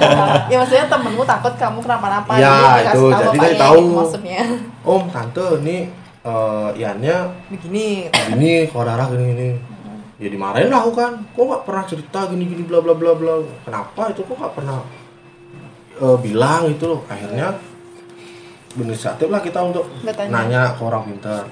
ya 0.50 0.62
maksudnya 0.62 0.86
temenmu 0.86 1.26
takut 1.26 1.58
kamu 1.58 1.82
kenapa-napa. 1.82 2.38
Ya, 2.38 2.86
itu. 2.86 3.02
tahu 3.02 3.34
Jadi 3.34 3.38
dia 3.42 3.52
tahu. 3.58 3.78
gitu 3.82 3.94
maksudnya. 3.98 4.40
om 4.86 5.02
tante 5.10 5.46
ini 5.66 5.76
eh 6.22 6.68
Iannya 6.78 7.16
Begini. 7.50 8.06
gini 8.10 8.52
kalau 8.70 8.84
darah 8.86 9.10
gini 9.10 9.24
gini 9.34 9.48
ya 10.22 10.28
dimarahin 10.30 10.70
lah 10.70 10.86
aku 10.86 10.92
kan 10.94 11.18
kok 11.18 11.42
nggak 11.50 11.62
pernah 11.66 11.84
cerita 11.90 12.30
gini 12.30 12.46
gini 12.46 12.62
bla 12.62 12.78
bla 12.78 12.94
bla 12.94 13.10
bla 13.18 13.34
kenapa 13.66 14.14
itu 14.14 14.22
kok 14.22 14.38
nggak 14.38 14.54
pernah 14.54 14.78
eh, 15.96 16.18
bilang 16.20 16.68
itu 16.68 16.84
loh 16.86 17.00
akhirnya 17.08 17.56
berinisiatif 18.76 19.28
lah 19.32 19.40
kita 19.40 19.60
untuk 19.64 19.88
Bertanya. 20.04 20.30
nanya 20.30 20.62
ke 20.76 20.82
orang 20.84 21.02
pintar. 21.08 21.44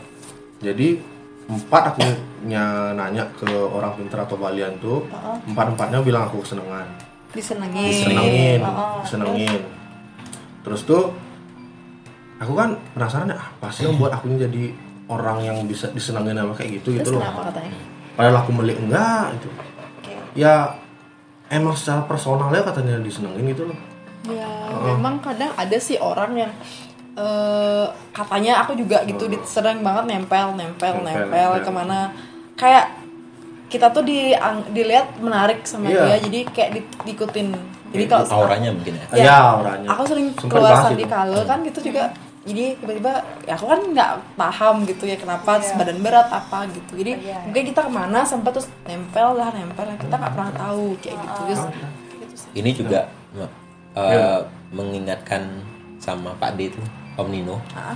Jadi 0.60 1.00
empat 1.44 1.82
aku 1.92 2.00
nya 2.48 2.92
nanya 2.96 3.24
ke 3.36 3.48
orang 3.48 3.92
pintar 3.96 4.24
atau 4.24 4.36
balian 4.36 4.76
tuh 4.80 5.04
empat 5.48 5.76
empatnya 5.76 6.04
bilang 6.04 6.28
aku 6.28 6.44
kesenangan. 6.44 6.84
Disenengin. 7.32 7.88
disenengin 7.90 8.60
Oh, 8.62 9.00
disenengin. 9.00 9.62
Terus 10.64 10.80
tuh 10.84 11.12
aku 12.40 12.52
kan 12.52 12.76
penasaran 12.92 13.32
ya, 13.32 13.40
apa 13.40 13.68
sih 13.72 13.88
yang 13.88 13.96
buat 13.96 14.12
aku 14.12 14.28
ini 14.28 14.36
jadi 14.44 14.62
orang 15.08 15.38
yang 15.44 15.56
bisa 15.64 15.88
disenengin 15.92 16.36
sama 16.36 16.52
kayak 16.56 16.80
gitu 16.80 16.96
Terus 16.96 17.00
gitu 17.04 17.10
loh 17.16 17.22
katanya? 17.24 17.76
padahal 18.16 18.36
aku 18.40 18.50
melik 18.56 18.78
enggak 18.80 19.36
itu 19.36 19.48
ya 20.32 20.72
emang 21.50 21.76
secara 21.76 22.04
personalnya 22.08 22.64
katanya 22.64 23.00
disenengin 23.04 23.52
gitu 23.52 23.68
loh 23.68 23.78
Ya, 24.26 24.48
memang 24.82 25.20
kadang 25.20 25.52
ada 25.52 25.76
sih 25.76 25.96
orang 25.96 26.32
yang 26.34 26.52
eh 27.14 27.86
katanya 28.10 28.58
aku 28.58 28.74
juga 28.74 29.04
gitu 29.04 29.28
di- 29.28 29.38
sering 29.44 29.80
banget 29.80 30.04
nempel, 30.08 30.50
nempel, 30.52 30.98
Nempel, 30.98 31.04
nempel, 31.04 31.50
nempel. 31.50 31.62
ke 31.62 31.70
mana. 31.70 31.98
Kayak 32.54 32.86
kita 33.66 33.90
tuh 33.90 34.02
di 34.02 34.32
dilihat 34.70 35.18
menarik 35.18 35.62
sama 35.62 35.86
Iya. 35.86 36.02
dia, 36.04 36.16
jadi 36.22 36.40
kayak 36.46 36.70
di, 36.72 36.80
diikutin. 37.04 37.48
Jadi 37.90 38.04
kalau 38.04 38.26
auranya 38.42 38.70
mungkin 38.70 38.92
ya 38.92 39.06
Ya, 39.12 39.22
ya 39.24 39.36
orangnya 39.54 39.88
aku 39.88 40.02
sering 40.04 40.26
keluar 40.34 40.74
sandi 40.76 41.02
itu. 41.02 41.10
kale 41.10 41.38
kan 41.44 41.58
gitu 41.62 41.80
juga 41.84 42.10
jadi 42.44 42.76
tiba-tiba 42.76 43.12
ya 43.46 43.54
aku 43.54 43.64
kan 43.64 43.80
nggak 43.80 44.10
paham 44.34 44.82
gitu 44.82 45.06
ya 45.06 45.14
kenapa 45.14 45.56
badan 45.62 46.02
berat 46.02 46.26
apa 46.28 46.66
gitu 46.68 46.92
jadi 46.98 47.12
Iya. 47.16 47.38
mungkin 47.46 47.62
kita 47.64 47.80
ke 47.80 47.90
mana 47.90 48.20
sempat 48.20 48.50
terus 48.52 48.66
nempel 48.82 49.38
lah 49.38 49.48
nempel 49.48 49.86
kita 49.94 50.10
nggak 50.12 50.32
pernah 50.34 50.52
tahu 50.52 50.98
kayak 50.98 51.16
gitu 51.16 51.40
terus 51.40 51.60
gitu 52.18 52.34
sih. 52.34 52.50
ini 52.52 52.70
juga 52.74 53.00
uh, 53.94 54.40
mengingatkan 54.74 55.62
sama 56.02 56.34
Pak 56.36 56.58
D 56.58 56.68
itu 56.68 56.82
Om 57.14 57.28
Nino. 57.30 57.62
Ah, 57.72 57.94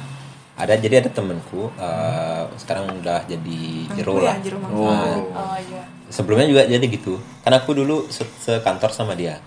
ada 0.58 0.74
jadi 0.74 1.02
ada 1.02 1.11
temenku 1.11 1.70
uh, 1.78 2.46
sekarang 2.58 2.90
udah 2.98 3.22
jadi 3.30 3.61
jero 3.94 4.18
ya, 4.18 4.34
lah. 4.34 4.37
mangku. 4.58 4.82
oh. 4.82 4.90
Nah, 4.90 5.14
oh 5.14 5.58
iya. 5.58 5.82
sebelumnya 6.11 6.46
juga 6.50 6.62
jadi 6.66 6.87
gitu. 6.87 7.18
Karena 7.46 7.62
aku 7.62 7.70
dulu 7.78 8.11
se- 8.11 8.38
sekantor 8.42 8.90
sama 8.90 9.14
dia. 9.14 9.38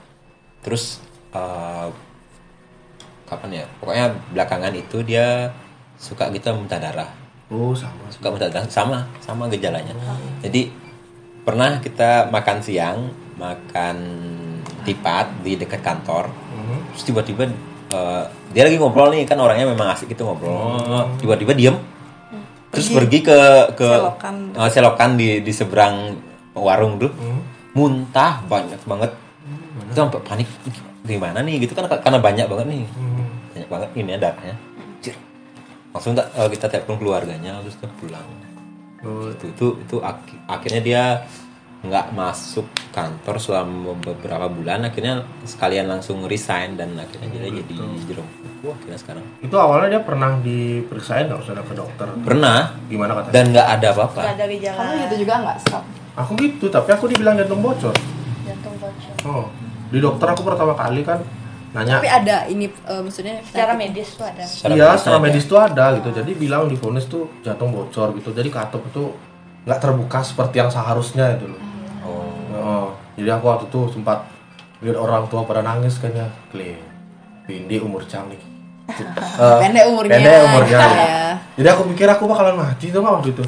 Terus 0.63 1.03
uh, 1.35 1.91
kapan 3.27 3.63
ya? 3.63 3.65
Pokoknya 3.79 4.15
belakangan 4.31 4.71
itu 4.75 5.03
dia 5.03 5.51
suka 5.99 6.31
gitu 6.31 6.51
muntah 6.55 6.79
darah. 6.79 7.11
Oh 7.51 7.75
sama. 7.75 8.07
Suka 8.07 8.31
muntah 8.31 8.47
darah. 8.47 8.67
Sama 8.71 9.03
sama 9.19 9.51
gejalanya. 9.51 9.91
Jadi 10.39 10.71
pernah 11.43 11.81
kita 11.83 12.31
makan 12.31 12.57
siang 12.63 13.11
makan 13.35 13.97
tipat 14.81 15.41
di 15.41 15.55
dekat 15.55 15.81
kantor. 15.81 16.29
Mhm. 16.29 16.77
terus 16.91 17.03
tiba-tiba 17.07 17.43
uh, 17.95 18.23
dia 18.51 18.67
lagi 18.67 18.75
ngobrol 18.75 19.09
nih 19.15 19.23
kan 19.23 19.39
orangnya 19.39 19.67
memang 19.69 19.95
asik 19.95 20.11
gitu 20.11 20.27
ngobrol. 20.27 20.77
Tiba-tiba 21.17 21.53
diem. 21.55 21.75
Terus 22.71 22.87
pergi 22.87 23.19
ke 23.19 23.39
ke 23.75 23.83
Selokan. 23.83 24.35
uh, 24.55 24.69
selokan 24.71 25.09
di 25.19 25.43
di 25.43 25.51
seberang 25.51 26.15
warung 26.55 26.99
tuh. 26.99 27.11
Muntah 27.71 28.43
banyak 28.47 28.79
banget. 28.83 29.11
Itu 29.91 29.95
sampai 29.95 30.19
panik 30.23 30.47
gimana 31.03 31.39
nih? 31.43 31.63
Gitu 31.63 31.71
kan 31.75 31.87
karena 31.87 32.19
banyak 32.19 32.47
banget 32.47 32.67
nih. 32.67 32.83
Banyak 33.55 33.69
banget 33.71 33.89
ini 33.95 34.11
darahnya 34.15 34.55
Cir. 34.99 35.15
langsung 35.91 36.15
tak, 36.15 36.31
uh, 36.39 36.47
kita 36.47 36.71
telepon 36.71 36.95
keluarganya 36.95 37.59
terus 37.63 37.75
kita 37.75 37.91
pulang. 37.99 38.23
Oh, 39.03 39.27
itu 39.27 39.49
itu, 39.51 39.67
itu 39.81 39.95
ak- 39.99 40.39
akhirnya 40.47 40.79
dia 40.79 41.03
nggak 41.81 42.13
masuk 42.13 42.69
kantor 42.93 43.41
selama 43.41 43.97
beberapa 43.97 44.45
bulan 44.45 44.85
akhirnya 44.85 45.25
sekalian 45.41 45.89
langsung 45.89 46.21
resign 46.29 46.77
dan 46.77 46.93
akhirnya 46.93 47.27
dia 47.33 47.49
jadi 47.61 47.73
jeruk. 48.05 48.29
Wah, 48.61 48.77
akhirnya 48.77 48.99
sekarang. 49.01 49.25
Itu 49.41 49.57
awalnya 49.57 49.97
dia 49.97 50.01
pernah 50.05 50.37
diperiksain 50.37 51.25
nggak 51.25 51.41
usah 51.41 51.57
ke 51.65 51.73
dokter? 51.73 52.05
Pernah. 52.21 52.77
Gimana 52.85 53.17
katanya? 53.17 53.33
Dan 53.33 53.45
nggak 53.49 53.67
ada 53.79 53.87
apa-apa. 53.97 54.21
Nggak 54.21 54.35
ada 54.37 54.45
gejala. 54.45 54.77
Kamu 54.77 54.93
gitu 55.01 55.15
juga 55.25 55.33
nggak 55.41 55.59
stop 55.65 55.85
aku 56.11 56.35
gitu 56.43 56.65
tapi 56.67 56.89
aku 56.91 57.05
dibilang 57.07 57.39
jantung 57.39 57.63
bocor. 57.63 57.95
Jantung 58.43 58.75
bocor. 58.77 59.15
Oh 59.27 59.47
di 59.91 59.99
dokter 59.99 60.27
aku 60.31 60.41
pertama 60.47 60.71
kali 60.75 61.03
kan 61.03 61.19
nanya. 61.71 61.99
Tapi 61.99 62.07
ada 62.07 62.47
ini 62.47 62.67
eh, 62.67 63.01
maksudnya 63.03 63.43
secara 63.43 63.75
medis 63.75 64.15
tuh 64.15 64.27
ada. 64.27 64.43
Secara 64.43 64.71
iya 64.75 64.87
medis 64.87 64.99
secara 65.03 65.17
ada. 65.17 65.25
medis 65.25 65.43
tuh 65.47 65.59
ada 65.59 65.85
gitu. 65.99 66.09
Jadi 66.11 66.31
bilang 66.35 66.67
di 66.67 66.75
vonis 66.75 67.05
tuh 67.07 67.31
jantung 67.43 67.71
bocor 67.71 68.15
gitu. 68.15 68.35
Jadi 68.35 68.49
katup 68.51 68.83
itu 68.87 69.03
nggak 69.63 69.79
terbuka 69.79 70.19
seperti 70.25 70.57
yang 70.57 70.71
seharusnya 70.73 71.37
itu 71.37 71.45
loh 71.45 71.70
oh 72.61 72.63
Oh, 72.63 72.87
jadi 73.15 73.33
aku 73.33 73.45
waktu 73.47 73.65
itu 73.65 73.81
sempat 73.91 74.21
lihat 74.79 74.95
orang 74.95 75.25
tua 75.25 75.41
pada 75.43 75.61
nangis 75.61 75.97
kayaknya 75.97 76.29
kli 76.47 76.77
Pindi 77.43 77.77
umur 77.77 78.05
cang 78.05 78.29
nih 78.31 78.37
Eh, 78.91 79.57
pendek 79.57 79.85
umurnya. 79.87 80.11
pendek 80.13 80.39
umurnya 80.43 80.77
ya. 80.77 81.31
jadi 81.55 81.67
aku 81.69 81.87
pikir 81.89 82.05
aku 82.05 82.27
bakalan 82.27 82.59
mati 82.59 82.91
tuh 82.91 82.99
waktu 82.99 83.31
itu? 83.31 83.43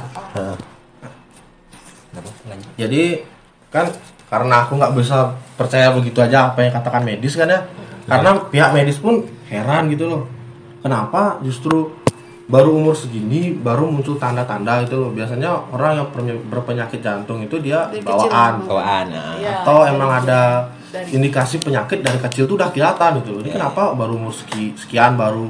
Jadi 2.74 3.22
kan 3.68 3.86
karena 4.28 4.64
aku 4.64 4.78
nggak 4.78 4.94
bisa 4.96 5.36
percaya 5.54 5.92
begitu 5.92 6.18
aja 6.18 6.48
apa 6.48 6.64
yang 6.64 6.74
katakan 6.74 7.04
medis 7.04 7.36
kan 7.36 7.50
ya. 7.50 7.60
Karena 8.04 8.40
pihak 8.46 8.72
medis 8.72 8.98
pun 8.98 9.24
heran 9.48 9.88
gitu 9.88 10.08
loh. 10.08 10.24
Kenapa 10.80 11.40
justru 11.42 11.92
baru 12.44 12.76
umur 12.76 12.92
segini 12.92 13.56
baru 13.56 13.88
muncul 13.88 14.20
tanda-tanda 14.20 14.84
itu 14.84 15.00
loh 15.00 15.10
biasanya 15.10 15.48
orang 15.72 15.96
yang 15.96 16.08
berpenyakit 16.52 17.00
jantung 17.00 17.40
itu 17.40 17.56
dia 17.58 17.88
Dari 17.88 18.04
kecil 18.04 18.28
bawaan 18.28 18.54
bawaan. 18.68 19.06
Iya. 19.40 19.64
atau 19.64 19.88
emang 19.88 20.12
ada 20.12 20.68
Dari- 20.92 21.16
indikasi 21.16 21.64
penyakit 21.64 22.04
dari 22.04 22.20
kecil 22.20 22.44
tuh 22.44 22.60
udah 22.60 22.70
kelihatan 22.70 23.24
gitu. 23.24 23.40
Jadi 23.40 23.50
kenapa 23.50 23.96
baru 23.96 24.20
umur 24.20 24.36
seki- 24.36 24.76
sekian 24.76 25.16
baru 25.16 25.48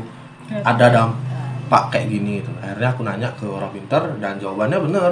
ada 0.61 0.85
dampak 0.87 1.83
kayak 1.89 2.07
gini 2.07 2.39
gitu. 2.39 2.53
Akhirnya 2.61 2.89
aku 2.93 3.01
nanya 3.01 3.29
ke 3.33 3.45
orang 3.49 3.73
pintar 3.73 4.05
dan 4.21 4.37
jawabannya 4.37 4.77
bener. 4.79 5.11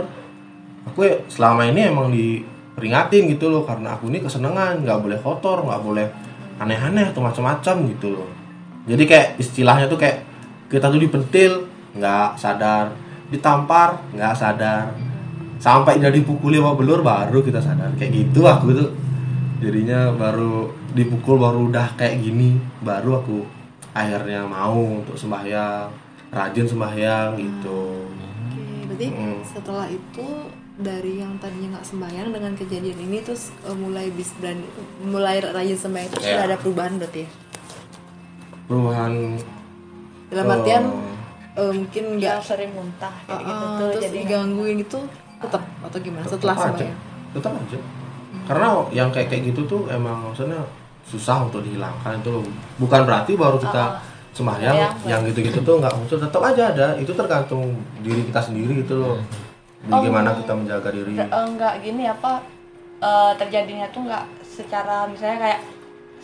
Aku 0.86 1.02
ya 1.02 1.18
selama 1.28 1.66
ini 1.66 1.90
emang 1.90 2.14
diperingatin 2.14 3.26
gitu 3.28 3.50
loh 3.50 3.66
karena 3.66 3.98
aku 3.98 4.06
ini 4.08 4.22
kesenangan, 4.22 4.86
nggak 4.86 5.00
boleh 5.02 5.18
kotor, 5.18 5.66
nggak 5.66 5.82
boleh 5.82 6.08
aneh-aneh 6.62 7.10
atau 7.10 7.26
macam-macam 7.26 7.76
gitu 7.90 8.14
loh. 8.14 8.30
Jadi 8.86 9.04
kayak 9.10 9.28
istilahnya 9.42 9.90
tuh 9.90 9.98
kayak 9.98 10.22
kita 10.70 10.88
tuh 10.88 11.02
dipentil 11.02 11.71
nggak 11.94 12.36
sadar, 12.36 12.92
ditampar 13.28 14.00
nggak 14.12 14.34
sadar, 14.34 14.92
sampai 15.58 16.00
jadi 16.00 16.16
dipukuli 16.16 16.58
sama 16.58 16.74
belur 16.74 17.02
baru 17.02 17.40
kita 17.40 17.60
sadar. 17.60 17.92
Kayak 17.96 18.12
gitu 18.28 18.46
aku 18.46 18.68
tuh. 18.72 18.92
Jadinya 19.62 20.10
baru 20.12 20.74
dipukul 20.92 21.38
baru 21.38 21.70
udah 21.70 21.94
kayak 21.94 22.18
gini 22.20 22.58
baru 22.82 23.22
aku 23.22 23.46
akhirnya 23.94 24.42
mau 24.42 24.74
untuk 24.74 25.14
sembahyang 25.14 25.86
rajin 26.34 26.66
sembahyang 26.66 27.38
gitu. 27.38 28.08
Oke, 28.50 28.66
berarti 28.90 29.08
Mm. 29.12 29.38
setelah 29.46 29.86
itu 29.86 30.26
dari 30.82 31.22
yang 31.22 31.38
tadinya 31.38 31.78
nggak 31.78 31.86
sembahyang 31.86 32.34
dengan 32.34 32.58
kejadian 32.58 32.98
ini 32.98 33.22
terus 33.22 33.54
eh, 33.62 33.76
mulai 33.76 34.10
bis 34.10 34.34
berani 34.42 34.66
mulai 35.06 35.38
rajin 35.38 35.78
sembahyang 35.78 36.10
itu 36.10 36.18
sudah 36.18 36.42
Iya. 36.42 36.48
ada 36.50 36.58
perubahan 36.58 36.94
berarti 36.98 37.20
ya? 37.22 37.30
Perubahan 38.66 39.14
dalam 40.32 40.48
artian 40.50 40.84
eh, 41.58 41.72
mungkin 41.72 42.04
nggak 42.18 42.34
yang 42.40 42.44
sering 42.44 42.72
muntah 42.72 43.14
kayak 43.28 43.44
gitu 43.44 43.66
uh, 43.66 43.78
tuh 43.78 43.88
terus 43.92 44.04
jadi 44.08 44.18
digangguin 44.24 44.78
itu 44.84 45.00
tetap 45.42 45.62
atau 45.82 45.98
gimana? 46.00 46.26
Setelah 46.30 46.56
tetap 46.56 46.76
aja. 46.78 46.86
sembahyang 46.86 46.96
tetap 47.34 47.54
aja. 47.58 47.80
Karena 48.48 48.68
yang 48.92 49.10
kayak 49.10 49.28
kayak 49.32 49.44
gitu 49.54 49.62
tuh 49.68 49.82
emang 49.90 50.32
maksudnya 50.32 50.62
susah 51.08 51.44
untuk 51.44 51.66
dihilangkan 51.66 52.24
itu 52.24 52.30
loh. 52.32 52.46
bukan 52.80 53.02
berarti 53.04 53.36
baru 53.36 53.58
kita 53.60 54.00
sembahyang 54.32 54.76
sembahyang, 54.80 54.94
yang 55.04 55.22
gitu-gitu 55.28 55.60
tuh 55.60 55.76
nggak 55.82 55.94
muncul. 55.98 56.18
Tetap 56.22 56.42
aja 56.46 56.64
ada. 56.72 56.88
Itu 56.96 57.12
tergantung 57.12 57.76
diri 58.00 58.24
kita 58.28 58.40
sendiri 58.40 58.86
gitu 58.86 59.02
loh. 59.02 59.18
Bagaimana 59.82 60.38
kita 60.38 60.54
menjaga 60.54 60.90
diri. 60.94 61.18
Ter- 61.18 61.32
eh, 61.32 61.48
nggak 61.58 61.74
gini 61.84 62.04
apa 62.06 62.40
eh, 63.02 63.32
terjadinya 63.36 63.88
tuh 63.90 64.02
nggak 64.08 64.26
secara 64.46 65.10
misalnya 65.10 65.38
kayak 65.42 65.60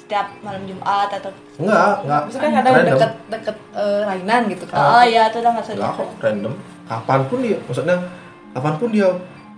setiap 0.08 0.32
malam 0.40 0.64
Jumat 0.64 1.12
atau 1.12 1.28
enggak 1.60 1.94
enggak. 2.08 2.22
Maksudnya 2.24 2.52
kadang 2.56 2.74
Random. 2.80 2.92
deket 2.96 3.12
deket 3.28 3.58
eh, 3.76 4.02
rainan 4.08 4.42
gitu 4.48 4.64
kan. 4.72 4.80
Oh 4.80 5.04
iya 5.04 5.22
itu 5.28 5.38
udah 5.44 5.52
maksudnya 5.52 5.84
Enggak 5.84 6.00
kok 6.00 6.10
random? 6.24 6.54
Kapan 6.88 7.20
pun 7.28 7.38
dia 7.44 7.58
maksudnya 7.68 7.98
kapan 8.56 8.74
pun 8.80 8.90
dia 8.96 9.08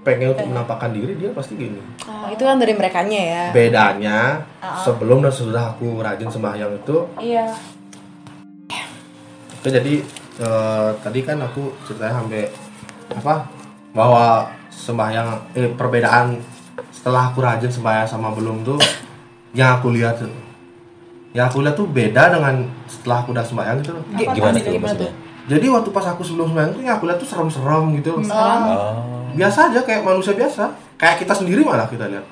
pengen 0.02 0.34
untuk 0.34 0.48
menampakkan 0.50 0.90
diri 0.90 1.14
dia 1.22 1.30
pasti 1.38 1.54
gini. 1.54 1.78
Oh, 2.10 2.26
itu 2.34 2.42
kan 2.42 2.58
dari 2.58 2.74
merekanya 2.74 3.22
ya. 3.22 3.44
bedanya 3.54 4.42
sebelum 4.82 5.22
dan 5.22 5.30
sesudah 5.30 5.78
aku 5.78 6.02
rajin 6.02 6.34
sembahyang 6.34 6.82
itu 6.82 6.98
Iya. 7.22 7.54
Oke 9.62 9.70
jadi 9.70 9.94
eh, 10.42 10.90
tadi 11.06 11.20
kan 11.22 11.38
aku 11.46 11.78
ceritanya 11.86 12.26
sampai 12.26 12.50
apa 13.14 13.46
bahwa 13.94 14.50
sembahyang 14.72 15.30
eh, 15.54 15.70
perbedaan 15.78 16.42
setelah 16.90 17.30
aku 17.30 17.44
rajin 17.44 17.70
sembahyang 17.70 18.08
sama 18.08 18.34
belum 18.34 18.66
tuh 18.66 18.80
yang 19.52 19.70
aku 19.74 19.90
lihat 19.90 20.18
tuh 20.18 20.30
yang 21.32 21.46
aku 21.46 21.62
lihat 21.62 21.76
tuh 21.76 21.86
beda 21.86 22.24
dengan 22.32 22.56
setelah 22.86 23.22
aku 23.22 23.30
udah 23.32 23.42
sembahyang 23.42 23.78
gitu 23.80 23.94
loh. 23.94 24.04
Gi- 24.12 24.26
Gimana 24.28 24.34
gimana 24.34 24.58
tuh 24.58 24.74
maksudnya? 24.80 25.12
Jadi 25.46 25.66
waktu 25.68 25.90
pas 25.90 26.06
aku 26.08 26.22
sebelum 26.22 26.48
sembahyang 26.48 26.72
tuh 26.72 26.82
yang 26.82 26.96
aku 26.96 27.06
lihat 27.06 27.18
tuh 27.18 27.26
serem-serem 27.28 27.86
gitu 27.96 28.10
loh. 28.12 28.22
Oh, 28.22 29.30
Biasa 29.32 29.70
aja 29.70 29.80
kayak 29.82 30.02
manusia 30.02 30.34
biasa, 30.34 30.64
kayak 30.96 31.16
kita 31.20 31.34
sendiri 31.34 31.62
malah 31.62 31.86
kita 31.86 32.06
lihat. 32.06 32.26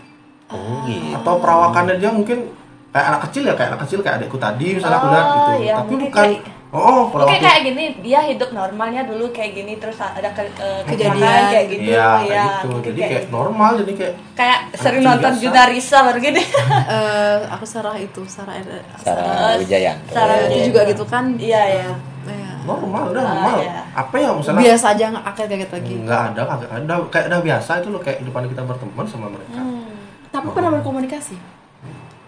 oh 0.47 0.82
gitu. 0.86 1.13
Atau 1.13 1.38
perawakannya 1.38 1.95
dia 1.95 2.09
mungkin 2.09 2.49
kayak 2.89 3.05
anak 3.07 3.22
kecil 3.30 3.43
ya, 3.43 3.53
kayak 3.53 3.70
anak 3.72 3.82
kecil 3.86 3.99
kayak 3.99 4.15
adekku 4.18 4.38
tadi 4.38 4.68
misalnya 4.74 4.97
aku 4.97 5.07
lihat 5.07 5.26
Oh, 5.26 5.34
gitu. 5.36 5.51
iya, 5.59 5.74
Tapi 5.76 5.93
bukan 5.99 6.09
kayak- 6.11 6.41
Oh, 6.68 7.07
kalau 7.07 7.24
Mungkin 7.24 7.39
waktu 7.39 7.47
kayak 7.47 7.61
gini, 7.63 7.84
dia 8.03 8.20
hidup 8.28 8.51
normalnya 8.51 9.07
dulu 9.07 9.32
kayak 9.32 9.55
gini 9.55 9.80
terus 9.80 9.95
ada 9.97 10.36
ke, 10.36 10.43
eh, 10.51 10.84
Kejadian. 10.84 11.47
kayak 11.47 11.65
gitu. 11.72 11.89
Iya, 11.95 12.07
kayak 12.20 12.28
ya, 12.28 12.43
gitu. 12.43 12.70
Jadi 12.84 12.99
kayak, 12.99 13.11
kayak 13.15 13.26
normal, 13.32 13.72
jadi 13.80 13.91
kayak 13.95 14.13
kayak 14.36 14.59
sering 14.76 15.01
nonton. 15.01 15.32
Juna 15.39 15.63
Risa 15.72 15.97
baru 16.03 16.20
gini. 16.20 16.43
Eh, 16.88 17.38
aku 17.47 17.63
Sarah 17.63 17.95
itu, 17.95 18.20
Sarah 18.28 18.59
Sarah, 18.59 18.84
Sarah 18.99 19.55
Wijayanto. 19.57 20.11
Sarah 20.11 20.36
itu 20.45 20.59
juga 20.68 20.84
gitu 20.84 21.03
kan. 21.03 21.36
Iya, 21.36 21.61
iya. 21.70 21.89
Iya. 22.28 22.51
normal, 22.68 23.15
udah 23.15 23.24
Ah, 23.24 23.32
normal. 23.32 23.57
iya. 23.63 23.82
Apa 23.95 24.15
ya 24.20 24.30
misalnya 24.36 24.59
Biasa 24.61 24.86
aja 24.91 25.03
nggak 25.07 25.24
kaget-kaget 25.26 25.70
lagi. 25.72 25.93
nggak 26.03 26.22
ada, 26.28 26.41
kagak 26.43 26.72
ada, 26.74 26.93
kayak 27.07 27.26
udah 27.26 27.39
biasa 27.41 27.72
itu 27.80 27.88
loh 27.88 28.01
kayak 28.03 28.18
di 28.20 28.26
depan 28.28 28.43
kita 28.45 28.61
berteman 28.61 29.05
sama 29.07 29.28
mereka. 29.32 29.55
Hmm. 29.57 29.88
Tapi 30.28 30.47
pernah 30.51 30.72
berkomunikasi. 30.74 31.36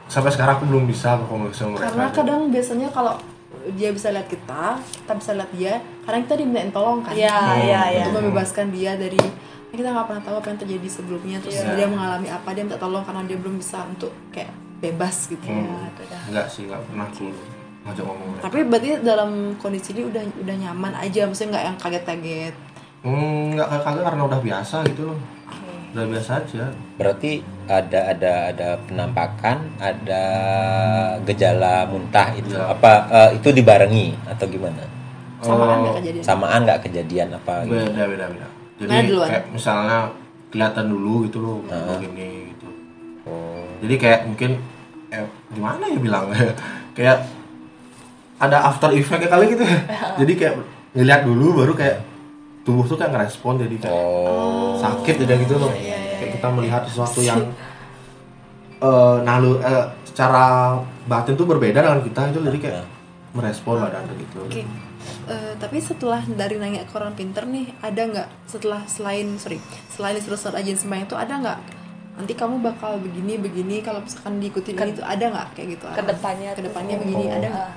Sampai 0.07 0.31
sekarang 0.31 0.55
aku 0.55 0.65
belum 0.65 0.87
bisa 0.87 1.19
berkomunikasi 1.19 1.57
sama 1.57 1.69
mereka. 1.73 1.83
Karena 1.85 2.05
kadang 2.09 2.39
biasanya 2.47 2.87
kalau 2.89 3.13
dia 3.73 3.89
bisa 3.91 4.09
lihat 4.09 4.27
kita, 4.27 4.77
kita 4.79 5.13
bisa 5.13 5.31
lihat 5.35 5.51
dia. 5.53 5.73
Karena 6.05 6.25
kita 6.25 6.35
dimintain 6.37 6.71
tolong 6.71 6.99
kan. 7.01 7.13
Iya, 7.13 7.37
iya, 7.61 7.81
iya. 7.93 8.03
Untuk 8.09 8.25
membebaskan 8.29 8.73
dia 8.73 8.95
dari 8.95 9.19
kita 9.69 9.85
nggak 9.85 10.07
pernah 10.09 10.23
tahu 10.25 10.35
apa 10.41 10.47
yang 10.49 10.59
terjadi 10.59 10.87
sebelumnya. 10.89 11.37
Terus 11.41 11.61
Iya. 11.61 11.73
dia 11.77 11.87
mengalami 11.89 12.27
apa, 12.29 12.49
dia 12.57 12.63
minta 12.65 12.79
tolong 12.81 13.03
karena 13.05 13.21
dia 13.25 13.37
belum 13.37 13.55
bisa 13.61 13.85
untuk 13.85 14.11
kayak 14.33 14.49
bebas 14.79 15.27
gitu. 15.29 15.45
Hmm. 15.45 15.91
itu 15.91 16.03
dah. 16.07 16.21
Enggak 16.31 16.47
sih, 16.49 16.63
nggak 16.65 16.81
pernah 16.87 17.05
aku 17.05 17.25
ngajak 17.85 18.03
ngomong 18.05 18.27
mereka. 18.33 18.43
Tapi 18.49 18.59
berarti 18.65 18.89
dalam 19.01 19.31
kondisi 19.59 19.89
ini 19.95 20.03
udah 20.09 20.23
udah 20.39 20.55
nyaman 20.67 20.93
aja, 20.97 21.21
maksudnya 21.27 21.49
nggak 21.57 21.65
yang 21.65 21.77
kaget-kaget. 21.77 22.55
Hmm, 22.99 23.55
nggak 23.55 23.67
kagak 23.71 24.03
karena 24.09 24.23
udah 24.27 24.39
biasa 24.43 24.75
gitu 24.91 25.01
loh. 25.13 25.19
Udah 25.89 26.05
biasa 26.05 26.31
aja. 26.45 26.63
Berarti 26.97 27.41
ada 27.65 27.99
ada 28.13 28.33
ada 28.53 28.69
penampakan, 28.85 29.57
ada 29.81 30.23
gejala 31.25 31.89
muntah 31.89 32.33
itu. 32.37 32.53
Iya. 32.53 32.73
Apa 32.73 32.91
eh, 33.09 33.29
itu 33.41 33.49
dibarengi 33.49 34.13
atau 34.29 34.45
gimana? 34.45 34.85
Samaan 35.39 35.71
Oh, 35.71 35.81
nggak 35.87 35.95
kejadian. 36.03 36.23
Samaan 36.23 36.59
nggak 36.67 36.81
kejadian 36.85 37.27
apa 37.33 37.53
gitu? 37.63 37.73
beda 37.73 38.03
beda 38.05 38.25
beda. 38.27 38.47
Jadi 38.79 38.95
duluan? 39.11 39.27
kayak 39.27 39.45
misalnya 39.51 39.99
kelihatan 40.49 40.85
dulu 40.89 41.13
gitu 41.29 41.37
loh, 41.39 41.57
begini 41.67 42.49
gitu. 42.53 42.67
Oh. 43.29 43.61
jadi 43.85 43.95
kayak 44.01 44.19
mungkin 44.25 44.51
eh, 45.13 45.27
gimana 45.53 45.83
ya 45.85 45.99
bilangnya 46.01 46.41
kayak 46.97 47.17
ada 48.39 48.57
after 48.65 48.89
effect 48.95 49.29
kali 49.29 49.53
gitu 49.53 49.61
ya 49.61 49.79
jadi 50.25 50.33
kayak 50.33 50.53
ngeliat 50.97 51.21
dulu 51.21 51.61
baru 51.61 51.73
kayak 51.77 51.97
tubuh 52.61 52.85
tuh 52.85 52.95
kayak 52.95 53.11
ngerespon 53.11 53.57
jadi 53.57 53.75
kayak 53.79 53.95
Oh. 53.95 54.75
sakit 54.77 55.15
jadi 55.19 55.33
gitu 55.39 55.55
loh. 55.55 55.71
Kayak 55.71 56.31
kita 56.35 56.47
melihat 56.49 56.81
sesuatu 56.85 57.19
yang 57.19 57.39
eh 58.79 59.17
nalu 59.21 59.59
eh, 59.59 59.85
secara 60.03 60.75
batin 61.05 61.35
tuh 61.35 61.43
berbeda 61.43 61.79
dengan 61.79 61.99
kita 61.99 62.31
itu 62.31 62.39
jadi 62.41 62.59
kayak 62.59 62.85
merespon 63.31 63.79
badan 63.79 64.07
gitu. 64.15 64.39
Oke. 64.41 64.63
Eh, 65.27 65.53
tapi 65.55 65.77
setelah 65.79 66.23
dari 66.25 66.55
nanya 66.55 66.83
ke 66.83 66.93
orang 66.93 67.11
pinter 67.11 67.43
nih, 67.45 67.71
ada 67.79 68.01
nggak 68.01 68.27
setelah 68.45 68.83
selain 68.85 69.35
sorry 69.35 69.59
selain 69.89 70.15
disuruh 70.15 70.39
ajen 70.55 70.75
sembahyang 70.75 71.05
itu 71.05 71.15
ada 71.15 71.33
nggak 71.35 71.59
nanti 72.19 72.35
kamu 72.35 72.59
bakal 72.59 72.99
begini 72.99 73.39
begini 73.39 73.79
kalau 73.79 74.03
misalkan 74.03 74.43
diikutin 74.43 74.75
ini 74.75 74.91
tuh 74.93 75.05
ada 75.05 75.25
nggak? 75.25 75.47
Kayak 75.55 75.67
gitu. 75.75 75.85
Ke 75.87 76.03
depannya 76.03 76.49
tuh. 76.49 76.55
ke 76.55 76.61
depannya 76.67 76.95
begini 76.99 77.25
ada 77.27 77.47
nggak? 77.47 77.71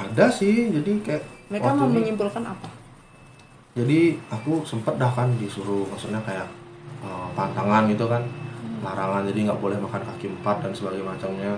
Ada 0.00 0.24
sih 0.32 0.68
jadi 0.70 0.92
kayak 1.00 1.22
mereka 1.48 1.70
mau 1.74 1.84
ini- 1.84 1.96
menyimpulkan 2.00 2.40
apa 2.40 2.68
jadi 3.70 4.18
aku 4.26 4.66
sempet 4.66 4.98
dah 4.98 5.10
kan 5.10 5.30
disuruh 5.38 5.86
maksudnya 5.86 6.18
kayak 6.26 6.46
eh, 7.06 7.28
pantangan 7.38 7.86
gitu 7.86 8.10
kan 8.10 8.22
larangan 8.80 9.28
jadi 9.28 9.38
nggak 9.50 9.60
boleh 9.60 9.76
makan 9.78 10.02
kaki 10.02 10.26
empat 10.40 10.56
dan 10.64 10.72
sebagainya 10.72 11.06
macamnya. 11.06 11.52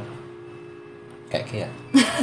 Kayak 1.31 1.45
kayak. 1.49 1.71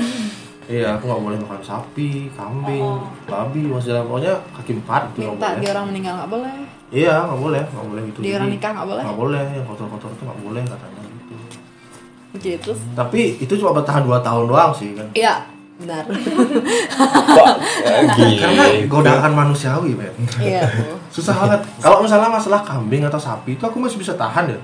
iya 0.69 0.93
aku 0.93 1.09
nggak 1.09 1.23
boleh 1.25 1.37
makan 1.41 1.61
sapi 1.65 2.29
kambing 2.37 2.85
babi 3.25 3.65
maksudnya 3.65 4.05
pokoknya 4.05 4.33
kaki 4.53 4.77
empat 4.77 5.01
itu 5.17 5.25
nggak 5.25 5.41
boleh. 5.41 5.57
di 5.57 5.67
orang 5.71 5.85
meninggal 5.89 6.13
nggak 6.21 6.31
boleh. 6.31 6.53
Iya 6.93 7.15
nggak 7.25 7.39
boleh 7.41 7.63
nggak 7.65 7.87
boleh 7.89 8.01
gitu. 8.13 8.19
Di 8.21 8.31
orang 8.37 8.49
nikah 8.53 8.71
nggak 8.77 8.87
boleh? 8.93 9.03
nggak 9.07 9.19
boleh 9.25 9.43
yang 9.55 9.65
kotor-kotor 9.65 10.09
itu 10.13 10.23
nggak 10.29 10.41
boleh 10.45 10.63
katanya 10.67 11.01
gitu. 11.01 11.35
Oke 12.29 12.51
terus 12.61 12.79
tapi 12.93 13.21
itu 13.41 13.53
cuma 13.57 13.71
bertahan 13.81 14.03
dua 14.05 14.19
tahun 14.21 14.45
doang 14.45 14.71
sih 14.75 14.93
kan? 14.93 15.07
Iya 15.17 15.58
benar 15.79 16.03
Kok? 17.29 17.47
Karena 18.39 18.63
godaan 18.85 19.31
manusiawi 19.31 19.95
men 19.95 20.11
iya 20.37 20.67
susah 21.09 21.33
banget. 21.33 21.61
Kalau 21.79 22.05
misalnya 22.05 22.29
masalah 22.29 22.61
kambing 22.61 23.01
atau 23.01 23.17
sapi 23.17 23.57
itu 23.57 23.63
aku 23.63 23.79
masih 23.79 23.97
bisa 23.97 24.13
tahan 24.13 24.51
ya 24.51 24.59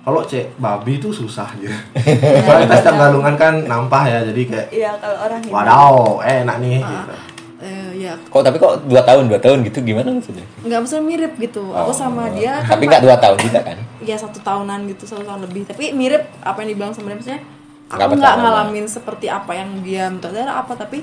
kalau 0.00 0.24
cek 0.24 0.56
babi 0.56 0.96
itu 0.96 1.12
susah 1.12 1.44
ya. 1.60 1.68
Soalnya 2.44 2.64
kita 2.66 2.76
sedang 2.80 2.96
galungan 2.96 3.36
kan 3.36 3.54
nampah 3.68 4.08
ya. 4.08 4.18
Jadi 4.24 4.48
kayak 4.48 4.66
Iya, 4.72 4.90
kalau 4.96 5.16
orang 5.28 5.40
wadaw 5.46 5.94
eh 6.24 6.40
enak 6.40 6.56
nih 6.56 6.80
gitu. 6.80 7.14
Eh, 7.60 7.88
ya 8.00 8.16
Kok 8.16 8.40
tapi 8.40 8.56
kok 8.56 8.80
dua 8.88 9.04
tahun 9.04 9.28
dua 9.28 9.36
tahun 9.36 9.60
gitu 9.68 9.84
gimana 9.84 10.08
maksudnya? 10.08 10.40
nggak 10.64 10.78
maksudnya 10.80 11.04
mirip 11.04 11.32
gitu. 11.36 11.76
Aku 11.76 11.92
sama 11.92 12.32
dia 12.32 12.64
kan 12.64 12.72
Tapi 12.72 12.88
nggak 12.88 13.02
dua 13.04 13.16
tahun 13.20 13.38
juga 13.44 13.60
kan? 13.60 13.76
ya 14.00 14.16
satu 14.16 14.40
tahunan 14.40 14.88
gitu 14.88 15.04
satu 15.04 15.20
tahun 15.20 15.44
lebih. 15.44 15.68
Tapi 15.68 15.92
mirip 15.92 16.32
apa 16.40 16.64
yang 16.64 16.68
dibilang 16.72 16.92
sama 16.96 17.12
dia 17.12 17.16
maksudnya 17.20 17.40
aku 17.90 18.14
nggak 18.14 18.36
ngalamin 18.38 18.86
seperti 18.86 19.26
apa 19.26 19.50
yang 19.58 19.82
dia 19.82 20.06
minta. 20.06 20.30
Darah 20.30 20.62
apa 20.62 20.78
tapi 20.78 21.02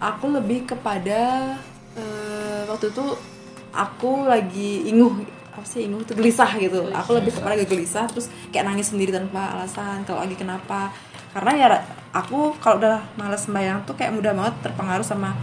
aku 0.00 0.32
lebih 0.32 0.64
kepada 0.64 1.54
eh, 1.96 2.60
waktu 2.64 2.88
itu 2.92 3.04
aku 3.72 4.24
lagi 4.24 4.88
inguh 4.88 5.12
apa 5.52 5.64
sih 5.64 5.84
inguh 5.84 6.04
itu 6.04 6.12
gelisah 6.16 6.50
gitu. 6.56 6.88
Aku 6.92 7.16
lebih 7.16 7.36
kepada 7.36 7.56
gelisah 7.60 8.08
terus 8.08 8.32
kayak 8.48 8.64
nangis 8.68 8.92
sendiri 8.92 9.12
tanpa 9.12 9.56
alasan 9.56 10.04
kalau 10.08 10.24
lagi 10.24 10.36
kenapa. 10.36 10.92
Karena 11.36 11.52
ya 11.52 11.66
aku 12.16 12.56
kalau 12.64 12.80
udah 12.80 13.04
malas 13.20 13.44
sembahyang 13.44 13.84
tuh 13.84 13.92
kayak 13.92 14.16
mudah 14.16 14.32
banget 14.32 14.54
terpengaruh 14.64 15.04
sama 15.04 15.36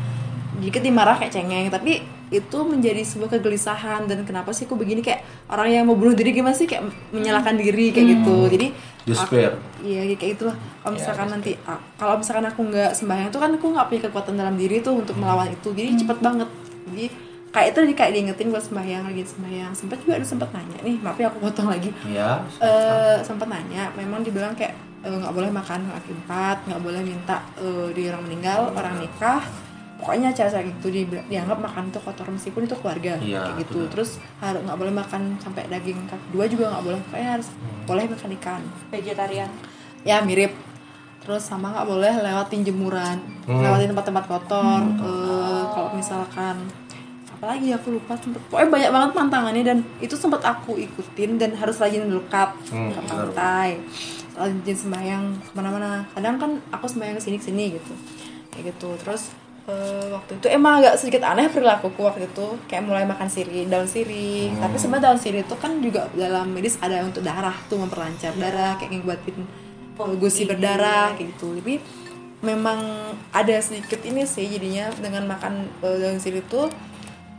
dikit 0.58 0.82
dimarah 0.82 1.18
kayak 1.22 1.34
cengeng. 1.34 1.70
Tapi 1.70 2.02
itu 2.34 2.58
menjadi 2.66 3.06
sebuah 3.06 3.38
kegelisahan 3.38 4.10
dan 4.10 4.26
kenapa 4.26 4.50
sih 4.50 4.66
aku 4.66 4.74
begini? 4.74 5.06
Kayak 5.06 5.22
orang 5.46 5.70
yang 5.70 5.84
mau 5.86 5.94
bunuh 5.94 6.18
diri 6.18 6.34
gimana 6.34 6.58
sih? 6.58 6.66
Kayak 6.66 6.90
menyalahkan 7.14 7.54
diri 7.54 7.94
kayak 7.94 8.08
gitu. 8.18 8.38
Jadi 8.50 8.68
Despair. 9.04 9.54
iya 9.86 10.08
kayak 10.18 10.42
itulah. 10.42 10.56
Kalau 10.82 10.94
misalkan 10.96 11.28
nanti 11.30 11.52
ah, 11.70 11.78
kalau 12.00 12.18
misalkan 12.18 12.46
aku 12.50 12.62
nggak 12.66 12.92
sembahyang 12.98 13.30
tuh 13.30 13.40
kan 13.44 13.52
aku 13.54 13.66
nggak 13.70 13.88
punya 13.92 14.02
kekuatan 14.10 14.34
dalam 14.34 14.56
diri 14.58 14.82
tuh 14.82 14.98
untuk 14.98 15.16
melawan 15.22 15.48
itu. 15.54 15.70
Jadi 15.72 15.90
cepet 16.02 16.18
banget. 16.24 16.50
Jadi 16.90 17.06
kayak 17.54 17.68
itu 17.70 17.78
jadi 17.86 17.94
kayak 17.94 18.12
diingetin 18.18 18.48
buat 18.50 18.64
sembahyang 18.66 19.04
lagi 19.06 19.22
sembahyang. 19.30 19.72
Sempat 19.78 19.98
juga 20.02 20.14
ada 20.18 20.26
sempat 20.26 20.50
nanya 20.52 20.78
nih 20.82 20.96
maaf 21.06 21.18
ya 21.22 21.30
aku 21.30 21.38
potong 21.38 21.70
lagi. 21.70 21.94
Iya. 22.10 22.42
eh 22.58 23.18
sempat 23.22 23.46
nanya 23.46 23.94
memang 23.94 24.26
dibilang 24.26 24.58
kayak 24.58 24.74
eh, 25.04 25.14
nggak 25.14 25.34
boleh 25.36 25.52
makan 25.52 25.80
kaki 25.94 26.12
empat 26.26 26.58
nggak 26.66 26.82
boleh 26.82 27.02
minta 27.04 27.44
eh, 27.60 27.88
di 27.94 28.10
orang 28.10 28.24
meninggal 28.26 28.72
orang 28.74 28.98
nikah 29.04 29.44
pokoknya 30.04 30.30
cara 30.30 30.52
cara 30.52 30.62
gitu 30.62 30.88
di, 30.90 31.02
dianggap 31.08 31.56
makan 31.58 31.88
itu 31.88 31.96
kotor 31.98 32.28
meskipun 32.28 32.62
itu 32.64 32.76
keluarga 32.76 33.16
Iya, 33.16 33.40
kayak 33.42 33.56
gitu. 33.64 33.80
betul. 33.80 33.84
terus 33.88 34.10
harus 34.38 34.60
nggak 34.62 34.76
boleh 34.76 34.94
makan 34.94 35.22
sampai 35.38 35.64
daging 35.66 35.96
kaki 36.04 36.26
dua 36.30 36.46
juga 36.46 36.66
nggak 36.70 36.84
boleh. 36.84 37.00
Pokoknya 37.02 37.30
harus 37.34 37.48
boleh 37.84 38.04
makan 38.06 38.30
ikan. 38.38 38.62
Vegetarian. 38.90 39.48
ya 40.04 40.20
mirip. 40.20 40.52
Terus 41.18 41.40
sama 41.42 41.72
nggak 41.72 41.88
boleh 41.88 42.14
lewatin 42.20 42.62
jemuran 42.62 43.18
Hmm. 43.44 43.64
lewatin 43.64 43.88
tempat-tempat 43.90 44.26
kotor. 44.26 44.84
Eh, 45.00 45.64
kalau 45.70 45.90
misalkan 45.94 46.56
apalagi 47.30 47.72
aku 47.72 47.88
lupa 47.94 48.14
sempet. 48.14 48.44
Pokoknya 48.46 48.68
banyak 48.70 48.92
banget 48.92 49.12
pantangannya 49.14 49.64
dan 49.66 49.78
itu 49.98 50.14
sempat 50.14 50.40
aku 50.42 50.76
ikutin 50.78 51.36
dan 51.38 51.52
harus 51.54 51.76
rajin 51.78 52.04
dekat 52.06 52.52
Hmm, 52.68 52.92
ke 52.92 53.00
pantai 53.02 53.80
rajin 54.34 54.76
sembahyang 54.78 55.24
ke 55.40 55.52
mana-mana. 55.54 56.04
Kadang 56.12 56.36
kan 56.36 56.52
aku 56.70 56.86
sembahyang 56.86 57.16
ke 57.16 57.24
sini 57.24 57.36
ke 57.36 57.46
sini 57.46 57.64
gitu. 57.74 57.94
Kayak 58.50 58.76
gitu. 58.76 58.90
Terus 58.98 59.32
eh, 59.70 60.06
waktu 60.12 60.32
itu 60.40 60.48
emang 60.52 60.84
agak 60.84 61.00
sedikit 61.00 61.24
aneh 61.24 61.48
perilakuku 61.48 62.02
waktu 62.04 62.28
itu. 62.28 62.48
Kayak 62.68 62.84
mulai 62.88 63.06
makan 63.08 63.28
sirih 63.28 63.68
daun 63.68 63.88
sirih. 63.88 64.52
Tapi 64.58 64.76
sebenarnya 64.76 65.12
daun 65.12 65.20
sirih 65.20 65.42
itu 65.44 65.56
kan 65.60 65.72
juga 65.80 66.08
dalam 66.16 66.52
medis 66.52 66.76
ada 66.80 67.04
untuk 67.04 67.24
darah 67.24 67.56
tuh 67.68 67.80
memperlancar 67.80 68.36
darah 68.36 68.76
kayak 68.80 69.00
ngebuatin 69.00 69.38
eh, 70.00 70.16
gusi 70.20 70.44
berdarah 70.48 71.16
kayak 71.16 71.36
gitu. 71.36 71.60
Tapi 71.60 71.76
memang 72.44 72.80
ada 73.32 73.56
sedikit 73.64 74.04
ini 74.04 74.28
sih 74.28 74.48
jadinya 74.52 74.92
dengan 75.00 75.28
makan 75.28 75.68
eh, 75.84 75.98
daun 76.02 76.20
sirih 76.20 76.44
itu 76.44 76.68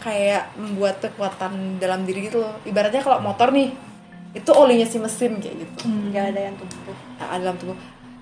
kayak 0.05 0.53
membuat 0.61 1.01
kekuatan 1.01 1.81
dalam 1.81 2.05
diri 2.05 2.29
gitu 2.29 2.45
loh. 2.45 2.61
Ibaratnya 2.69 3.01
kalau 3.01 3.25
motor 3.25 3.49
nih 3.53 3.73
itu 4.35 4.51
olinya 4.51 4.85
si 4.85 4.99
mesin 4.99 5.39
kayak 5.39 5.65
gitu. 5.65 5.89
Nggak 5.89 6.35
ada 6.35 6.41
yang 6.51 6.55
tumbuh. 6.59 6.97
Nah, 7.17 7.39
dalam 7.39 7.57
tubuh 7.57 7.77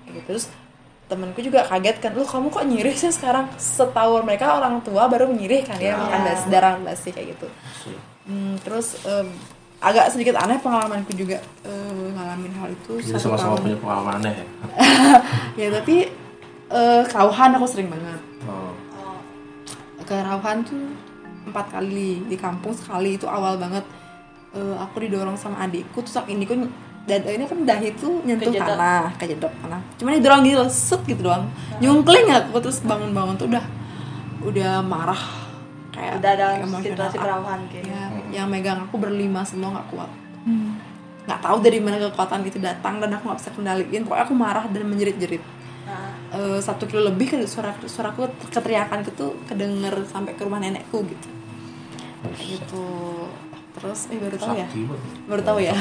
kayak 0.05 0.21
gitu. 0.21 0.27
Terus 0.31 0.45
temenku 1.11 1.39
juga 1.43 1.67
kaget 1.67 1.99
kan 1.99 2.11
lu 2.15 2.23
kamu 2.23 2.47
kok 2.49 2.65
nyirih 2.65 2.95
sih 2.95 3.11
sekarang? 3.11 3.51
Setahun 3.59 4.23
mereka 4.23 4.57
orang 4.57 4.79
tua 4.81 5.05
baru 5.11 5.27
menyirih 5.29 5.67
kan 5.67 5.77
ya 5.77 5.99
makan 5.99 6.19
basi 6.23 6.45
darah 6.47 6.75
basi 6.79 7.09
kayak 7.11 7.35
gitu. 7.35 7.47
Hmm, 8.23 8.55
terus 8.63 8.95
em, 9.03 9.27
agak 9.83 10.15
sedikit 10.15 10.39
aneh 10.39 10.57
pengalamanku 10.63 11.11
juga 11.11 11.43
eh, 11.67 12.07
ngalamin 12.15 12.53
hal 12.55 12.71
itu 12.71 13.03
Jadi 13.03 13.19
sama-sama 13.19 13.59
tahun. 13.59 13.63
punya 13.67 13.77
pengalaman 13.83 14.13
aneh 14.23 14.33
ya. 14.33 14.47
ya 15.59 15.67
tapi 15.75 15.95
eh, 16.71 17.01
kerauhan 17.11 17.51
aku 17.59 17.65
sering 17.67 17.89
banget. 17.91 18.21
Oh. 18.47 18.71
kerauhan 20.03 20.67
tuh 20.67 20.91
empat 21.47 21.71
kali 21.71 22.27
di 22.27 22.35
kampung 22.35 22.75
sekali 22.75 23.19
itu 23.19 23.27
awal 23.27 23.59
banget. 23.59 23.83
Eh, 24.55 24.75
aku 24.79 25.03
didorong 25.03 25.35
sama 25.35 25.67
adikku 25.67 25.99
terus 25.99 26.15
ini 26.31 26.47
ku 26.47 26.55
dan 27.03 27.19
ini 27.27 27.43
kan 27.43 27.59
dahi 27.67 27.91
tuh 27.99 28.23
nyentuh 28.23 28.47
Kejedot. 28.47 28.63
tanah 28.63 29.11
kejedot 29.19 29.53
tanah. 29.59 29.81
Cuman 29.99 30.11
didorong 30.15 30.41
gitu 30.47 30.57
loh 30.63 30.71
set 30.71 31.01
gitu 31.03 31.21
doang. 31.27 31.51
Nyungkling 31.83 32.31
aku 32.31 32.63
terus 32.63 32.79
bangun-bangun 32.79 33.35
tuh 33.35 33.47
udah 33.51 33.65
udah 34.47 34.73
marah. 34.79 35.19
Kayak 35.91 36.23
udah 36.23 36.31
ada 36.31 36.47
situasi 36.79 37.17
perawahan 37.19 37.61
kayak 37.69 37.85
ya, 37.85 38.03
yang 38.41 38.47
megang 38.47 38.87
aku 38.87 38.95
berlima 38.97 39.43
semua 39.43 39.75
nggak 39.75 39.87
kuat. 39.91 40.11
Nggak 41.27 41.39
tahu 41.43 41.57
dari 41.59 41.79
mana 41.83 41.95
kekuatan 41.99 42.39
itu 42.47 42.59
datang 42.63 43.03
dan 43.03 43.11
aku 43.19 43.23
nggak 43.27 43.39
bisa 43.39 43.51
kendaliin. 43.51 44.01
Pokoknya 44.07 44.23
aku 44.23 44.35
marah 44.35 44.65
dan 44.71 44.83
menjerit-jerit. 44.87 45.43
Nah, 45.83 46.23
Eh, 46.33 46.57
satu 46.65 46.89
kilo 46.89 47.05
lebih 47.13 47.29
ke 47.29 47.37
suara 47.45 47.77
suaraku 47.85 48.25
keteriakan 48.49 49.05
itu 49.05 49.37
kedenger 49.45 49.93
sampai 50.09 50.33
ke 50.33 50.41
rumah 50.41 50.57
nenekku 50.57 51.05
gitu. 51.05 51.29
Kayak 52.25 52.57
gitu 52.57 52.85
terus 53.83 54.07
eh 54.07 54.17
baru 54.23 54.37
tahu 54.39 54.55
ya? 54.55 54.67
Baru 55.27 55.41
tahu 55.43 55.59
ya? 55.59 55.75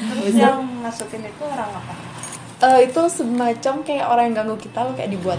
Terus 0.00 0.34
yang 0.34 0.64
masukin 0.80 1.20
itu 1.28 1.44
orang 1.44 1.68
apa? 1.68 1.92
Eh, 2.58 2.90
itu 2.90 3.02
semacam 3.06 3.74
kayak 3.86 4.06
orang 4.10 4.24
yang 4.32 4.36
ganggu 4.42 4.56
kita 4.58 4.82
loh 4.82 4.94
kayak 4.98 5.14
dibuat 5.14 5.38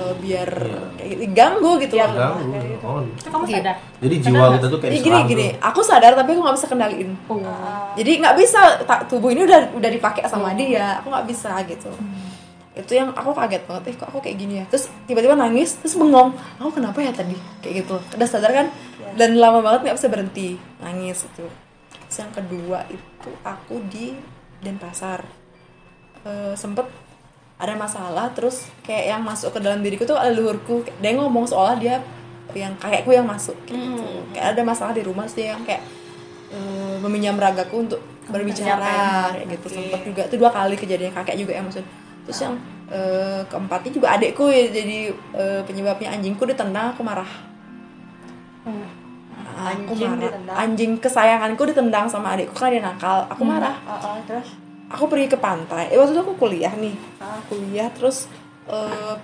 eh, 0.00 0.14
biar 0.16 0.48
kayak 0.96 1.08
gitu, 1.12 1.24
ganggu 1.36 1.72
gitu 1.76 1.94
loh. 2.00 2.08
Ganggu. 2.08 2.56
Oh. 2.80 3.04
Itu 3.04 3.28
kamu 3.28 3.44
sadar? 3.52 3.76
Jadi 4.00 4.14
jiwa 4.24 4.44
kita 4.56 4.66
tuh 4.72 4.78
kayak 4.80 4.92
gini 5.04 5.20
gini. 5.28 5.46
aku 5.60 5.80
sadar 5.84 6.16
tapi 6.16 6.32
aku 6.32 6.40
nggak 6.40 6.56
bisa 6.56 6.68
kendaliin. 6.72 7.10
Jadi 8.00 8.12
nggak 8.16 8.36
bisa 8.40 8.60
tak 8.88 9.12
tubuh 9.12 9.28
ini 9.28 9.44
udah 9.44 9.76
udah 9.76 9.90
dipakai 9.92 10.24
sama 10.24 10.56
dia. 10.56 11.04
Aku 11.04 11.12
nggak 11.12 11.28
bisa 11.28 11.52
gitu. 11.68 11.92
Itu 12.74 12.90
yang 12.96 13.12
aku 13.12 13.36
kaget 13.36 13.62
banget 13.68 13.82
eh 13.92 13.94
kok 14.00 14.08
aku 14.08 14.18
kayak 14.24 14.36
gini 14.40 14.54
ya? 14.58 14.64
Terus 14.72 14.88
tiba-tiba 15.04 15.36
nangis 15.36 15.76
terus 15.84 16.00
bengong. 16.00 16.32
Aku 16.64 16.72
kenapa 16.72 17.04
ya 17.04 17.12
tadi? 17.12 17.36
Kayak 17.60 17.84
gitu. 17.84 18.00
Udah 18.16 18.24
sadar 18.24 18.56
kan 18.56 18.66
dan 19.14 19.38
lama 19.38 19.62
banget 19.62 19.90
nggak 19.90 19.96
bisa 19.98 20.08
berhenti. 20.10 20.48
Nangis 20.82 21.26
itu. 21.26 21.46
Terus 22.06 22.18
yang 22.18 22.32
kedua 22.34 22.78
itu 22.90 23.30
aku 23.46 23.80
di 23.86 24.14
Denpasar. 24.60 25.22
Eh, 26.24 26.54
sempet 26.56 26.86
ada 27.54 27.74
masalah 27.78 28.34
terus 28.34 28.66
kayak 28.82 29.14
yang 29.14 29.22
masuk 29.22 29.54
ke 29.54 29.58
dalam 29.62 29.80
diriku 29.80 30.02
tuh 30.02 30.18
leluhurku 30.18 30.82
dia 30.98 31.14
ngomong 31.14 31.46
seolah 31.46 31.78
dia 31.78 32.02
yang 32.52 32.74
kakekku 32.76 33.14
yang 33.14 33.26
masuk 33.26 33.54
kayak 33.64 33.78
gitu. 33.78 34.04
Kayak 34.34 34.46
ada 34.58 34.62
masalah 34.66 34.92
di 34.92 35.02
rumah 35.06 35.26
sih 35.30 35.46
yang 35.46 35.62
kayak 35.62 35.82
eh, 36.50 36.96
meminjam 37.00 37.38
ragaku 37.38 37.86
untuk 37.86 38.00
berbicara 38.28 39.30
kayak 39.36 39.46
gitu. 39.58 39.66
Sempet 39.78 40.00
juga. 40.02 40.22
Itu 40.26 40.36
dua 40.40 40.50
kali 40.50 40.74
kejadian 40.74 41.12
kakek 41.14 41.36
juga 41.38 41.52
yang 41.54 41.66
maksud. 41.70 41.84
Terus 42.24 42.38
yang 42.40 42.54
eh, 42.90 43.42
keempatnya 43.46 43.90
juga 43.94 44.08
adekku 44.16 44.48
ya 44.50 44.68
jadi 44.72 44.98
eh, 45.12 45.60
penyebabnya 45.64 46.08
anjingku 46.12 46.42
ditendang 46.48 46.96
aku 46.96 47.04
marah 47.04 47.28
aku 49.54 49.94
Anjing 49.94 50.10
marah. 50.10 50.22
ditendang? 50.26 50.56
anjing 50.58 50.92
kesayanganku 50.98 51.62
ditendang 51.70 52.06
sama 52.10 52.34
adikku 52.34 52.54
kan 52.58 52.74
dia 52.74 52.82
nakal. 52.82 53.24
Aku 53.30 53.42
marah. 53.46 53.78
Oh, 53.86 53.94
oh, 53.94 54.16
terus? 54.26 54.48
Aku 54.90 55.08
pergi 55.08 55.26
ke 55.30 55.38
pantai. 55.38 55.88
Eh, 55.90 55.96
waktu 55.96 56.12
itu 56.12 56.20
aku 56.20 56.34
kuliah 56.36 56.74
nih. 56.74 56.94
Kuliah 57.48 57.88
terus 57.94 58.28
eh, 58.68 59.14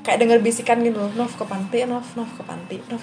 kayak 0.00 0.18
dengar 0.22 0.38
bisikan 0.40 0.80
gitu. 0.80 0.96
Loh 0.96 1.12
Nov 1.14 1.32
ke 1.36 1.44
pantai 1.44 1.84
Nov 1.84 2.06
Nov 2.16 2.30
ke 2.34 2.42
pantai 2.42 2.78
Nov. 2.88 3.02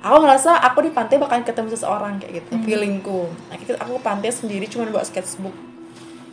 Aku 0.00 0.16
ngerasa 0.24 0.56
aku 0.64 0.88
di 0.88 0.90
pantai 0.96 1.20
bakalan 1.20 1.44
ketemu 1.44 1.68
seseorang 1.76 2.16
kayak 2.16 2.40
gitu 2.40 2.56
feelingku. 2.64 3.28
Akhirnya 3.52 3.76
aku 3.84 4.00
ke 4.00 4.02
pantai 4.02 4.30
sendiri 4.32 4.64
cuma 4.64 4.88
buat 4.88 5.04
sketchbook. 5.04 5.52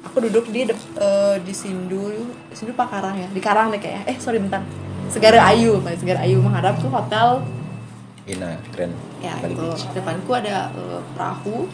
Aku 0.08 0.24
duduk 0.24 0.48
di 0.48 0.64
eh, 0.64 1.36
di 1.44 1.52
Sindu 1.52 2.32
Sindu 2.56 2.72
Pakarang 2.72 3.20
ya? 3.20 3.28
Di 3.28 3.44
Karang 3.44 3.76
deh 3.76 3.80
kayaknya. 3.82 4.08
Eh 4.08 4.16
sorry 4.24 4.40
bentar. 4.40 4.64
Segara 5.12 5.40
Ayu 5.52 5.84
Segara 6.00 6.24
Ayu 6.24 6.40
menghadap 6.40 6.80
ke 6.80 6.88
hotel. 6.88 7.44
Ina 8.28 8.60
keren. 8.76 8.92
Ya 9.20 9.34
Bali 9.38 9.54
itu. 9.54 9.66
Beach. 9.66 9.84
depanku 9.94 10.32
ada 10.34 10.70
eh, 10.72 11.02
perahu. 11.14 11.66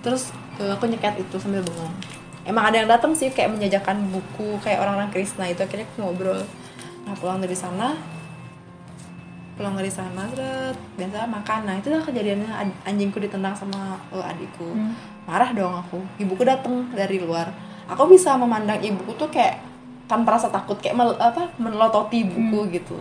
Terus 0.00 0.30
eh, 0.58 0.72
aku 0.72 0.84
nyeket 0.86 1.20
itu 1.20 1.36
sambil 1.36 1.62
bengong. 1.62 1.92
Emang 2.48 2.64
ada 2.68 2.80
yang 2.80 2.88
datang 2.88 3.12
sih 3.12 3.28
kayak 3.28 3.52
menjajakan 3.52 4.08
buku 4.08 4.56
kayak 4.60 4.80
orang-orang 4.80 5.10
Krishna 5.10 5.44
itu. 5.46 5.60
Akhirnya 5.60 5.84
aku 5.84 5.96
ngobrol. 6.00 6.40
Nah 7.04 7.14
pulang 7.16 7.38
dari 7.38 7.56
sana. 7.56 7.92
Pulang 9.58 9.74
dari 9.74 9.90
sana 9.90 10.22
terus 10.30 10.78
biasa 10.94 11.26
makan. 11.26 11.60
Nah 11.66 11.74
itu 11.76 11.90
lah 11.90 12.00
kejadiannya 12.00 12.46
ad- 12.48 12.78
anjingku 12.86 13.18
ditendang 13.18 13.52
sama 13.52 13.98
eh, 14.10 14.22
adikku. 14.22 14.70
Marah 15.26 15.50
dong 15.52 15.74
aku. 15.76 15.98
Ibuku 16.16 16.46
datang 16.46 16.88
dari 16.94 17.18
luar. 17.18 17.50
Aku 17.88 18.04
bisa 18.06 18.36
memandang 18.36 18.80
ibuku 18.80 19.12
tuh 19.14 19.28
kayak 19.28 19.64
tanpa 20.08 20.40
rasa 20.40 20.48
takut 20.48 20.80
kayak 20.80 20.96
mel- 20.96 21.20
apa 21.20 21.52
melototi 21.60 22.24
buku 22.24 22.72
gitu 22.72 22.96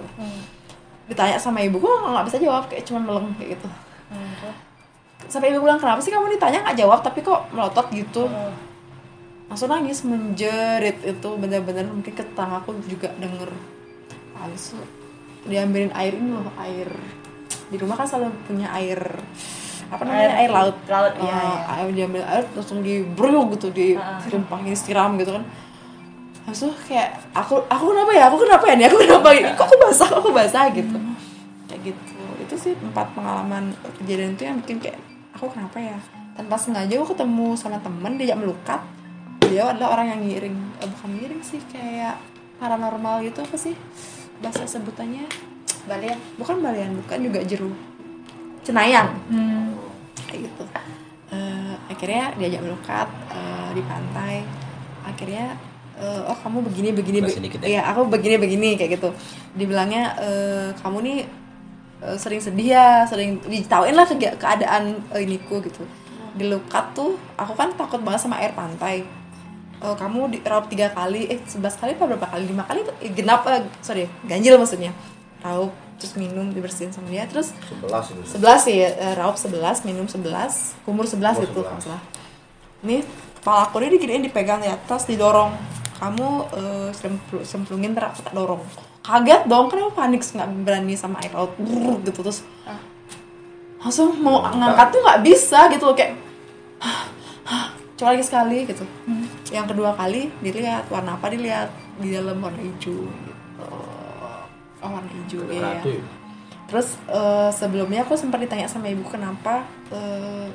ditanya 1.08 1.39
sama 1.39 1.60
ibuku 1.60 1.88
nggak 1.88 2.28
bisa 2.28 2.38
jawab 2.38 2.68
kayak 2.68 2.84
cuma 2.84 2.99
meleng 3.01 3.32
kayak 3.36 3.55
gitu. 3.55 3.68
Sampai 5.28 5.51
ibu 5.51 5.60
bilang 5.60 5.76
kenapa 5.76 5.99
sih 5.99 6.12
kamu 6.12 6.32
ditanya 6.32 6.64
nggak 6.64 6.78
jawab 6.78 6.99
tapi 7.01 7.20
kok 7.20 7.47
melotot 7.51 7.88
gitu? 7.91 8.28
Langsung 9.47 9.68
nangis 9.68 10.03
menjerit 10.03 10.99
itu 11.01 11.30
bener-bener 11.36 11.88
mungkin 11.88 12.12
ke 12.12 12.24
tetanggaku 12.24 12.76
juga 12.86 13.08
denger. 13.16 13.47
Habis 14.36 14.76
diambilin 15.43 15.91
air 15.91 16.14
ini 16.14 16.30
loh 16.30 16.51
air. 16.60 16.91
Di 17.68 17.76
rumah 17.76 17.95
kan 17.95 18.08
selalu 18.08 18.32
punya 18.43 18.68
air 18.72 18.99
apa 19.88 20.03
namanya 20.03 20.20
air, 20.20 20.32
Air- 20.43 20.51
laut. 20.51 20.76
laut, 20.84 21.14
Oh, 21.16 21.24
iya, 21.24 21.39
iya. 21.39 21.60
air 21.80 21.88
diambil 21.95 22.24
air 22.28 22.43
langsung 22.51 22.84
dibruk 22.84 23.55
gitu 23.55 23.72
ditumpahin 23.72 24.68
disiram 24.68 25.16
gitu 25.16 25.32
kan 25.32 25.47
Habis 26.48 26.64
itu 26.64 26.72
kayak 26.88 27.10
aku 27.36 27.60
aku 27.68 27.91
kenapa 27.91 28.12
ya? 28.16 28.24
Aku 28.32 28.38
kenapa 28.39 28.64
ya 28.72 28.74
nih? 28.80 28.86
Aku 28.88 28.98
kenapa? 29.04 29.28
Ini 29.36 29.52
kok 29.54 29.68
aku 29.68 29.76
basah? 29.84 30.10
Aku 30.16 30.30
basah 30.32 30.72
gitu? 30.72 30.95
Kayak 31.68 31.91
gitu. 31.91 32.22
Itu 32.39 32.56
sih 32.56 32.74
empat 32.80 33.12
pengalaman 33.12 33.76
kejadian 34.00 34.39
itu 34.39 34.48
yang 34.48 34.58
bikin 34.64 34.80
kayak 34.80 34.95
aku 35.36 35.52
kenapa 35.52 35.76
ya? 35.76 36.00
Tanpa 36.39 36.56
sengaja 36.56 36.95
aku 36.95 37.12
ketemu 37.12 37.52
sama 37.60 37.84
temen 37.84 38.16
diajak 38.16 38.39
melukat 38.39 38.80
dia 39.43 39.68
adalah 39.68 40.00
orang 40.00 40.08
yang 40.16 40.22
ngiring. 40.24 40.56
Eh, 40.80 40.88
bukan 40.88 41.10
ngiring 41.20 41.41
sih 41.43 41.60
kayak 41.68 42.16
paranormal 42.64 43.28
gitu 43.28 43.43
apa 43.43 43.58
sih? 43.60 43.76
Bahasa 44.39 44.64
sebutannya? 44.64 45.28
Balian. 45.84 46.16
Bukan 46.39 46.64
balian 46.64 46.95
bukan 47.04 47.28
juga 47.28 47.43
jeru. 47.43 47.76
Cenayang 48.64 49.12
Hmm. 49.28 49.76
kayak 50.28 50.48
gitu. 50.48 50.64
Eh, 51.28 51.76
akhirnya 51.91 52.32
diajak 52.39 52.64
melukat 52.64 53.08
eh, 53.36 53.70
di 53.76 53.84
pantai. 53.84 54.48
Akhirnya 55.04 55.56
eh, 55.98 56.22
oh 56.24 56.38
kamu 56.38 56.62
begini 56.64 56.89
begini 56.91 57.18
be- 57.20 57.34
ya. 57.34 57.66
iya 57.68 57.82
aku 57.86 58.06
begini 58.06 58.38
begini 58.38 58.70
kayak 58.74 58.91
gitu. 58.95 59.10
Dibilangnya 59.54 60.04
eh, 60.18 60.68
kamu 60.78 60.98
nih 61.02 61.18
eh, 62.00 62.18
sering 62.18 62.38
sedih 62.38 62.70
ya 62.72 62.88
sering 63.04 63.41
ditauin 63.43 63.93
lah 63.93 64.06
kega- 64.06 64.38
keadaan 64.38 65.02
eh, 65.12 65.22
iniku 65.22 65.58
gitu. 65.60 65.82
Dilukat 66.34 66.93
tuh 66.93 67.18
aku 67.34 67.54
kan 67.54 67.74
takut 67.74 68.00
banget 68.00 68.22
sama 68.22 68.38
air 68.38 68.54
pantai. 68.54 69.02
Eh, 69.78 69.95
kamu 69.95 70.30
di 70.30 70.38
raup 70.41 70.66
tiga 70.68 70.89
kali 70.89 71.28
eh 71.28 71.38
sebelas 71.43 71.74
kali 71.74 71.93
apa 71.93 72.06
berapa 72.08 72.28
kali? 72.28 72.45
Lima 72.45 72.64
kali 72.64 72.82
tuh 72.82 72.93
eh, 72.98 73.10
genap 73.10 73.45
eh, 73.45 73.62
sorry 73.80 74.06
ganjil 74.24 74.56
maksudnya. 74.56 74.93
Raup 75.41 75.70
terus 75.98 76.14
minum 76.14 76.54
dibersihin 76.54 76.93
sama 76.93 77.10
dia 77.10 77.26
terus 77.26 77.50
Sebelas 77.66 78.06
itu. 78.08 78.22
sebelas 78.24 78.60
sih 78.62 78.78
eh, 78.78 78.93
raup 79.18 79.34
sebelas 79.34 79.82
minum 79.82 80.06
sebelas 80.06 80.78
kumur 80.86 81.06
sebelas 81.06 81.34
Kumur 81.36 81.50
itu 81.50 81.58
11. 81.58 81.58
kalau 81.60 81.74
nggak 81.74 81.86
salah. 81.89 82.04
Nih 82.80 83.02
kepala 83.38 83.66
aku 83.66 83.76
ini 83.80 83.89
diginiin 83.91 84.24
dipegang 84.24 84.62
di 84.62 84.70
atas 84.70 85.06
didorong 85.06 85.58
kamu 85.98 86.28
eh, 86.54 86.89
sempl- 86.93 87.45
semplungin 87.45 87.98
ntar 87.98 88.14
aku 88.14 88.22
tak 88.22 88.34
dorong. 88.38 88.62
Kaget 89.02 89.50
dong 89.50 89.68
aku 89.72 89.91
panik 89.95 90.22
nggak 90.22 90.50
berani 90.68 90.93
sama 90.93 91.18
air 91.24 91.34
laut? 91.34 91.56
Brrr, 91.58 92.00
gitu 92.06 92.22
terus 92.22 92.45
langsung 93.78 94.20
mau 94.20 94.43
ngangkat 94.43 94.88
tuh 94.89 95.00
nggak 95.00 95.22
bisa 95.24 95.60
gitu 95.72 95.84
loh 95.88 95.95
kayak 95.95 96.14
coba 97.98 98.14
lagi 98.14 98.24
sekali 98.26 98.70
gitu. 98.70 98.86
Yang 99.50 99.74
kedua 99.74 99.98
kali 99.98 100.30
dilihat 100.43 100.86
warna 100.93 101.18
apa 101.18 101.34
dilihat? 101.34 101.74
Di 101.98 102.14
dalam 102.14 102.38
warna 102.38 102.62
hijau 102.62 103.10
gitu. 103.10 103.34
Oh 104.78 104.89
warna 104.93 105.10
hijau 105.10 105.41
iya. 105.50 105.82
ya? 105.82 105.98
Terus 106.68 107.00
eh, 107.10 107.50
sebelumnya 107.56 108.06
aku 108.06 108.14
sempat 108.14 108.43
ditanya 108.43 108.70
sama 108.70 108.91
ibu 108.91 109.02
kenapa 109.08 109.66
eh, 109.89 110.52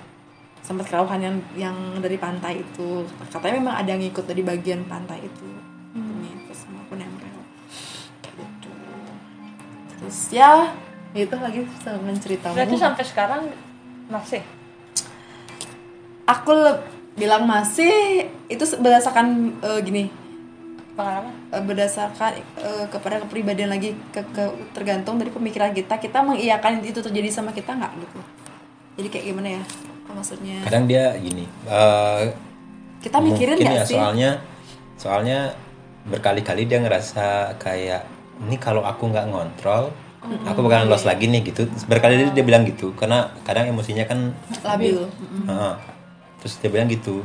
sempat 0.62 0.86
kerauhan 0.86 1.20
yang 1.20 1.36
yang 1.58 1.76
dari 1.98 2.16
pantai 2.16 2.62
itu. 2.62 3.02
Katanya 3.28 3.54
memang 3.58 3.74
ada 3.76 3.88
yang 3.90 4.00
ngikut 4.00 4.24
dari 4.24 4.42
bagian 4.42 4.86
pantai 4.86 5.18
itu. 5.20 5.48
Ini 5.92 6.46
terus 6.46 6.58
sama 6.62 6.80
aku 6.82 6.94
nempel. 6.94 7.28
Gitu. 8.22 8.70
Terus 9.98 10.18
ya 10.30 10.70
itu 11.12 11.34
lagi 11.36 11.60
dengan 11.84 12.16
ceritamu 12.16 12.56
Berarti 12.56 12.76
sampai 12.80 13.04
sekarang 13.04 13.42
masih 14.08 14.40
aku 16.24 16.52
bilang 17.12 17.44
masih 17.44 18.24
itu 18.48 18.64
berdasarkan 18.80 19.26
eh, 19.60 19.80
gini 19.84 20.04
pengalaman. 20.96 21.34
eh, 21.52 21.60
berdasarkan 21.60 22.32
eh, 22.56 22.84
kepada 22.88 23.20
kepribadian 23.20 23.68
lagi 23.68 23.92
ke, 24.08 24.24
ke- 24.32 24.56
tergantung 24.72 25.20
dari 25.20 25.28
pemikiran 25.28 25.76
kita 25.76 26.00
kita 26.00 26.24
mengiyakan 26.24 26.80
itu 26.80 27.04
terjadi 27.04 27.28
sama 27.28 27.52
kita 27.52 27.76
nggak 27.76 27.92
gitu 28.00 28.20
jadi 28.96 29.08
kayak 29.08 29.24
gimana 29.28 29.48
ya 29.60 29.62
maksudnya? 30.14 30.56
Kadang 30.64 30.84
dia 30.86 31.16
gini 31.18 31.44
eh, 31.66 32.22
kita 33.02 33.18
mikirin 33.18 33.58
ya 33.58 33.82
sih? 33.82 33.98
soalnya 33.98 34.30
soalnya 34.94 35.38
berkali-kali 36.06 36.66
dia 36.66 36.78
ngerasa 36.82 37.58
kayak 37.58 38.06
ini 38.42 38.56
kalau 38.58 38.82
aku 38.82 39.10
nggak 39.10 39.26
ngontrol 39.30 39.90
aku 40.46 40.58
bakalan 40.62 40.86
lost 40.86 41.02
lagi 41.06 41.26
nih 41.26 41.42
gitu. 41.42 41.66
Berkali-kali 41.90 42.30
dia 42.30 42.44
bilang 42.46 42.62
gitu 42.62 42.94
karena 42.94 43.34
kadang 43.42 43.66
emosinya 43.66 44.06
kan 44.06 44.30
labil. 44.62 45.06
Heeh. 45.50 45.74
terus 46.42 46.58
dia 46.58 46.70
bilang 46.70 46.90
gitu. 46.90 47.22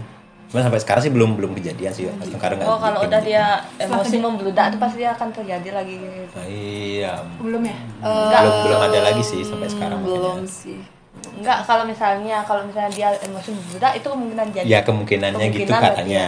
Cuman 0.48 0.64
sampai 0.64 0.80
sekarang 0.80 1.02
sih 1.04 1.12
belum 1.12 1.36
belum 1.36 1.52
kejadian 1.58 1.92
sih 1.92 2.08
nggak 2.08 2.66
Oh 2.66 2.80
kalau 2.80 3.04
udah 3.04 3.20
gitu. 3.22 3.30
dia 3.34 3.62
emosi 3.82 4.16
membludak 4.22 4.74
itu 4.74 4.78
pasti 4.80 5.02
akan 5.04 5.28
terjadi 5.34 5.70
lagi 5.74 5.94
gitu. 6.00 6.34
Nah, 6.38 6.48
iya. 6.48 7.14
Belum 7.42 7.62
ya? 7.66 7.78
Belum 8.02 8.54
belum 8.66 8.80
ada 8.82 9.00
lagi 9.12 9.24
sih 9.26 9.42
sampai 9.44 9.70
sekarang 9.70 10.00
belum 10.06 10.42
makanya. 10.42 10.50
sih 10.50 10.97
Enggak 11.38 11.60
kalau 11.64 11.84
misalnya 11.86 12.42
kalau 12.44 12.66
misalnya 12.66 12.92
dia 12.92 13.10
emosi 13.22 13.54
membludak 13.54 13.94
itu 13.94 14.08
kemungkinan 14.08 14.46
jadi. 14.52 14.66
ya 14.68 14.80
kemungkinannya 14.82 15.46
gitu 15.48 15.70
Kemungkinan 15.70 15.80
berarti 15.80 15.94
katanya 15.94 16.26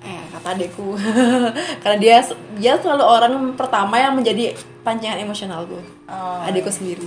eh 0.00 0.22
kata 0.32 0.48
adekku 0.56 0.88
karena 1.84 1.96
dia 2.00 2.16
dia 2.56 2.72
selalu 2.74 3.04
orang 3.04 3.34
pertama 3.52 4.00
yang 4.00 4.16
menjadi 4.16 4.56
pancingan 4.80 5.20
emosionalku 5.20 5.76
Oh. 6.08 6.40
adekku 6.42 6.72
sendiri 6.72 7.06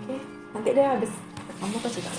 oke 0.00 0.16
nanti 0.52 0.68
deh 0.72 0.82
habis 0.82 1.12
kamu 1.54 1.76
ke 1.78 1.88
cerita. 1.88 2.10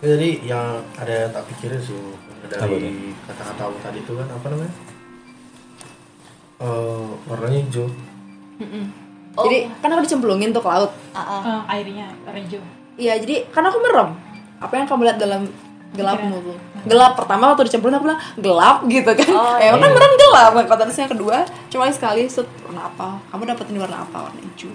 Ya, 0.00 0.06
jadi 0.06 0.28
yang 0.44 0.66
ada 0.94 1.12
yang 1.12 1.30
tak 1.30 1.44
pikirin 1.48 1.76
sih 1.76 1.98
dari 2.46 3.12
kata-kata 3.26 3.60
kamu 3.60 3.78
tadi 3.80 3.98
itu 4.00 4.12
kan 4.14 4.28
apa 4.28 4.46
namanya? 4.48 4.74
Eh, 6.60 7.04
warnanya 7.26 7.58
hijau. 7.64 7.88
Oh. 9.38 9.46
jadi 9.46 9.70
kan 9.78 9.94
aku 9.94 10.02
dicemplungin 10.06 10.50
tuh 10.50 10.62
ke 10.62 10.68
laut. 10.68 10.90
Eh, 11.14 11.60
airnya 11.70 12.10
rejo. 12.26 12.58
Iya, 12.98 13.14
jadi 13.22 13.46
kan 13.54 13.62
aku 13.62 13.78
merem. 13.78 14.18
Apa 14.58 14.74
yang 14.76 14.86
kamu 14.90 15.06
lihat 15.06 15.18
dalam 15.22 15.46
gelapmu 15.94 16.36
tuh? 16.42 16.56
Gelap 16.84 17.12
pertama 17.14 17.54
waktu 17.54 17.70
dicemplungin 17.70 17.96
aku 18.02 18.06
bilang 18.10 18.22
gelap 18.36 18.78
gitu 18.90 19.10
kan. 19.14 19.30
Oh, 19.30 19.56
ya 19.56 19.70
kan 19.78 19.90
merem 19.90 20.12
gelap. 20.18 20.50
Kata 20.66 20.82
terus 20.88 20.98
yang 20.98 21.12
kedua, 21.12 21.36
cuma 21.70 21.86
sekali 21.94 22.26
set 22.26 22.46
warna 22.66 22.90
apa? 22.90 23.22
Kamu 23.30 23.42
dapetin 23.46 23.78
warna 23.78 24.02
apa? 24.02 24.18
Warna 24.30 24.40
hijau. 24.42 24.70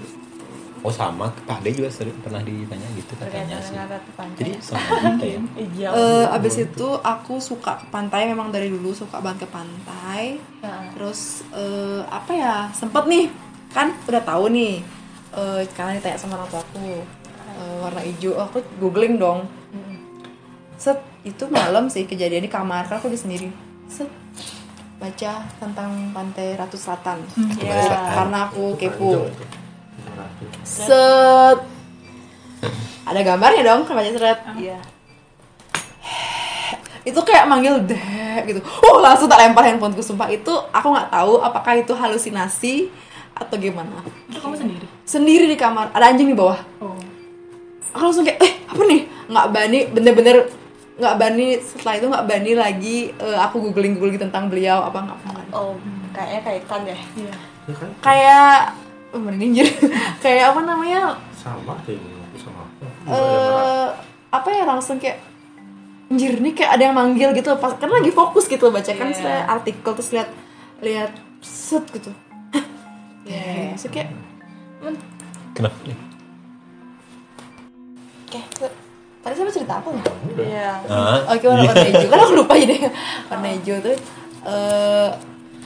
oh 0.85 0.93
sama 0.93 1.33
Pak 1.49 1.65
De 1.65 1.73
juga 1.73 1.89
sering 1.89 2.13
pernah 2.21 2.45
ditanya 2.45 2.85
gitu 2.93 3.17
katanya 3.17 3.57
Ternyata 3.57 3.97
sih 3.97 4.29
jadi 4.37 4.51
sama 4.61 5.17
kita 5.17 5.25
ya 5.25 5.39
Iya. 5.73 5.89
Eh, 5.97 6.25
abis 6.29 6.61
itu 6.61 6.87
aku 7.01 7.41
suka 7.41 7.81
pantai 7.89 8.29
memang 8.29 8.53
dari 8.53 8.69
dulu 8.69 8.93
suka 8.93 9.17
banget 9.17 9.45
ke 9.45 9.47
pantai. 9.49 10.37
Nah. 10.61 10.93
Terus 10.93 11.41
eh, 11.57 12.05
apa 12.05 12.31
ya? 12.37 12.55
Sempet 12.69 13.01
nih 13.09 13.33
kan 13.75 13.91
udah 14.01 14.23
tahu 14.23 14.47
nih. 14.49 14.79
Eh, 15.29 15.61
karena 15.69 15.91
ditanya 15.93 16.15
sama 16.15 16.39
orang 16.39 16.47
tuaku 16.47 17.03
eh, 17.51 17.75
warna 17.77 17.99
hijau. 17.99 18.31
Oh, 18.33 18.47
aku 18.47 18.63
googling 18.79 19.19
dong. 19.19 19.43
Set 20.75 20.95
itu 21.21 21.43
malam 21.47 21.85
sih 21.85 22.03
kejadian 22.03 22.41
di 22.41 22.49
kamar 22.49 22.85
kan 22.85 22.97
aku 22.97 23.07
di 23.07 23.15
sendiri. 23.15 23.51
Set 23.85 24.07
baca 24.95 25.43
tentang 25.59 25.91
pantai 26.09 26.55
Ratu 26.55 26.75
Selatan. 26.75 27.19
Itu 27.27 27.59
Iya. 27.59 27.67
pada 27.69 27.83
saat- 27.85 28.13
Karena 28.15 28.37
aku 28.45 28.63
kepo. 28.75 29.27
Set 30.63 31.59
ada 33.05 33.21
gambarnya 33.21 33.61
dong 33.61 33.83
kan 33.83 33.93
baca 33.93 34.09
seret. 34.09 34.39
Iya. 34.55 34.79
itu 37.05 37.21
kayak 37.21 37.45
manggil 37.45 37.77
deh 37.85 38.01
gitu 38.49 38.57
oh 38.81 38.97
langsung 38.97 39.29
tak 39.29 39.37
lempar 39.37 39.61
handphoneku 39.61 40.01
sumpah 40.01 40.25
itu 40.25 40.49
aku 40.73 40.89
nggak 40.89 41.13
tahu 41.13 41.37
apakah 41.37 41.77
itu 41.77 41.93
halusinasi 41.93 42.89
atau 43.35 43.55
gimana 43.55 43.99
Itu 44.25 44.39
kamu 44.39 44.55
sendiri. 44.55 44.85
sendiri 45.03 45.45
di 45.45 45.55
kamar 45.55 45.91
ada 45.91 46.05
anjing 46.07 46.31
di 46.31 46.37
bawah 46.37 46.55
Oh. 46.79 46.95
aku 47.91 48.03
langsung 48.03 48.23
kayak 48.23 48.39
eh 48.39 48.53
apa 48.65 48.81
nih 48.81 49.01
nggak 49.27 49.47
bani 49.49 49.79
bener-bener 49.89 50.37
nggak 50.95 51.15
bani 51.17 51.45
setelah 51.59 51.93
itu 51.93 52.05
nggak 52.07 52.25
bani 52.25 52.51
lagi 52.53 52.97
eh, 53.11 53.37
aku 53.37 53.59
googling 53.61 53.93
googling 53.93 54.15
tentang 54.17 54.47
beliau 54.47 54.79
apa 54.81 54.99
nggak 55.01 55.19
Oh, 55.51 55.71
kayaknya 56.11 56.39
kaitan 56.41 56.79
deh. 56.83 56.99
Iya. 57.15 57.33
Ya 57.65 57.73
kan? 57.73 57.89
kayak 57.99 58.55
oh, 59.11 59.19
jadi 59.23 59.71
kayak 60.23 60.45
apa 60.51 60.61
namanya 60.61 61.01
Sama 61.31 61.79
kayak 61.81 61.99
aku 62.01 62.37
sama 62.37 62.59
aku. 62.61 62.83
Eh 63.07 63.87
apa 64.31 64.49
ya 64.49 64.63
langsung 64.65 64.99
kayak 64.99 65.23
anjir 66.05 66.37
nih 66.37 66.51
kayak 66.51 66.71
ada 66.71 66.83
yang 66.85 66.95
manggil 66.95 67.31
gitu 67.31 67.55
pas 67.55 67.71
kan 67.73 67.87
lagi 67.87 68.11
fokus 68.11 68.45
gitu 68.45 68.67
baca 68.67 68.91
kan 68.91 69.09
Iya. 69.09 69.17
saya 69.17 69.41
artikel 69.49 69.91
terus 69.91 70.11
lihat 70.11 70.29
lihat 70.79 71.11
set 71.39 71.87
gitu 71.89 72.11
Iya. 73.25 73.73
yeah. 73.73 73.89
kayak 73.89 74.09
kenapa 75.53 75.77
nih? 75.83 75.97
Kayak 78.29 78.47
tadi 79.21 79.33
saya 79.33 79.53
cerita 79.53 79.73
apa 79.81 79.89
ya? 79.89 80.03
Iya. 80.37 80.69
Ah, 80.85 81.19
Oke 81.33 81.45
warna, 81.49 81.65
warna 81.65 81.85
hijau. 81.85 82.09
Kan 82.09 82.19
aku 82.21 82.33
lupa 82.35 82.53
jadi 82.57 82.75
warna 83.29 83.47
hijau 83.49 83.77
tuh 83.81 83.95
eh 84.45 85.09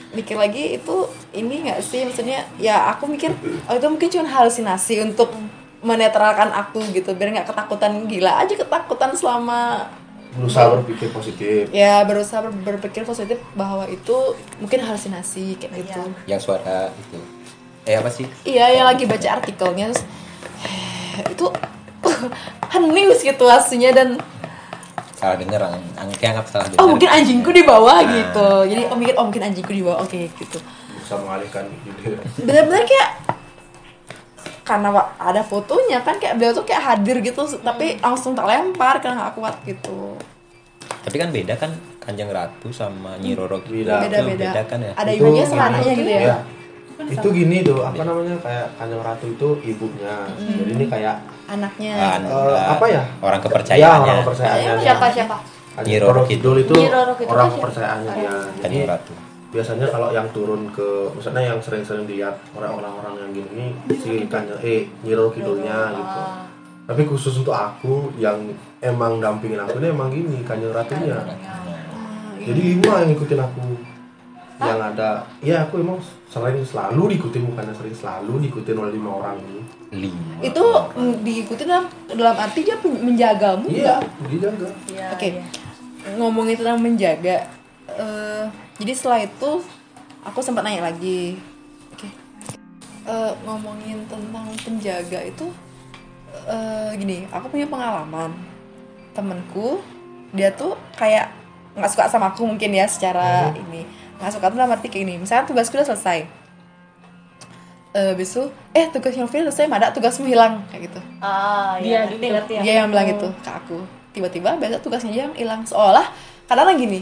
mikir 0.09 0.35
lagi 0.39 0.79
itu 0.79 0.95
ini 1.35 1.67
nggak 1.67 1.79
sih? 1.83 2.07
Maksudnya 2.07 2.47
ya 2.55 2.95
aku 2.95 3.11
mikir 3.11 3.35
oh 3.67 3.75
itu 3.75 3.87
mungkin 3.87 4.07
cuma 4.07 4.29
halusinasi 4.29 5.03
untuk 5.03 5.33
menetralkan 5.79 6.51
aku 6.51 6.83
gitu 6.91 7.11
biar 7.15 7.35
nggak 7.35 7.47
ketakutan 7.49 8.07
gila. 8.07 8.39
Aja 8.39 8.55
ketakutan 8.55 9.11
selama 9.15 9.89
berusaha 10.29 10.77
berpikir 10.77 11.09
positif. 11.09 11.73
ya 11.73 12.05
berusaha 12.05 12.45
ber- 12.45 12.53
berpikir 12.61 13.01
positif 13.01 13.41
bahwa 13.57 13.89
itu 13.89 14.37
mungkin 14.61 14.85
halusinasi 14.85 15.57
kayak 15.57 15.73
gitu. 15.89 16.01
Yang 16.29 16.41
suara 16.45 16.93
itu 16.93 17.17
eh 17.89 17.97
apa 17.97 18.07
sih 18.07 18.29
iya 18.43 18.69
yang 18.71 18.85
lagi 18.85 19.03
baca 19.03 19.27
artikelnya 19.33 19.89
terus 19.89 20.05
eh, 21.17 21.25
itu 21.27 21.45
hening 22.71 23.09
situasinya 23.11 23.89
dan 23.91 24.09
salah 25.11 25.35
denger 25.35 25.57
ang 25.59 25.75
ang- 25.97 26.13
kayak 26.13 26.31
anggap 26.33 26.47
salah 26.47 26.65
denger 26.65 26.79
oh 26.79 26.87
mungkin 26.87 27.09
anjingku 27.09 27.49
di 27.49 27.63
bawah 27.63 27.97
Nah. 27.97 28.07
gitu 28.07 28.47
jadi 28.67 28.81
oh 28.85 28.95
mikir 28.95 29.15
oh 29.15 29.25
mungkin 29.25 29.43
anjingku 29.43 29.73
di 29.73 29.81
bawah 29.81 29.99
oke 29.99 30.15
gitu 30.31 30.59
Bisa 30.95 31.17
mengalihkan 31.17 31.65
gitu. 31.83 32.13
bener-bener 32.39 32.85
kayak 32.85 33.09
karena 34.61 34.89
ada 35.17 35.41
fotonya 35.41 35.97
kan 35.99 36.21
kayak 36.21 36.37
beliau 36.37 36.53
tuh 36.53 36.61
kayak 36.61 36.83
hadir 36.85 37.17
gitu 37.19 37.41
tapi 37.59 37.97
langsung 37.97 38.31
tak 38.31 38.45
lempar 38.45 39.01
karena 39.01 39.25
nggak 39.25 39.35
kuat 39.35 39.55
gitu 39.65 40.13
tapi 41.01 41.15
kan 41.17 41.29
beda 41.29 41.53
kan 41.55 41.71
kanjeng 41.99 42.29
ratu 42.29 42.69
sama 42.69 43.17
nyi 43.17 43.33
roro 43.33 43.57
gitu. 43.61 43.85
Beda. 43.85 44.05
Itu 44.05 44.29
beda-beda 44.29 44.61
kan 44.63 44.79
ya 44.79 44.93
ada 44.93 45.09
ibunya 45.09 45.43
sama 45.43 45.63
anaknya 45.67 45.93
gitu 45.95 46.11
ya 46.11 46.21
Iya. 46.21 46.37
Itu 46.99 47.27
gini 47.31 47.63
tuh, 47.63 47.79
apa 47.79 48.03
namanya 48.03 48.35
kayak 48.43 48.75
Kanjeng 48.75 48.99
Ratu 48.99 49.25
itu 49.25 49.49
ibunya. 49.63 50.27
Jadi 50.35 50.71
ini 50.75 50.85
kayak 50.85 51.15
anaknya 51.47 51.91
An- 51.95 52.27
Eh, 52.27 52.59
apa 52.75 52.85
ya? 52.85 53.03
orang 53.23 53.39
ya 53.39 53.43
kepercayaannya 53.47 54.11
orang 54.11 54.23
kepercayaannya. 54.27 54.73
Siapa 54.83 55.07
siapa? 55.07 55.35
Kanjeng 55.79 55.87
Nyi 55.87 55.97
Roro 56.03 56.21
Kidul 56.27 56.55
itu 56.59 56.75
orang 57.23 57.49
kepercayaannya 57.55 58.11
dia. 58.11 58.31
Jadi 58.35 58.59
kanjeng 58.59 58.85
ratu 58.85 59.13
biasanya 59.49 59.89
kalau 59.89 60.13
yang 60.13 60.29
turun 60.29 60.69
ke 60.69 61.09
misalnya 61.09 61.41
yang 61.49 61.57
sering-sering 61.57 62.05
lihat 62.05 62.37
orang-orang 62.53 63.17
yang 63.17 63.31
gini 63.33 63.73
si 63.95 64.27
Kanjeng 64.27 64.59
eh 64.59 64.85
Nyi 65.01 65.13
Roro 65.15 65.31
Kidulnya 65.31 65.95
gitu. 65.95 66.21
Tapi 66.83 67.01
khusus 67.05 67.33
untuk 67.37 67.53
aku 67.53 68.11
yang 68.17 68.37
emang 68.79 69.17
dampingin 69.17 69.57
aku 69.57 69.79
ini 69.79 69.87
emang 69.89 70.11
gini 70.11 70.43
Kanjeng 70.43 70.69
Ratunya. 70.69 71.15
Jadi 72.39 72.61
lima 72.75 72.91
yang 72.99 73.09
ngikutin 73.09 73.39
aku 73.39 73.63
yang 74.61 74.81
ada 74.83 75.09
ya 75.39 75.63
aku 75.63 75.79
emang 75.79 75.97
sering 76.27 76.59
selalu 76.61 77.15
diikutin 77.15 77.47
bukannya 77.47 77.71
sering 77.71 77.95
selalu 77.95 78.43
diikutin 78.43 78.75
oleh 78.75 78.91
lima 78.91 79.09
orang 79.15 79.39
ini 79.39 79.61
lima 79.89 80.35
itu 80.41 80.65
mm, 80.93 81.15
diikuti 81.23 81.63
dalam 81.63 81.87
dalam 82.05 82.35
arti 82.35 82.59
dia 82.61 82.75
menjagamu 82.77 83.65
iya 83.67 83.97
dijaga 84.27 84.67
Iya. 84.85 85.07
Oke, 85.11 85.27
iya. 85.31 85.43
ngomongin 86.15 86.55
tentang 86.55 86.77
menjaga. 86.77 87.47
eh, 87.89 88.45
jadi 88.77 88.91
setelah 88.91 89.19
itu 89.21 89.51
aku 90.21 90.39
sempat 90.39 90.61
nanya 90.61 90.85
lagi. 90.85 91.39
Oke, 91.89 92.07
Eh, 93.01 93.31
ngomongin 93.41 94.05
tentang 94.05 94.45
penjaga 94.59 95.19
itu 95.23 95.49
eh, 96.45 96.89
gini, 96.93 97.25
aku 97.27 97.49
punya 97.49 97.65
pengalaman. 97.65 98.29
Temenku, 99.11 99.81
dia 100.29 100.53
tuh 100.53 100.77
kayak 100.93 101.33
nggak 101.73 101.89
suka 101.89 102.05
sama 102.05 102.29
aku 102.29 102.45
mungkin 102.45 102.69
ya 102.71 102.85
secara 102.85 103.49
ini 103.55 103.87
suka 104.27 104.51
tuh 104.51 104.59
dalam 104.59 104.75
arti 104.75 104.91
kayak 104.91 105.07
gini. 105.07 105.15
Misalnya 105.23 105.47
tugasku 105.47 105.79
udah 105.79 105.87
selesai. 105.87 106.19
Eh, 107.89 108.13
besok, 108.13 108.53
eh 108.75 108.85
tugas 108.91 109.17
yang 109.17 109.25
selesai, 109.25 109.65
ada 109.65 109.89
tugasmu 109.89 110.27
hilang. 110.29 110.61
Kayak 110.69 110.91
gitu. 110.91 110.99
Ah, 111.23 111.79
Dia 111.79 111.87
iya. 111.87 111.99
Ngerti, 112.05 112.19
gitu. 112.21 112.33
ngerti 112.35 112.53
ya. 112.53 112.61
dia 112.61 112.73
yang 112.83 112.87
bilang 112.91 113.07
gitu 113.09 113.27
ke 113.41 113.49
aku. 113.49 113.77
Tiba-tiba 114.13 114.49
besok 114.59 114.81
tugasnya 114.85 115.11
dia 115.15 115.23
yang 115.25 115.33
hilang. 115.33 115.61
Seolah 115.65 116.05
kadang 116.45 116.77
gini 116.77 117.01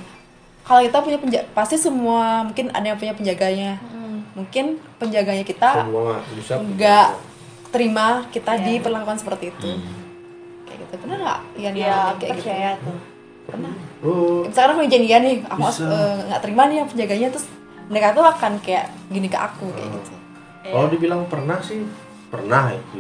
kalau 0.68 0.84
kita 0.84 1.00
punya 1.00 1.16
penjaga 1.16 1.48
pasti 1.56 1.80
semua 1.80 2.44
mungkin 2.44 2.68
ada 2.76 2.84
yang 2.84 3.00
punya 3.00 3.16
penjaganya. 3.16 3.80
Mungkin 4.36 4.78
penjaganya 5.00 5.42
kita 5.48 5.88
nggak 6.52 7.08
terima 7.72 8.28
kita 8.30 8.60
diperlakukan 8.60 9.18
seperti 9.24 9.56
itu. 9.56 9.70
Kayak 10.68 10.78
gitu. 10.88 10.94
Pernah 11.04 11.18
nggak? 11.24 11.40
Ian 11.56 11.74
Iya, 11.74 11.88
ngalamin 11.88 12.20
kayak 12.20 12.36
gitu. 12.84 12.94
pernah 13.48 13.74
oh 14.06 14.46
misalkan 14.46 14.78
aku 14.78 14.90
janjian 14.90 15.22
nih 15.26 15.36
aku 15.48 15.62
eh, 15.86 16.16
nggak 16.30 16.42
terima 16.44 16.62
nih 16.70 16.76
yang 16.84 16.90
penjaganya 16.90 17.28
terus 17.34 17.48
mereka 17.88 18.12
tuh 18.12 18.26
akan 18.28 18.60
kayak 18.60 18.92
gini 19.08 19.28
ke 19.32 19.38
aku 19.40 19.72
kayak 19.72 19.90
gitu 19.96 20.16
Kalau 20.68 20.88
dibilang 20.92 21.24
pernah 21.32 21.64
sih 21.64 21.80
pernah 22.28 22.76
itu. 22.76 23.00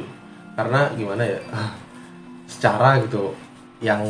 Karena 0.55 0.87
gimana 0.95 1.23
ya? 1.27 1.39
Secara 2.51 3.03
gitu 3.03 3.35
yang 3.83 4.01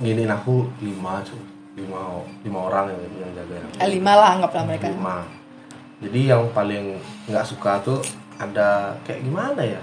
nginin 0.00 0.32
aku 0.32 0.66
lima 0.80 1.20
cuy. 1.22 1.44
lima 1.78 2.24
lima 2.42 2.58
orang 2.58 2.90
yang 2.90 3.02
yang 3.22 3.32
jaga. 3.38 3.54
Eh, 3.84 3.88
lima 3.92 4.12
lah 4.18 4.28
anggaplah 4.34 4.66
mereka 4.66 4.90
lima. 4.90 5.22
Jadi 6.02 6.20
yang 6.26 6.50
paling 6.50 6.98
nggak 7.30 7.46
suka 7.46 7.78
tuh 7.84 8.02
ada 8.34 8.98
kayak 9.06 9.22
gimana 9.22 9.62
ya? 9.62 9.82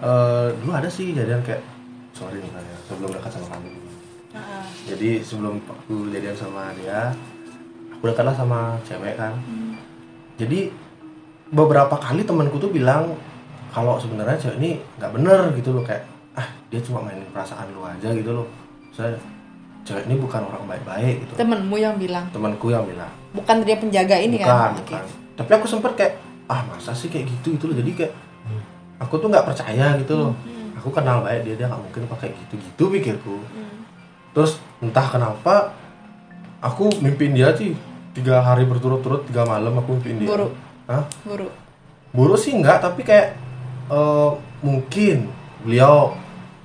Eh 0.00 0.48
dulu 0.62 0.72
ada 0.72 0.88
sih 0.88 1.12
jadian 1.12 1.44
kayak 1.44 1.60
sorry 2.16 2.40
misalnya 2.40 2.72
sebelum 2.88 3.12
dekat 3.12 3.36
sama 3.36 3.52
kamu. 3.52 3.73
Jadi 4.84 5.24
sebelum 5.24 5.64
aku 5.64 6.12
jadian 6.12 6.36
sama 6.36 6.68
dia, 6.76 7.16
aku 7.92 8.04
dekatlah 8.04 8.36
sama 8.36 8.76
cewek 8.84 9.16
kan. 9.16 9.32
Jadi 10.36 10.68
beberapa 11.48 11.96
kali 11.96 12.26
temanku 12.26 12.60
tuh 12.60 12.68
bilang 12.68 13.16
kalau 13.72 13.96
sebenarnya 13.96 14.36
cewek 14.36 14.56
ini 14.60 14.70
nggak 15.00 15.12
bener 15.16 15.40
gitu 15.56 15.72
loh 15.72 15.82
kayak 15.82 16.04
ah 16.36 16.46
dia 16.68 16.82
cuma 16.84 17.00
mainin 17.00 17.26
perasaan 17.32 17.72
lu 17.72 17.80
aja 17.80 18.12
gitu 18.12 18.30
loh. 18.30 18.46
Saya 18.92 19.16
cewek 19.84 20.04
ini 20.08 20.16
bukan 20.20 20.40
orang 20.48 20.64
baik-baik 20.64 21.14
gitu. 21.24 21.32
temenmu 21.36 21.76
yang 21.76 21.94
bilang 22.00 22.24
Temanku 22.32 22.72
yang 22.72 22.88
bilang 22.88 23.12
bukan 23.36 23.60
dia 23.68 23.76
penjaga 23.76 24.16
ini 24.16 24.40
bukan, 24.40 24.48
kan 24.48 24.70
bukan. 24.80 25.04
Tapi 25.36 25.50
aku 25.60 25.66
sempet 25.68 25.92
kayak 25.98 26.14
ah 26.48 26.60
masa 26.68 26.92
sih 26.96 27.08
kayak 27.12 27.28
gitu 27.28 27.56
gitu 27.56 27.72
loh. 27.72 27.76
Jadi 27.76 27.90
kayak 27.92 28.12
aku 29.00 29.20
tuh 29.20 29.28
nggak 29.28 29.44
percaya 29.44 29.96
gitu 30.00 30.12
loh. 30.16 30.32
Aku 30.80 30.88
kenal 30.92 31.24
baik 31.24 31.44
dia 31.48 31.54
dia 31.56 31.66
nggak 31.68 31.80
mungkin 31.80 32.02
pakai 32.08 32.32
gitu-gitu 32.46 32.84
pikirku. 32.92 33.36
Terus 34.34 34.52
entah 34.78 35.06
kenapa 35.06 35.72
aku 36.58 36.90
mimpiin 36.98 37.32
dia 37.32 37.54
sih 37.54 37.72
tiga 38.12 38.40
hari 38.40 38.64
berturut-turut 38.64 39.24
tiga 39.24 39.42
malam 39.44 39.74
aku 39.74 39.94
mimpiin 39.94 40.18
dia. 40.18 40.28
Buruk. 40.28 40.52
Hah? 40.84 41.02
guru 41.22 41.48
Buruk 42.10 42.36
sih 42.36 42.52
enggak, 42.52 42.78
tapi 42.78 43.00
kayak 43.00 43.34
eh, 43.86 44.30
mungkin 44.60 45.30
beliau 45.62 46.12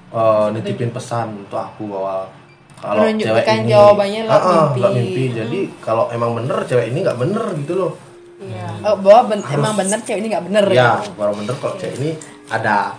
eh, 0.09 0.47
nitipin 0.51 0.89
pesan 0.89 1.39
untuk 1.39 1.57
aku 1.57 1.88
bahwa 1.88 2.28
kalau 2.76 3.03
cewek 3.05 3.43
ini 3.43 3.70
jawabannya 3.70 4.22
lewat 4.24 4.39
Ah, 4.39 4.47
mimpi. 4.65 4.80
lewat 4.80 4.93
mimpi. 4.95 5.24
Jadi 5.32 5.59
kalau 5.80 6.07
emang 6.09 6.32
bener 6.34 6.57
cewek 6.63 6.88
ini 6.88 6.99
nggak 7.01 7.17
bener 7.17 7.45
gitu 7.57 7.74
loh. 7.76 7.93
Iya. 8.39 8.72
oh, 8.86 8.95
bahwa 9.03 9.22
ben- 9.28 9.43
Harus- 9.43 9.59
emang 9.59 9.74
bener 9.76 9.99
cewek 9.99 10.20
ini 10.20 10.28
nggak 10.30 10.45
bener 10.47 10.65
ya 10.70 10.95
gitu. 10.97 11.11
baru 11.13 11.34
bener 11.36 11.55
kalau 11.55 11.76
cewek 11.76 11.95
ini 11.97 12.09
ada 12.47 12.95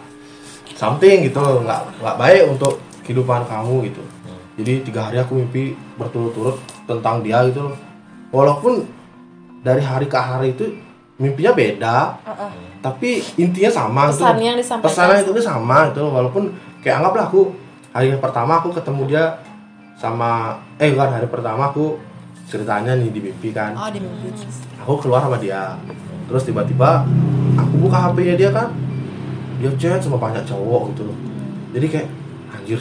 something 0.71 1.17
gitu 1.23 1.39
loh 1.39 1.65
nggak 1.65 1.81
nggak 1.97 2.17
baik 2.19 2.43
untuk 2.47 2.77
kehidupan 3.03 3.43
kamu 3.45 3.89
gitu 3.89 4.03
jadi 4.61 4.85
tiga 4.85 5.09
hari 5.09 5.17
aku 5.17 5.41
mimpi 5.41 5.73
berturut-turut 5.97 6.61
tentang 6.85 7.25
dia 7.25 7.41
gitu 7.49 7.73
loh. 7.73 7.77
Walaupun 8.29 8.85
dari 9.65 9.81
hari 9.81 10.05
ke 10.05 10.21
hari 10.21 10.53
itu 10.53 10.69
mimpinya 11.17 11.53
beda 11.53 11.97
tapi 12.81 13.21
intinya 13.37 13.69
sama 13.69 14.09
gitu 14.09 14.25
Pesannya 14.25 14.37
loh. 14.41 14.49
yang 14.53 14.59
disampaikan 14.61 14.89
pesannya 14.93 15.17
itu 15.25 15.41
sama 15.41 15.77
gitu 15.89 15.99
loh. 16.05 16.13
Walaupun 16.21 16.43
kayak 16.85 17.01
anggaplah 17.01 17.25
aku 17.33 17.41
hari 17.97 18.13
pertama 18.21 18.53
aku 18.61 18.69
ketemu 18.77 19.03
dia 19.09 19.25
sama 19.97 20.61
eh 20.77 20.93
bukan 20.93 21.11
hari 21.13 21.29
pertama 21.29 21.73
aku 21.73 21.97
ceritanya 22.49 22.97
nih 23.01 23.09
di 23.13 23.21
mimpi 23.21 23.49
kan. 23.53 23.73
Oh 23.77 23.89
di 23.89 24.01
mimpi. 24.01 24.29
Aku 24.85 25.01
keluar 25.01 25.25
sama 25.25 25.41
dia. 25.41 25.77
Terus 26.29 26.45
tiba-tiba 26.45 27.05
aku 27.57 27.75
buka 27.89 28.13
HP-nya 28.13 28.35
dia 28.37 28.51
kan. 28.53 28.69
Dia 29.61 29.73
chat 29.77 30.01
sama 30.01 30.17
banyak 30.17 30.45
cowok 30.45 30.93
gitu 30.93 31.09
loh. 31.09 31.17
Jadi 31.77 31.87
kayak 31.89 32.09
anjir 32.57 32.81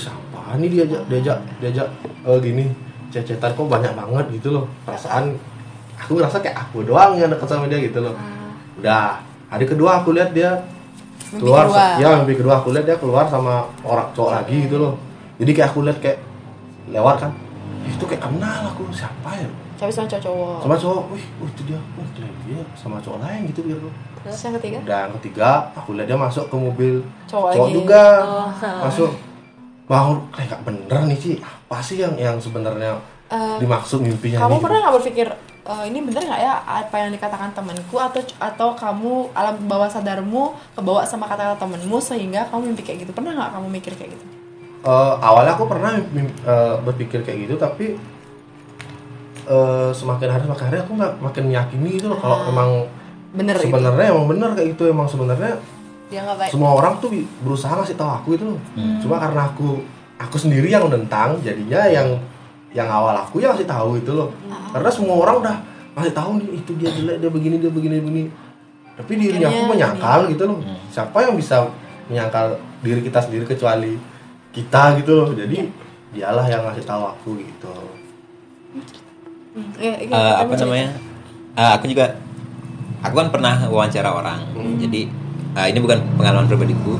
siapa 0.49 0.57
nih 0.57 0.69
diajak 0.73 1.01
diajak 1.05 1.37
diajak 1.61 1.87
eh, 2.25 2.39
gini 2.41 2.65
cecetan 3.09 3.53
kok 3.53 3.65
banyak 3.65 3.93
banget 3.93 4.25
gitu 4.33 4.49
loh. 4.51 4.65
Perasaan 4.81 5.37
aku 5.95 6.17
ngerasa 6.17 6.41
kayak 6.41 6.57
aku 6.59 6.81
doang 6.81 7.13
yang 7.13 7.29
deket 7.29 7.45
sama 7.45 7.65
dia 7.65 7.77
gitu 7.77 8.01
loh. 8.01 8.17
Udah 8.77 9.21
hari 9.47 9.65
kedua 9.65 10.01
aku 10.01 10.13
lihat 10.13 10.33
dia 10.33 10.57
Mimpi 11.29 11.45
keluar 11.45 11.69
kedua. 11.69 11.85
ya 12.01 12.07
mimpi 12.17 12.33
kedua 12.33 12.53
aku 12.57 12.73
lihat 12.73 12.85
dia 12.85 12.97
keluar 12.97 13.29
sama 13.29 13.69
orang 13.85 14.09
cowok 14.11 14.31
lagi 14.35 14.65
gitu 14.65 14.77
loh. 14.77 14.93
Jadi 15.37 15.51
kayak 15.53 15.69
aku 15.69 15.85
lihat 15.85 15.97
kayak 15.99 16.17
lewat 16.89 17.15
kan 17.19 17.31
"Eh, 17.85 17.93
itu 17.93 18.01
kayak 18.03 18.25
kenal 18.25 18.61
aku 18.67 18.89
siapa 18.89 19.37
ya? 19.37 19.45
Cewek 19.77 19.93
sama 19.93 20.09
cowok 20.09 20.57
sama 20.59 20.75
cowok 20.75 21.01
wih 21.13 21.25
wih, 21.39 21.49
itu 21.49 21.61
dia 21.63 21.79
wih 21.95 22.03
itu 22.03 22.19
dia 22.43 22.59
sama 22.73 22.97
cowok 22.99 23.21
lain 23.21 23.47
gitu 23.47 23.61
biar 23.63 23.77
terus 24.19 24.41
yang 24.43 24.53
ketiga? 24.57 24.77
Udah 24.83 24.99
yang 25.05 25.13
ketiga 25.21 25.49
aku 25.71 25.89
lihat 25.95 26.07
dia 26.09 26.17
masuk 26.17 26.45
ke 26.45 26.55
mobil 26.57 26.93
Cowok 27.25 27.49
cowok 27.53 27.63
lagi. 27.63 27.73
juga. 27.73 28.03
Oh. 28.19 28.49
masuk 28.83 29.09
mau 29.89 30.21
kayak 30.29 30.47
gak 30.51 30.61
bener 30.63 30.99
nih 31.05 31.17
sih 31.17 31.33
apa 31.37 31.81
sih 31.81 31.97
yang 31.97 32.13
yang 32.15 32.37
sebenarnya 32.37 32.93
Eh, 33.27 33.57
dimaksud 33.57 34.01
mimpinya 34.01 34.41
kamu 34.41 34.55
nih? 34.55 34.63
pernah 34.63 34.79
nggak 34.79 34.95
berpikir 34.95 35.27
"Eh, 35.61 35.83
ini 35.85 36.01
bener 36.01 36.21
nggak 36.23 36.41
ya 36.41 36.53
apa 36.63 36.95
yang 36.97 37.11
dikatakan 37.11 37.49
temanku 37.51 37.93
atau 37.95 38.17
atau 38.39 38.69
kamu 38.73 39.11
alam 39.31 39.53
bawah 39.63 39.85
sadarmu 39.85 40.49
kebawa 40.73 41.01
sama 41.03 41.25
kata-kata 41.25 41.57
temenmu 41.59 41.97
sehingga 41.99 42.45
kamu 42.47 42.69
mimpi 42.69 42.81
kayak 42.83 42.99
gitu 43.01 43.11
pernah 43.11 43.33
nggak 43.35 43.51
kamu 43.51 43.67
mikir 43.71 43.93
kayak 43.93 44.11
gitu 44.11 44.25
Eh, 44.79 45.13
awalnya 45.19 45.53
aku 45.53 45.67
pernah 45.67 45.91
mim- 46.07 46.37
eh, 46.39 46.75
berpikir 46.79 47.21
kayak 47.21 47.37
gitu 47.43 47.55
tapi 47.55 48.01
eh, 49.45 49.89
semakin 49.91 50.27
hari 50.27 50.43
semakin 50.43 50.65
hari 50.65 50.77
aku 50.79 50.91
nggak 50.95 51.13
makin 51.19 51.43
meyakini 51.45 51.89
gitu 51.91 52.07
loh 52.07 52.17
kalau 52.17 52.37
Ah. 52.39 52.47
emang 52.47 52.69
bener 53.31 53.55
itu 53.55 53.65
sebenarnya 53.67 54.05
emang 54.09 54.25
bener 54.27 54.49
kayak 54.53 54.73
gitu 54.73 54.83
emang 54.87 55.05
sebenarnya 55.05 55.53
dia 56.10 56.20
nggak 56.26 56.38
baik. 56.41 56.51
Semua 56.51 56.72
orang 56.74 56.97
tuh 56.97 57.10
berusaha 57.45 57.74
ngasih 57.78 57.95
tahu 57.95 58.10
aku 58.10 58.30
itu 58.34 58.43
loh. 58.49 58.60
Cuma 59.01 59.22
karena 59.22 59.45
aku 59.45 59.80
aku 60.18 60.36
sendiri 60.36 60.68
yang 60.68 60.89
nentang 60.89 61.38
jadinya 61.39 61.86
yang 61.88 62.18
yang 62.74 62.89
awal 62.89 63.14
aku 63.14 63.39
yang 63.41 63.53
ngasih 63.53 63.70
tahu 63.70 64.01
itu 64.01 64.12
loh. 64.12 64.34
Karena 64.74 64.89
semua 64.89 65.16
orang 65.22 65.36
udah 65.41 65.55
ngasih 65.97 66.14
tahu 66.14 66.30
nih 66.41 66.47
itu 66.57 66.72
dia 66.82 66.89
jelek 66.89 67.18
dia 67.22 67.30
begini 67.30 67.55
dia 67.62 67.72
begini 67.72 67.95
begini. 68.01 68.24
Tapi 68.99 69.12
diri 69.16 69.39
aku 69.45 69.62
menyangkal 69.70 70.20
gitu 70.28 70.43
loh. 70.49 70.60
Siapa 70.89 71.18
yang 71.24 71.38
bisa 71.38 71.70
menyangkal 72.10 72.57
diri 72.82 72.99
kita 73.05 73.22
sendiri 73.22 73.45
kecuali 73.45 73.93
kita 74.49 74.97
gitu 74.99 75.12
loh. 75.14 75.30
Jadi 75.32 75.70
dialah 76.10 76.45
yang 76.49 76.66
ngasih 76.66 76.84
tahu 76.89 77.03
aku 77.05 77.30
gitu. 77.38 77.74
Iya, 79.78 79.93
iya, 79.97 80.10
Eh, 80.10 80.34
kamu 80.38 80.45
apa 80.45 80.53
namanya? 80.62 80.89
Eh, 81.57 81.72
aku 81.76 81.86
juga 81.89 82.05
aku 83.01 83.14
kan 83.18 83.30
pernah 83.30 83.55
wawancara 83.70 84.10
orang. 84.10 84.39
Jadi 84.78 85.10
eh, 85.66 85.68
ini 85.76 85.80
bukan 85.84 85.99
pengalaman 86.16 86.47
pribadiku. 86.47 86.95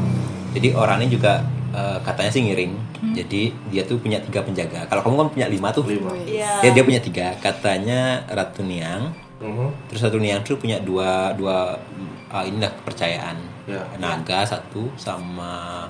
Jadi 0.56 0.74
orang 0.76 1.06
ini 1.06 1.16
juga 1.16 1.44
eh, 1.72 1.98
katanya 2.04 2.32
sih 2.34 2.42
ngiring. 2.44 2.74
Jadi 3.16 3.42
dia 3.72 3.88
tuh 3.88 3.96
punya 4.02 4.20
tiga 4.20 4.44
penjaga. 4.44 4.84
Kalau 4.92 5.02
kamu 5.06 5.16
kan 5.24 5.30
punya 5.32 5.48
lima 5.48 5.72
tuh. 5.72 5.88
Lima. 5.88 6.12
Wih. 6.12 6.40
Iya. 6.40 6.60
dia 6.60 6.70
dia 6.76 6.84
punya 6.84 7.00
tiga. 7.00 7.32
Katanya 7.40 8.28
ratu 8.28 8.62
niang. 8.66 9.16
Mhm. 9.40 9.88
terus 9.88 10.04
ratu 10.04 10.20
niang 10.20 10.44
tuh 10.44 10.60
punya 10.60 10.84
dua 10.84 11.32
dua 11.32 11.80
uh, 12.28 12.44
inilah 12.44 12.76
kepercayaan. 12.84 13.40
Ya. 13.70 13.86
naga 14.02 14.44
satu 14.50 14.90
sama 14.98 15.86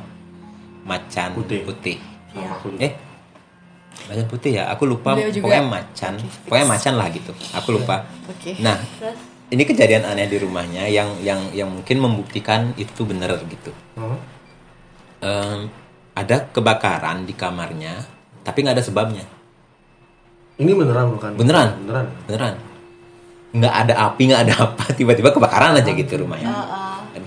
macan 0.84 1.32
Putih. 1.32 1.64
putih, 1.64 1.96
juga. 2.36 2.76
eh 2.84 2.92
macan 4.10 4.28
putih 4.28 4.52
ya? 4.60 4.68
Aku 4.76 4.84
lupa. 4.84 5.16
Pokoknya 5.16 5.64
macan. 5.64 6.20
Pokoknya 6.44 6.68
macan 6.68 6.94
lah 7.00 7.08
gitu. 7.10 7.32
Aku 7.56 7.70
lupa. 7.80 8.04
Oke. 8.28 8.60
nah 8.60 8.76
Terus 9.00 9.29
ini 9.50 9.64
kejadian 9.66 10.06
aneh 10.06 10.30
di 10.30 10.38
rumahnya 10.38 10.86
yang 10.86 11.18
yang 11.26 11.42
yang 11.54 11.70
mungkin 11.70 11.98
membuktikan 11.98 12.74
itu 12.78 13.02
benar 13.06 13.34
gitu. 13.50 13.74
Mhm. 13.98 14.18
Em, 15.20 15.60
ada 16.14 16.48
kebakaran 16.54 17.26
di 17.26 17.34
kamarnya 17.34 18.06
tapi 18.46 18.62
nggak 18.62 18.78
ada 18.78 18.86
sebabnya. 18.86 19.26
Ini 20.60 20.72
beneran 20.76 21.16
bukan? 21.16 21.32
Beneran. 21.40 21.70
beneran? 21.82 22.06
Beneran. 22.28 22.54
Nggak 23.50 23.74
ada 23.74 23.94
api 24.12 24.22
nggak 24.30 24.42
ada 24.46 24.56
apa 24.70 24.84
tiba-tiba 25.00 25.34
kebakaran 25.34 25.74
aja 25.74 25.92
gitu 25.92 26.14
rumahnya. 26.22 26.54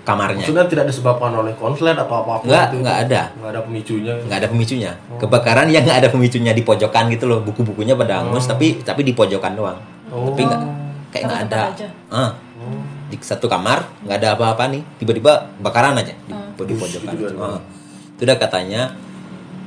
Kamarnya. 0.02 0.42
Maksudnya 0.42 0.66
tidak 0.66 0.90
disebabkan 0.90 1.30
oleh 1.30 1.54
konslet 1.54 1.94
atau 1.94 2.26
apa 2.26 2.42
apa 2.42 2.42
Nggak, 2.42 2.66
nggak 2.74 2.96
ada. 3.06 3.22
nggak 3.38 3.50
ada 3.54 3.60
pemicunya? 3.62 4.12
Nggak 4.26 4.38
ada 4.42 4.48
pemicunya. 4.50 4.90
Kebakaran 5.18 5.66
yang 5.70 5.82
nggak 5.86 5.98
ada 6.02 6.08
pemicunya 6.10 6.52
di 6.54 6.62
pojokan 6.66 7.06
gitu 7.10 7.30
loh. 7.30 7.38
Buku-bukunya 7.42 7.94
pada 7.94 8.22
hangus 8.22 8.46
tapi 8.50 8.82
tapi 8.82 9.06
di 9.06 9.14
pojokan 9.14 9.54
doang. 9.54 9.78
Oh. 10.12 10.28
tapi 10.28 10.44
nggak 10.44 10.81
kayak 11.12 11.24
nggak 11.24 11.42
ada. 11.46 11.60
Ah. 12.08 12.32
di 13.06 13.16
satu 13.20 13.44
kamar 13.44 13.84
nggak 14.00 14.16
ada 14.16 14.28
apa-apa 14.32 14.72
nih 14.72 14.80
tiba-tiba 14.96 15.52
kebakaran 15.58 15.94
aja 15.94 16.16
di, 16.16 16.32
di 16.64 16.74
pojokan 16.74 17.12
itu 17.12 17.24
doang. 17.30 17.54
Ah. 17.54 17.60
itu 18.12 18.22
udah 18.22 18.38
katanya 18.38 18.82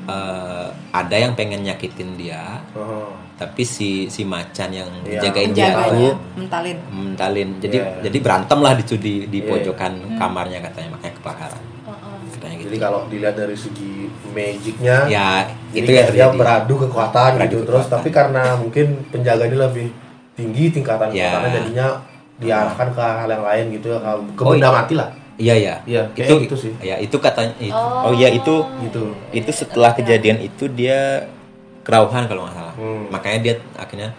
eh, 0.05 0.67
ada 0.91 1.15
yang 1.15 1.33
pengen 1.33 1.61
nyakitin 1.61 2.15
dia 2.15 2.61
Oh. 2.71 3.13
tapi 3.35 3.61
si 3.61 4.07
si 4.07 4.23
macan 4.23 4.69
yang 4.69 4.87
Iya. 5.01 5.27
jagain 5.27 5.51
dia 5.51 5.75
penjaganya 5.75 5.91
tuh 5.91 6.13
mentalin 6.35 6.77
mentalin 6.87 7.49
jadi 7.59 7.77
Iya. 7.77 7.91
jadi 8.05 8.17
berantem 8.19 8.59
lah 8.59 8.73
di 8.73 8.83
di, 8.95 9.13
di 9.27 9.39
Iya. 9.39 9.47
pojokan 9.47 9.91
kamarnya 10.15 10.59
katanya 10.61 10.89
makanya 10.91 11.13
kebakaran 11.15 11.63
katanya 12.31 12.55
gitu 12.55 12.67
Jadi 12.67 12.77
kalau 12.79 12.99
dilihat 13.05 13.35
dari 13.35 13.55
segi 13.55 13.93
magicnya, 14.27 14.97
ya 15.05 15.47
itu 15.71 15.83
yang 15.83 15.85
kayak 15.85 15.87
dia 15.87 16.25
terjadi 16.27 16.37
beradu 16.37 16.73
kekuatan 16.81 17.29
Beradu 17.33 17.47
gitu. 17.49 17.57
Terus 17.63 17.83
kekuatan. 17.83 17.95
tapi 17.95 18.09
karena 18.11 18.43
mungkin 18.55 18.85
penjaga 19.07 19.43
ini 19.45 19.57
lebih 19.57 19.87
tinggi 20.35 20.63
tingkatan 20.69 21.09
Ya. 21.09 21.31
kekuatannya, 21.31 21.51
jadinya 21.55 21.87
diarahkan 22.35 22.87
ke 22.91 23.01
hal 23.01 23.29
yang 23.29 23.43
lain 23.43 23.65
gitu 23.73 23.87
ya 23.95 23.99
ke, 24.03 24.11
Oh, 24.37 24.51
benda 24.51 24.67
iya. 24.67 24.75
mati 24.75 24.93
lah 24.95 25.09
Iya 25.35 25.55
ya. 25.59 25.75
Iya, 25.83 26.01
kayak 26.15 26.27
itu 26.31 26.35
gitu 26.47 26.55
sih. 26.55 26.73
Ya 26.79 26.95
itu 26.95 27.19
katanya. 27.19 27.51
itu- 27.59 27.75
Oh. 27.75 28.07
Oh, 28.07 28.13
iya 28.15 28.31
itu 28.31 28.55
gitu 28.81 29.11
itu 29.33 29.51
setelah 29.51 29.91
kejadian 29.91 30.39
itu 30.39 30.63
dia 30.69 31.27
kerauhan 31.83 32.23
kalau 32.25 32.47
nggak 32.47 32.55
salah. 32.55 32.75
Hmm. 32.75 33.11
Makanya 33.11 33.39
dia 33.41 33.53
akhirnya 33.75 34.15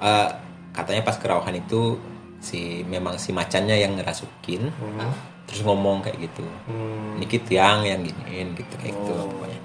eh, 0.00 0.28
katanya 0.72 1.04
pas 1.04 1.20
kerauhan 1.20 1.52
itu 1.54 2.00
si 2.40 2.80
memang 2.84 3.16
si 3.16 3.28
macannya 3.30 3.76
yang 3.76 3.92
ngerasukin 3.94 4.72
Hmm. 4.72 5.12
terus 5.44 5.60
ngomong 5.62 6.00
kayak 6.00 6.16
gitu. 6.22 6.48
Hmm. 6.64 7.20
Ini 7.20 7.36
tiang 7.44 7.84
yang 7.84 8.00
giniin 8.00 8.56
gitu 8.56 8.74
kayak 8.74 8.92
gitu 8.94 9.12
Oh. 9.12 9.28
pokoknya. 9.30 9.60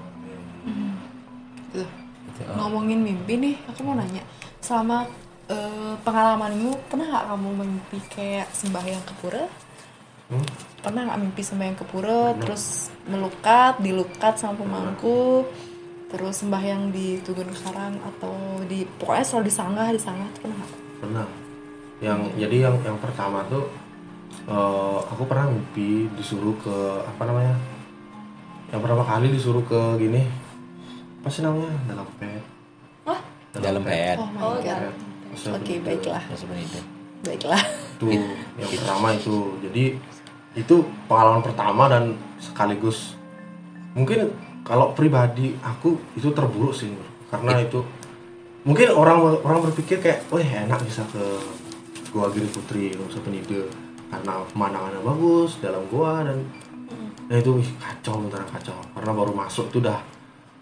Tuh. 1.72 1.88
Gitu. 2.30 2.42
ngomongin 2.56 3.00
mimpi 3.02 3.34
nih 3.36 3.56
aku 3.68 3.84
mau 3.84 3.96
nanya 3.96 4.24
selama 4.60 5.04
eh, 5.50 5.94
pengalamanmu 6.00 6.72
pernah 6.88 7.06
nggak 7.10 7.26
kamu 7.28 7.50
mimpi 7.58 7.98
kayak 8.08 8.48
sembahyang 8.52 9.04
ke 9.04 9.14
pura 9.20 9.46
Hmm? 10.30 10.46
pernah 10.86 11.10
nggak 11.10 11.22
mimpi 11.26 11.42
sembahyang 11.42 11.74
ke 11.74 11.86
pura 11.90 12.38
terus 12.38 12.94
melukat 13.10 13.82
dilukat 13.82 14.38
sama 14.38 14.62
pemangku 14.62 15.42
terus 16.06 16.46
sembahyang 16.46 16.94
di 16.94 17.18
Tugun 17.26 17.50
Karang 17.50 17.98
atau 17.98 18.62
di 18.70 18.86
pokoknya 18.86 19.26
selalu 19.26 19.50
disanggah 19.50 19.90
disanggah 19.90 20.30
tuh 20.38 20.42
pernah 20.46 20.58
nggak? 20.62 20.72
pernah. 21.02 21.26
Yang 21.98 22.20
jadi 22.38 22.56
yang 22.62 22.76
yang 22.86 22.98
pertama 23.02 23.42
tuh 23.50 23.66
eh, 24.46 25.00
aku 25.10 25.24
pernah 25.26 25.50
mimpi 25.50 26.06
disuruh 26.14 26.54
ke 26.62 26.78
apa 27.10 27.24
namanya 27.26 27.58
yang 28.70 28.86
pertama 28.86 29.02
kali 29.02 29.34
disuruh 29.34 29.66
ke 29.66 29.82
gini 29.98 30.30
apa 31.20 31.28
sih 31.28 31.42
namanya 31.42 31.74
dalam 31.90 32.06
pet. 32.22 32.44
Wah, 33.02 33.18
Dalam 33.58 33.82
pet. 33.82 34.18
oh 34.22 34.30
my 34.30 34.62
god 34.62 34.94
oke 35.48 35.74
begitu. 35.80 35.86
baiklah. 35.86 36.24
Itu. 36.60 36.82
baiklah. 37.24 37.62
Itu 38.00 38.06
yang 38.60 38.70
pertama 38.72 39.08
itu. 39.12 39.36
Jadi 39.64 39.84
itu 40.58 40.76
pengalaman 41.06 41.44
pertama 41.46 41.86
dan 41.92 42.18
sekaligus 42.42 43.14
mungkin 43.94 44.34
kalau 44.66 44.92
pribadi 44.98 45.54
aku 45.62 45.94
itu 46.18 46.34
terburuk 46.34 46.74
sih 46.74 46.90
karena 47.30 47.62
itu 47.62 47.86
mungkin 48.66 48.92
orang 48.92 49.40
orang 49.46 49.70
berpikir 49.70 50.02
kayak 50.02 50.26
wah 50.34 50.42
enak 50.42 50.82
bisa 50.84 51.06
ke 51.10 51.22
Goa 52.10 52.34
Giri 52.34 52.50
Putri 52.50 52.98
Nusa 52.98 53.22
Penida 53.22 53.62
karena 54.10 54.42
pemandangannya 54.50 55.02
bagus 55.06 55.62
dalam 55.62 55.86
gua 55.94 56.26
dan 56.26 56.42
nah 57.30 57.38
itu 57.38 57.62
ih, 57.62 57.70
kacau 57.78 58.26
beneran 58.26 58.50
kacau. 58.50 58.74
Karena 58.98 59.14
baru 59.14 59.38
masuk 59.38 59.70
itu 59.70 59.78
udah 59.78 60.02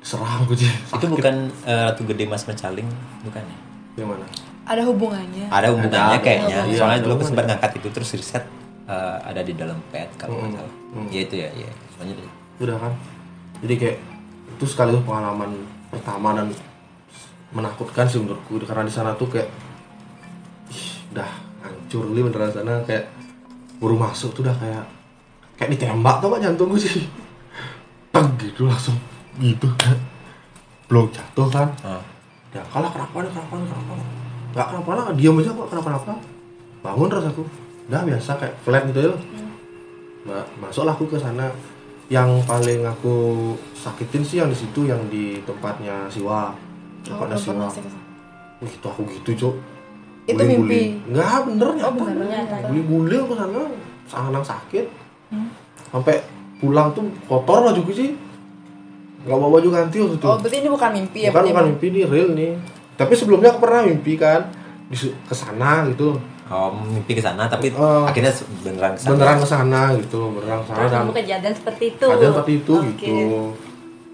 serang 0.03 0.43
gue 0.43 0.59
sih 0.61 0.67
Itu 0.67 1.07
bukan 1.07 1.47
eh, 1.63 1.81
Ratu 1.87 2.03
Gede 2.03 2.27
Mas 2.27 2.43
Mecaling 2.43 2.87
bukan 3.23 3.43
ya? 3.43 3.57
Gimana 3.97 4.25
ada 4.63 4.83
hubungannya 4.83 5.47
Ada 5.47 5.67
hubungannya 5.71 6.11
Ada, 6.13 6.19
kayaknya. 6.19 6.55
ada. 6.61 6.75
Soalnya 6.75 6.99
dulu 7.01 7.13
aku 7.13 7.17
ada 7.17 7.29
sempat 7.31 7.45
ngangkat 7.47 7.71
itu 7.73 7.87
terus 7.89 8.09
riset 8.13 8.43
eh, 8.85 9.17
ada 9.23 9.41
di 9.41 9.53
dalam 9.53 9.79
pet 9.89 10.11
kalau 10.15 10.37
nggak 10.37 10.47
Hmm, 10.47 10.57
salah. 10.59 10.73
hmm. 10.93 11.07
Ya 11.09 11.21
itu 11.21 11.35
ya, 11.35 11.49
ya. 11.55 11.71
Soalnya 11.89 12.13
udah 12.57 12.77
kan 12.77 12.93
jadi 13.57 13.73
kayak 13.75 13.97
itu 14.49 14.65
sekaligus 14.65 15.01
pengalaman 15.01 15.49
pertama 15.87 16.29
dan 16.33 16.47
menakutkan 17.49 18.05
sih 18.05 18.19
menurutku 18.19 18.59
karena 18.61 18.83
di 18.83 18.91
sana 18.91 19.15
tuh 19.15 19.29
kayak 19.29 19.47
ih, 20.67 20.83
udah 21.11 21.29
hancur 21.59 22.11
li 22.11 22.19
beneran 22.19 22.51
sana 22.51 22.83
kayak 22.83 23.07
baru 23.77 23.95
masuk 23.95 24.29
tuh 24.31 24.43
udah 24.43 24.55
kayak 24.57 24.83
kayak 25.55 25.69
ditembak 25.73 26.19
tuh 26.19 26.27
pak 26.27 26.39
jantungku 26.39 26.75
sih 26.75 27.07
teg 28.13 28.27
gitu 28.37 28.67
langsung 28.67 28.99
gitu 29.37 29.69
kan 29.75 29.95
belum 30.85 31.07
jatuh 31.07 31.47
kan 31.47 31.69
oh. 31.83 32.03
Ya 32.55 32.63
kalah 32.71 32.89
kenapa 32.91 33.15
nih 33.23 33.31
kenapa 33.31 33.53
nih 33.59 33.67
kenapa 33.67 33.91
nggak 34.55 34.67
kenapa 34.71 34.89
lah 34.95 35.05
diam 35.13 35.35
aja 35.37 35.51
kok 35.51 35.67
kenapa 35.69 35.87
kenapa 35.93 36.13
bangun 36.81 37.07
terus 37.11 37.25
aku. 37.27 37.43
Udah 37.87 38.01
biasa 38.03 38.31
kayak 38.35 38.55
flat 38.67 38.83
gitu 38.91 38.99
ya 38.99 39.15
Ma 40.27 40.43
masuklah 40.59 40.95
aku 40.95 41.07
ke 41.07 41.17
sana. 41.19 41.47
Yang 42.07 42.43
paling 42.47 42.87
aku 42.87 43.15
sakitin 43.75 44.23
sih 44.23 44.39
yang 44.39 44.47
di 44.47 44.57
situ 44.59 44.87
yang 44.87 44.99
di 45.11 45.43
tempatnya 45.43 46.07
Siwa. 46.07 46.51
Oh, 46.51 46.55
tempatnya 47.03 47.35
belum 47.35 47.67
Siwa. 47.71 47.89
Wih, 48.63 48.71
gitu 48.73 48.87
aku 48.89 49.01
gitu 49.11 49.31
cok 49.37 49.55
Itu 50.27 50.43
mimpi? 50.43 50.97
enggak 51.07 51.45
bener 51.47 51.69
nyata 51.77 51.93
beneran. 51.93 52.63
guling-guling 52.67 53.23
ke 53.27 53.35
sana. 53.39 53.61
Sangat 54.07 54.43
sakit. 54.43 54.85
Sampai 55.87 56.15
pulang 56.59 56.91
tuh 56.91 57.07
kotor 57.29 57.71
bajuku 57.71 57.91
sih 57.95 58.09
nggak 59.27 59.37
bawa 59.37 59.51
baju 59.53 59.67
ganti 59.69 59.97
waktu 59.99 60.15
itu 60.15 60.25
oh 60.25 60.37
berarti 60.39 60.57
ini 60.57 60.69
bukan 60.69 60.89
mimpi 60.93 61.19
ya 61.19 61.29
bukan 61.29 61.43
bukan 61.43 61.53
emang- 61.53 61.67
mimpi 61.69 61.85
ini 61.89 62.01
real 62.03 62.29
nih 62.31 62.51
tapi 62.95 63.13
sebelumnya 63.13 63.49
aku 63.51 63.59
pernah 63.59 63.81
mimpi 63.83 64.13
kan 64.15 64.41
di 64.87 64.95
ke 64.97 65.35
sana 65.35 65.83
gitu 65.87 66.15
Oh, 66.47 66.71
mimpi 66.71 67.11
ke 67.11 67.19
sana 67.19 67.43
tapi 67.45 67.75
Oh. 67.75 68.07
akhirnya 68.07 68.31
beneran 68.63 68.95
ke 68.95 69.03
sana. 69.03 69.11
beneran 69.13 69.35
ke 69.35 69.47
sana 69.47 69.81
gitu 69.99 70.31
beneran 70.31 70.63
ke 70.63 70.67
sana 70.71 70.87
kamu 70.87 71.11
kejadian 71.13 71.51
seperti 71.53 71.83
itu. 71.91 72.05
ada 72.07 72.23
seperti 72.25 72.51
itu 72.55 72.73
Oke. 72.73 72.87
gitu 72.87 73.15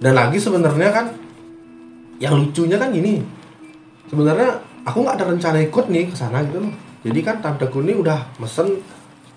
dan 0.01 0.13
lagi 0.13 0.37
sebenarnya 0.37 0.89
kan 0.89 1.05
yang 2.17 2.33
lucunya 2.33 2.75
kan 2.75 2.89
gini 2.89 3.21
sebenarnya 4.09 4.49
aku 4.81 4.97
nggak 4.99 5.15
ada 5.15 5.25
rencana 5.29 5.61
ikut 5.61 5.85
nih 5.87 6.09
ke 6.09 6.15
sana 6.17 6.41
gitu 6.41 6.57
loh 6.57 6.73
jadi 7.05 7.19
kan 7.21 7.35
tanteku 7.37 7.85
ini 7.85 7.93
udah 7.95 8.17
mesen 8.41 8.81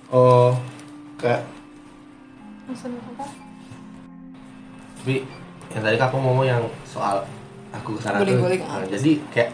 eh 0.08 0.50
kayak 1.16 1.44
tapi 4.96 5.22
yang 5.72 5.82
tadi 5.82 5.96
aku 5.96 6.16
ngomong 6.16 6.44
yang 6.44 6.62
soal 6.82 7.22
aku 7.70 7.94
ke 7.94 8.00
sana 8.00 8.20
tuh 8.20 8.36
nah, 8.36 8.78
ah. 8.78 8.84
jadi 8.86 9.10
kayak 9.28 9.50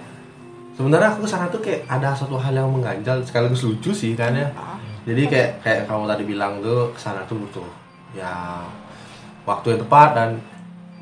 sebenarnya 0.73 1.09
aku 1.11 1.21
ke 1.25 1.31
sana 1.31 1.47
tuh 1.49 1.61
kayak 1.61 1.85
ada 1.87 2.13
satu 2.13 2.37
hal 2.37 2.53
yang 2.53 2.69
mengganjal 2.69 3.21
sekaligus 3.23 3.63
lucu 3.63 3.91
sih 3.91 4.13
kan 4.13 4.33
ya 4.33 4.49
Ah. 4.53 4.77
jadi 5.03 5.23
kayak 5.27 5.51
kayak 5.61 5.81
kamu 5.87 6.05
tadi 6.07 6.25
bilang 6.25 6.53
tuh 6.61 6.91
ke 6.91 6.99
sana 6.99 7.25
tuh 7.25 7.39
butuh 7.39 7.67
ya 8.13 8.63
waktu 9.43 9.75
yang 9.75 9.81
tepat 9.81 10.09
dan 10.15 10.31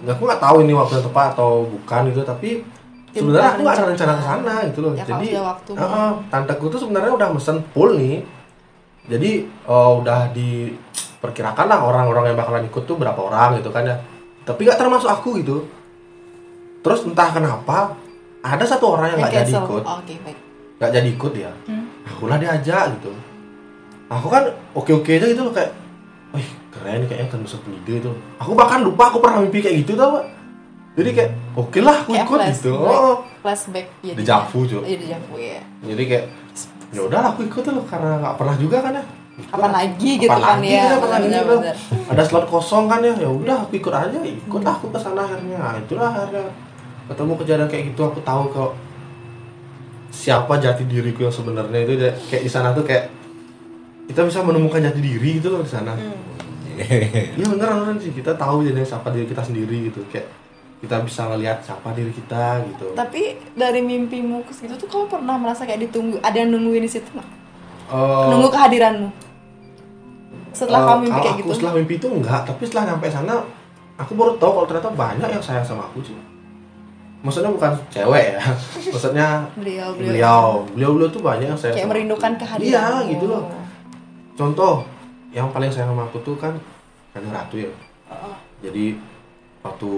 aku 0.03 0.23
nggak 0.25 0.41
tahu 0.41 0.57
ini 0.65 0.73
waktu 0.73 0.93
yang 0.97 1.07
tepat 1.07 1.27
atau 1.35 1.67
bukan 1.67 2.01
gitu 2.11 2.23
tapi 2.23 2.51
Ya, 3.11 3.27
sebenarnya 3.27 3.51
aku 3.51 3.61
nggak 3.67 3.75
ada 3.75 3.87
rencana. 3.91 4.13
ke 4.15 4.23
sana 4.23 4.55
gitu 4.71 4.79
loh 4.87 4.93
Ya, 4.95 5.03
jadi 5.03 5.27
waktu. 5.43 5.71
Heeh, 5.75 6.11
tanteku 6.31 6.71
tuh 6.71 6.79
sebenarnya 6.79 7.11
udah 7.11 7.29
mesen 7.35 7.59
full 7.75 7.99
nih 7.99 8.23
jadi 9.11 9.31
eh, 9.51 9.93
udah 9.99 10.31
diperkirakan 10.31 11.67
lah 11.67 11.83
orang-orang 11.83 12.31
yang 12.31 12.39
bakalan 12.39 12.71
ikut 12.71 12.87
tuh 12.87 12.95
berapa 12.95 13.19
orang 13.19 13.59
gitu 13.59 13.75
kan 13.75 13.83
ya 13.83 13.99
tapi 14.51 14.61
nggak 14.67 14.79
termasuk 14.79 15.07
aku 15.07 15.39
gitu. 15.39 15.57
Terus 16.83 17.07
entah 17.07 17.31
kenapa 17.31 17.95
ada 18.43 18.65
satu 18.67 18.99
orang 18.99 19.15
yang 19.15 19.19
nggak 19.23 19.35
jadi 19.47 19.53
ikut. 19.63 19.83
Oh, 19.87 20.01
baik. 20.03 20.39
Nggak 20.83 20.91
jadi 20.91 21.09
ikut 21.15 21.33
ya 21.39 21.53
akulah 22.11 22.37
diajak 22.37 22.99
gitu. 22.99 23.13
Aku 24.11 24.27
kan 24.27 24.43
oke 24.75 24.91
oke 24.91 25.11
aja 25.15 25.27
gitu 25.31 25.47
loh 25.47 25.55
kayak 25.55 25.71
wih 26.35 26.47
keren 26.71 27.03
kayaknya 27.07 27.27
kan 27.31 27.41
bisa 27.43 27.59
penida 27.63 27.93
itu 27.99 28.11
aku 28.39 28.53
bahkan 28.55 28.81
lupa 28.87 29.11
aku 29.11 29.19
pernah 29.19 29.43
mimpi 29.43 29.59
kayak 29.59 29.83
gitu 29.83 29.99
tau 29.99 30.23
jadi 30.95 31.11
kayak 31.11 31.31
oke 31.59 31.79
lah 31.83 31.97
aku 32.07 32.11
Kayak 32.15 32.27
ikut 32.27 32.39
flashback. 32.39 32.55
gitu 32.63 32.73
oh. 32.79 33.15
flashback 33.43 33.87
ya 34.03 34.13
Dejavu, 34.15 34.59
iya. 34.87 34.97
Dejavu 34.99 35.35
ya 35.39 35.61
jadi 35.91 36.03
kayak 36.07 36.25
ya 36.91 37.01
udah 37.07 37.21
aku 37.35 37.41
ikut 37.51 37.63
loh 37.71 37.85
karena 37.87 38.11
nggak 38.23 38.35
pernah 38.39 38.57
juga 38.59 38.77
kan 38.83 38.93
ya 38.95 39.05
kapan 39.49 39.73
lagi 39.73 40.11
gitu 40.21 40.29
Kapan 40.29 40.43
kan 40.45 40.59
lagi 40.61 40.69
ya 40.69 40.85
kapan 40.93 41.11
lagi 41.11 41.29
gitu. 41.29 41.45
benar 41.49 41.77
ada 42.11 42.23
slot 42.27 42.47
kosong 42.51 42.85
kan 42.91 43.01
ya? 43.01 43.15
Ya 43.15 43.31
udah 43.31 43.57
aku 43.65 43.73
ikut 43.79 43.95
aja 43.95 44.19
ikut 44.19 44.63
aku 44.67 44.87
ke 44.91 44.99
sana 44.99 45.23
akhirnya. 45.23 45.57
Nah, 45.57 45.75
itulah 45.79 46.11
akhirnya. 46.11 46.51
Ketemu 47.07 47.33
kejadian 47.39 47.69
kayak 47.71 47.85
gitu 47.95 48.01
aku 48.03 48.21
tahu 48.23 48.43
kok 48.51 48.71
siapa 50.11 50.59
jati 50.59 50.83
diriku 50.85 51.27
yang 51.27 51.35
sebenarnya. 51.35 51.79
Itu 51.87 51.93
ya, 51.97 52.11
kayak 52.29 52.43
di 52.45 52.51
sana 52.51 52.75
tuh 52.75 52.83
kayak 52.83 53.07
kita 54.11 54.27
bisa 54.27 54.43
menemukan 54.43 54.83
jati 54.83 54.99
diri 54.99 55.39
gitu 55.39 55.55
loh 55.55 55.63
di 55.63 55.71
sana. 55.71 55.95
Iya 56.81 57.45
beneran 57.45 57.85
beneran 57.85 57.97
sih. 58.01 58.09
Kita 58.09 58.33
tahu 58.41 58.65
jadi 58.65 58.81
siapa 58.81 59.13
diri 59.13 59.29
kita 59.29 59.45
sendiri 59.45 59.93
gitu. 59.93 60.01
Kayak 60.09 60.33
kita 60.81 60.97
bisa 61.05 61.29
ngelihat 61.29 61.61
siapa 61.61 61.93
diri 61.93 62.09
kita 62.09 62.65
gitu. 62.73 62.97
Tapi 62.97 63.37
dari 63.53 63.85
mimpimu 63.85 64.49
ke 64.49 64.53
situ 64.57 64.81
tuh 64.81 64.89
kamu 64.89 65.07
pernah 65.13 65.37
merasa 65.37 65.69
kayak 65.69 65.93
ditunggu 65.93 66.17
ada 66.25 66.41
yang 66.41 66.57
nungguin 66.57 66.81
di 66.81 66.89
situ 66.89 67.05
nggak? 67.13 67.29
Eh, 67.91 68.27
nunggu 68.33 68.49
kehadiranmu 68.49 69.30
setelah 70.53 70.79
Eh, 70.79 70.87
kamu 70.87 71.01
mimpi 71.03 71.15
kayak 71.17 71.31
aku 71.31 71.41
gitu? 71.41 71.53
setelah 71.53 71.73
mimpi 71.75 71.95
itu 71.97 72.07
enggak 72.09 72.41
tapi 72.43 72.63
setelah 72.63 72.85
nyampe 72.87 73.07
sana 73.07 73.35
aku 73.97 74.13
baru 74.13 74.33
tahu 74.37 74.51
kalau 74.53 74.67
ternyata 74.67 74.91
banyak 74.91 75.29
yang 75.31 75.41
sayang 75.41 75.63
sama 75.63 75.85
aku 75.85 76.01
sih 76.03 76.17
maksudnya 77.21 77.51
bukan 77.51 77.73
cewek 77.89 78.25
ya 78.31 78.41
maksudnya 78.93 79.27
beliau 79.53 79.89
beliau. 79.93 80.65
Beliau 80.69 80.91
beliau 80.91 81.11
tuh 81.11 81.21
banyak 81.21 81.47
yang 81.47 81.55
sayang 81.55 81.77
kayak 81.77 81.91
merindukan 81.91 82.33
kehadiran 82.35 82.65
iya 82.65 83.11
gitu 83.11 83.25
loh. 83.27 83.45
contoh 84.33 84.75
yang 85.31 85.47
paling 85.49 85.69
sayang 85.69 85.91
sama 85.91 86.05
aku 86.05 86.19
tuh 86.21 86.35
kan 86.35 86.57
Kanjeng 87.11 87.31
Ratu 87.31 87.57
ya. 87.57 87.71
Jadi 88.61 88.95
waktu 89.61 89.91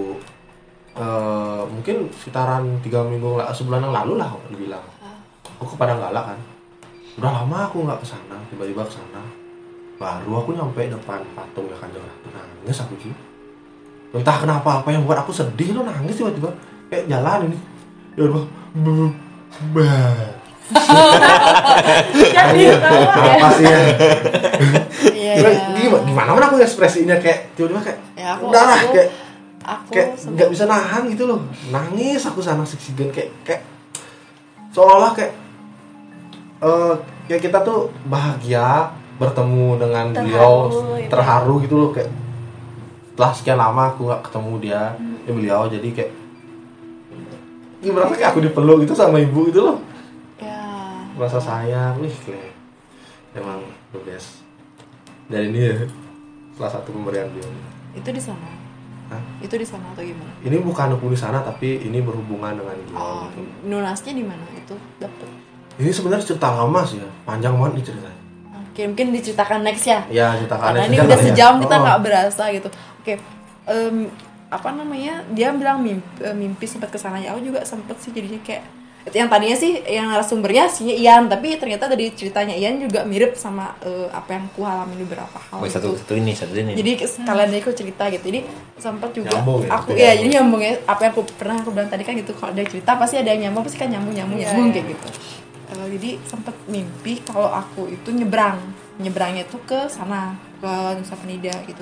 eh, 0.93 1.61
mungkin 1.65 1.95
sekitaran 2.11 2.63
tiga 2.79 3.01
minggu 3.01 3.35
la- 3.35 3.49
sebulan 3.49 3.81
yang 3.81 3.95
lalu 3.95 4.13
lah 4.15 4.29
aku 4.29 4.53
bilang. 4.55 4.83
Aku 5.55 5.65
ke 5.65 5.75
Padang 5.75 5.97
Galak 5.97 6.25
kan. 6.27 6.39
Udah 7.15 7.31
lama 7.31 7.57
aku 7.63 7.81
nggak 7.81 7.97
ke 7.97 8.07
sana 8.07 8.35
tiba-tiba 8.47 8.81
ke 8.81 8.93
sana 8.93 9.21
baru 10.03 10.31
aku 10.37 10.49
nyampe 10.51 10.91
depan 10.91 11.23
patungnya 11.31 11.79
Kanjeng 11.79 12.03
Ratu 12.03 12.27
nangis 12.29 12.77
aku 12.77 12.99
sih 12.99 13.15
entah 14.13 14.37
kenapa 14.37 14.83
apa 14.83 14.89
yang 14.91 15.07
buat 15.07 15.17
aku 15.17 15.31
sedih 15.31 15.73
lo 15.73 15.81
nangis 15.81 16.13
tiba-tiba. 16.13 16.51
Kayak 16.85 17.09
jalan 17.09 17.49
ini. 17.49 17.57
Ya 18.13 18.29
Allah 18.29 18.45
Jadi 22.23 22.61
tahu 22.77 23.01
ya. 23.01 23.13
Apa? 23.25 23.47
Sih 23.53 23.65
ya? 23.65 23.79
iya. 25.13 25.33
Gimana, 25.33 25.49
iya. 25.49 25.65
gimana, 25.73 26.03
gimana 26.05 26.29
mana 26.31 26.45
aku 26.47 26.61
ekspresinya 26.61 27.17
kayak 27.17 27.57
tiba-tiba 27.57 27.81
kayak 27.81 27.99
Ya, 28.13 28.37
aku- 28.37 28.53
udah 28.53 28.63
lah 28.63 28.79
kayak 28.85 29.09
aku 29.63 29.89
kayak 29.91 30.07
nggak 30.29 30.49
bisa 30.53 30.63
nahan 30.65 31.01
gitu 31.09 31.23
loh. 31.25 31.39
Nangis 31.69 32.21
aku 32.21 32.39
sana 32.39 32.61
seksigen 32.63 33.09
kayak 33.09 33.29
kayak 33.41 33.61
seolah-olah 34.69 35.13
kayak 35.13 35.33
eh 36.63 36.93
kayak 37.27 37.41
kita 37.43 37.57
tuh 37.61 37.89
bahagia 38.05 38.93
bertemu 39.21 39.67
dengan 39.77 40.05
beliau 40.09 40.53
Terharu, 40.67 40.97
gitu. 40.97 41.09
terharu 41.11 41.53
gitu 41.61 41.75
loh 41.77 41.89
kayak 41.93 42.11
setelah 43.13 43.31
sekian 43.37 43.59
lama 43.61 43.93
aku 43.93 44.09
nggak 44.09 44.21
ketemu 44.25 44.53
dia. 44.57 44.83
Ya 45.23 45.31
beliau 45.31 45.61
jadi 45.69 45.87
kayak 45.93 46.11
gimana 47.83 48.09
kayak 48.11 48.29
aku 48.33 48.39
dipeluk 48.43 48.83
gitu 48.83 48.93
sama 48.97 49.21
ibu 49.21 49.47
gitu 49.47 49.61
loh. 49.63 49.77
Ya. 50.41 50.59
Merasa 51.13 51.37
sayang 51.37 52.01
wih 52.01 52.13
kle 52.25 52.51
emang 53.37 53.61
the 53.93 53.99
best. 54.01 54.41
Dan 55.29 55.53
ini 55.53 55.59
ya 55.71 55.75
salah 56.57 56.71
satu 56.79 56.93
pemberian 56.93 57.29
dia 57.33 57.45
itu 57.93 58.09
di 58.09 58.21
sana? 58.21 58.49
Hah? 59.13 59.21
itu 59.43 59.53
di 59.53 59.67
sana 59.67 59.85
atau 59.93 60.01
gimana? 60.01 60.33
Ini 60.41 60.57
bukan 60.65 60.97
aku 60.97 61.13
di 61.13 61.19
sana 61.19 61.43
tapi 61.45 61.85
ini 61.85 62.01
berhubungan 62.01 62.57
dengan 62.57 62.73
dia 62.73 62.97
oh 62.97 63.29
gitu. 63.29 63.41
lunasnya 63.69 64.13
di 64.17 64.25
mana 64.25 64.41
itu? 64.57 64.73
Dapet. 64.97 65.29
Ini 65.77 65.89
sebenarnya 65.93 66.25
cerita 66.33 66.49
lama 66.53 66.81
sih 66.85 66.97
ya 67.01 67.09
panjang 67.25 67.53
banget 67.57 67.73
nih 67.77 67.85
ceritanya 67.93 68.22
oke 68.73 68.81
mungkin 68.83 69.07
diceritakan 69.11 69.61
next 69.61 69.85
ya 69.85 69.99
ya 70.09 70.33
ceritakan 70.35 70.65
karena 70.67 70.83
ini 70.83 70.97
udah 70.99 71.13
ya. 71.15 71.23
sejam 71.23 71.53
kita 71.59 71.75
Oh. 71.75 71.81
nggak 71.81 71.99
berasa 72.01 72.43
gitu 72.49 72.69
oke 72.99 73.13
em, 73.65 73.95
apa 74.49 74.69
namanya 74.69 75.25
dia 75.29 75.49
bilang 75.49 75.79
mimpi, 75.79 76.01
eh, 76.19 76.29
mimpi 76.31 76.65
sempat 76.65 76.89
ke 76.89 76.97
sana 76.97 77.17
ya 77.17 77.31
aku 77.31 77.41
juga 77.43 77.61
sempet 77.63 77.97
sih 77.97 78.09
jadinya 78.09 78.37
kayak 78.39 78.65
itu 79.03 79.15
yang 79.15 79.27
tadinya 79.27 79.51
sih 79.53 79.83
yang 79.83 80.07
narasumbernya 80.07 80.63
sih 80.65 80.87
Ian 80.95 81.27
tapi 81.27 81.51
ternyata 81.53 81.85
dari 81.85 82.07
ceritanya 82.09 82.53
Ian 82.53 82.79
juga 82.79 83.03
mirip 83.03 83.33
sama 83.33 83.75
eh, 83.79 84.07
apa 84.07 84.29
yang 84.31 84.45
ku 84.49 84.63
alami 84.63 84.95
di 84.95 85.03
beberapa 85.03 85.35
hal 85.43 85.57
Oh, 85.57 85.65
gitu. 85.65 85.75
satu 85.75 85.89
satu 85.97 86.13
ini 86.15 86.31
satu 86.31 86.55
ini. 86.55 86.71
jadi 86.71 87.03
sekalian 87.03 87.49
dari 87.49 87.59
aku 87.59 87.73
cerita 87.73 88.07
gitu 88.07 88.23
jadi 88.23 88.39
sempat 88.75 89.11
juga 89.11 89.27
Nyambung 89.33 89.59
ya, 89.59 89.69
aku 89.71 89.87
ya 89.91 89.97
nyambung. 90.07 90.15
jadi 90.15 90.29
nyambung 90.31 90.61
ya 90.61 90.71
apa 90.85 91.01
yang 91.01 91.11
aku 91.11 91.21
pernah 91.31 91.55
aku 91.57 91.69
bilang 91.69 91.89
tadi 91.89 92.03
kan 92.03 92.13
gitu 92.15 92.31
kalau 92.31 92.49
ada 92.49 92.63
cerita 92.63 92.91
pasti 92.95 93.15
ada 93.17 93.29
yang 93.29 93.41
nyambung 93.43 93.63
pasti 93.65 93.77
kan 93.77 93.87
nyambung 93.87 94.13
nyambung 94.13 94.37
Iya, 94.37 94.45
nyambung 94.47 94.65
iya. 94.65 94.73
kayak 94.73 94.87
gitu 94.87 95.07
Eh, 95.73 95.87
jadi 95.97 96.09
sempat 96.23 96.53
mimpi 96.65 97.17
kalau 97.21 97.49
aku 97.49 97.89
itu 97.89 98.13
nyebrang. 98.13 98.61
Nyebrangnya 99.01 99.49
tuh 99.49 99.61
ke 99.65 99.89
sana 99.89 100.37
ke 100.61 100.69
Nusa 100.95 101.17
Penida 101.17 101.53
gitu. 101.65 101.81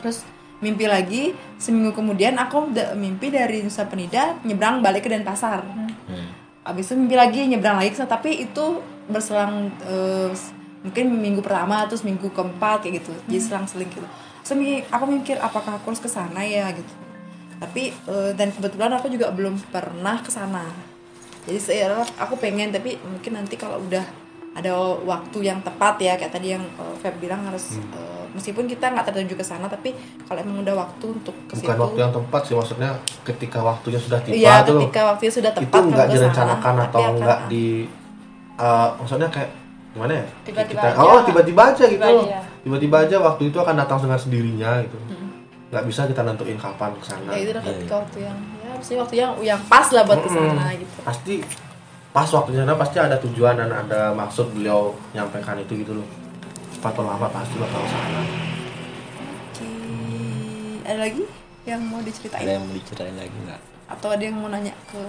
Terus 0.00 0.24
mimpi 0.56 0.88
lagi 0.88 1.36
seminggu 1.60 1.92
kemudian 1.92 2.32
aku 2.40 2.72
mimpi 2.96 3.28
dari 3.28 3.60
Nusa 3.60 3.84
Penida 3.84 4.40
nyebrang 4.42 4.80
balik 4.80 5.04
ke 5.04 5.12
Denpasar. 5.12 5.60
Hmm. 6.06 6.28
abis 6.66 6.90
itu 6.90 6.98
mimpi 6.98 7.14
lagi 7.14 7.46
nyebrang 7.46 7.78
lagi 7.78 7.92
ke 7.92 7.98
sana. 7.98 8.10
Tapi 8.10 8.42
itu 8.42 8.64
berselang 9.06 9.70
s- 10.32 10.50
mungkin 10.82 11.14
minggu 11.14 11.38
pertama 11.38 11.86
terus 11.86 12.02
minggu 12.02 12.26
keempat 12.32 12.82
kayak 12.82 13.04
gitu. 13.04 13.12
Jadi 13.28 13.38
selang-seling 13.38 13.86
gitu. 13.86 14.02
So, 14.42 14.54
mi- 14.54 14.82
aku 14.86 15.06
mikir 15.06 15.38
apakah 15.38 15.78
aku 15.78 15.94
harus 15.94 16.02
ke 16.02 16.10
sana 16.10 16.42
ya 16.42 16.70
gitu. 16.74 16.90
Tapi 17.62 17.94
eh, 17.94 18.30
dan 18.34 18.50
kebetulan 18.50 18.90
aku 18.94 19.06
juga 19.06 19.30
belum 19.30 19.58
pernah 19.70 20.18
ke 20.18 20.30
sana 20.30 20.66
jadi 21.46 21.58
saya 21.62 22.02
aku 22.18 22.34
pengen 22.36 22.74
tapi 22.74 22.98
mungkin 23.00 23.38
nanti 23.38 23.54
kalau 23.54 23.78
udah 23.86 24.02
ada 24.56 24.72
waktu 25.04 25.38
yang 25.44 25.60
tepat 25.60 26.00
ya 26.00 26.16
kayak 26.16 26.32
tadi 26.32 26.56
yang 26.56 26.64
eh, 26.64 26.94
Feb 26.98 27.20
bilang 27.22 27.44
harus 27.46 27.78
eh, 27.78 28.24
meskipun 28.34 28.64
kita 28.66 28.92
nggak 28.92 29.12
tertuju 29.12 29.36
ke 29.36 29.44
sana 29.44 29.68
tapi 29.68 29.92
kalau 30.26 30.40
emang 30.42 30.66
udah 30.66 30.74
waktu 30.76 31.04
untuk 31.12 31.36
ke 31.46 31.54
bukan 31.56 31.72
situ 31.72 31.82
waktu 31.86 31.98
yang 32.00 32.12
tepat 32.12 32.42
sih 32.44 32.54
maksudnya 32.56 32.90
ketika 33.22 33.58
waktunya 33.60 34.00
sudah 34.00 34.18
tiba 34.24 34.34
iya 34.36 34.64
tuh. 34.64 34.76
loh. 34.76 34.80
ketika 34.84 35.00
waktunya 35.12 35.32
sudah 35.32 35.52
tepat 35.52 35.80
itu 35.80 35.88
nggak 35.92 36.06
sana, 36.08 36.14
direncanakan 36.16 36.74
atau 36.88 37.00
nggak 37.20 37.40
di 37.52 37.64
eh, 38.56 38.88
maksudnya 38.96 39.28
kayak 39.30 39.50
gimana 39.96 40.12
ya? 40.12 40.26
Tiba-tiba 40.44 40.80
Kita- 40.84 40.92
aja. 40.92 41.08
oh 41.08 41.20
tiba-tiba 41.24 41.62
aja 41.72 41.84
gitu. 41.88 41.96
Tiba 41.96 42.08
loh 42.12 42.26
aja. 42.28 42.40
tiba-tiba 42.60 42.96
aja 43.08 43.16
waktu 43.24 43.42
itu 43.48 43.56
akan 43.56 43.74
datang 43.80 43.98
dengan 44.04 44.18
sendirinya 44.20 44.70
gitu. 44.84 44.98
Nggak 45.72 45.84
bisa 45.88 46.00
kita 46.04 46.20
nentuin 46.20 46.58
kapan 46.60 46.90
ke 47.00 47.04
sana. 47.08 47.30
Ya 47.32 47.38
itu 47.40 47.50
udah 47.56 47.64
Iya, 47.64 47.72
ketika 47.80 47.94
waktu 48.04 48.18
yang 48.28 48.38
ya 48.76 48.78
pasti 48.78 48.94
waktu 48.94 49.14
yang 49.16 49.32
yang 49.40 49.60
pas 49.64 49.88
lah 49.88 50.04
buat 50.04 50.20
ke 50.20 50.28
sana 50.28 50.52
Mm-mm. 50.68 50.76
gitu 50.78 50.94
pasti 51.00 51.34
pas 52.12 52.28
waktunya 52.28 52.60
sana 52.60 52.76
pasti 52.76 52.96
ada 52.96 53.16
tujuan 53.18 53.56
dan 53.56 53.72
ada 53.72 54.12
maksud 54.12 54.52
beliau 54.52 54.92
nyampaikan 55.10 55.56
itu 55.56 55.80
gitu 55.80 55.92
loh 55.94 56.06
cepat 56.70 56.92
atau 56.92 57.02
lambat 57.02 57.30
pasti 57.30 57.56
bakal 57.56 57.80
sana 57.82 58.20
Oke. 59.48 59.68
ada 60.84 60.98
lagi 61.02 61.22
yang 61.64 61.80
mau 61.82 61.98
diceritain 61.98 62.44
Ada 62.44 62.52
yang 62.52 62.64
mau 62.64 62.74
diceritain 62.74 63.16
lagi 63.16 63.36
nggak? 63.42 63.60
atau 63.86 64.08
ada 64.10 64.22
yang 64.22 64.34
mau 64.34 64.48
nanya 64.48 64.74
ke 64.84 65.00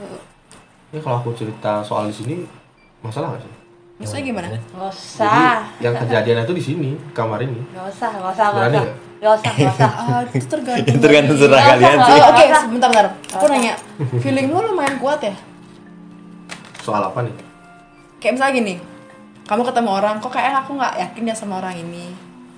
ini 0.87 0.99
kalau 1.01 1.17
aku 1.17 1.33
cerita 1.33 1.81
soal 1.81 2.07
di 2.07 2.15
sini 2.15 2.35
masalah 2.99 3.33
nggak 3.33 3.41
sih 3.41 3.53
maksudnya 3.97 4.23
gimana 4.23 4.47
Nggak 4.47 4.61
jadi 4.61 4.93
usah. 4.93 5.57
yang 5.81 5.95
kejadian 5.97 6.37
itu 6.39 6.53
di 6.53 6.63
sini 6.63 6.89
kamar 7.11 7.41
ini 7.41 7.57
Nggak 7.67 7.85
usah, 7.89 8.09
nggak 8.11 8.31
usah, 8.31 8.45
nggak 8.45 8.61
Berani 8.63 8.77
usah. 8.77 8.93
Nggak 9.17 9.33
usah, 9.41 9.51
nggak 9.53 9.73
usah. 9.73 9.91
Ah, 10.07 10.21
itu 10.29 10.45
tergantung 10.45 10.97
Tergantung 11.01 11.37
serah 11.37 11.61
kalian 11.73 11.97
sih. 12.05 12.17
Oh, 12.21 12.29
oke 12.29 12.43
sebentar 12.61 12.89
bentar. 12.93 13.07
Aku 13.37 13.45
nanya 13.49 13.73
feeling 14.21 14.47
lu 14.53 14.59
lumayan 14.61 14.95
kuat 15.01 15.19
ya? 15.25 15.33
Soal 16.85 17.01
apa 17.01 17.19
nih? 17.25 17.33
Kayak 18.21 18.33
misalnya 18.37 18.53
gini 18.55 18.75
kamu 19.47 19.63
ketemu 19.63 19.89
orang 19.95 20.15
kok 20.19 20.31
kayak 20.35 20.59
aku 20.67 20.75
nggak 20.75 20.93
yakin 20.99 21.23
ya 21.31 21.35
sama 21.35 21.63
orang 21.63 21.75
ini? 21.79 22.11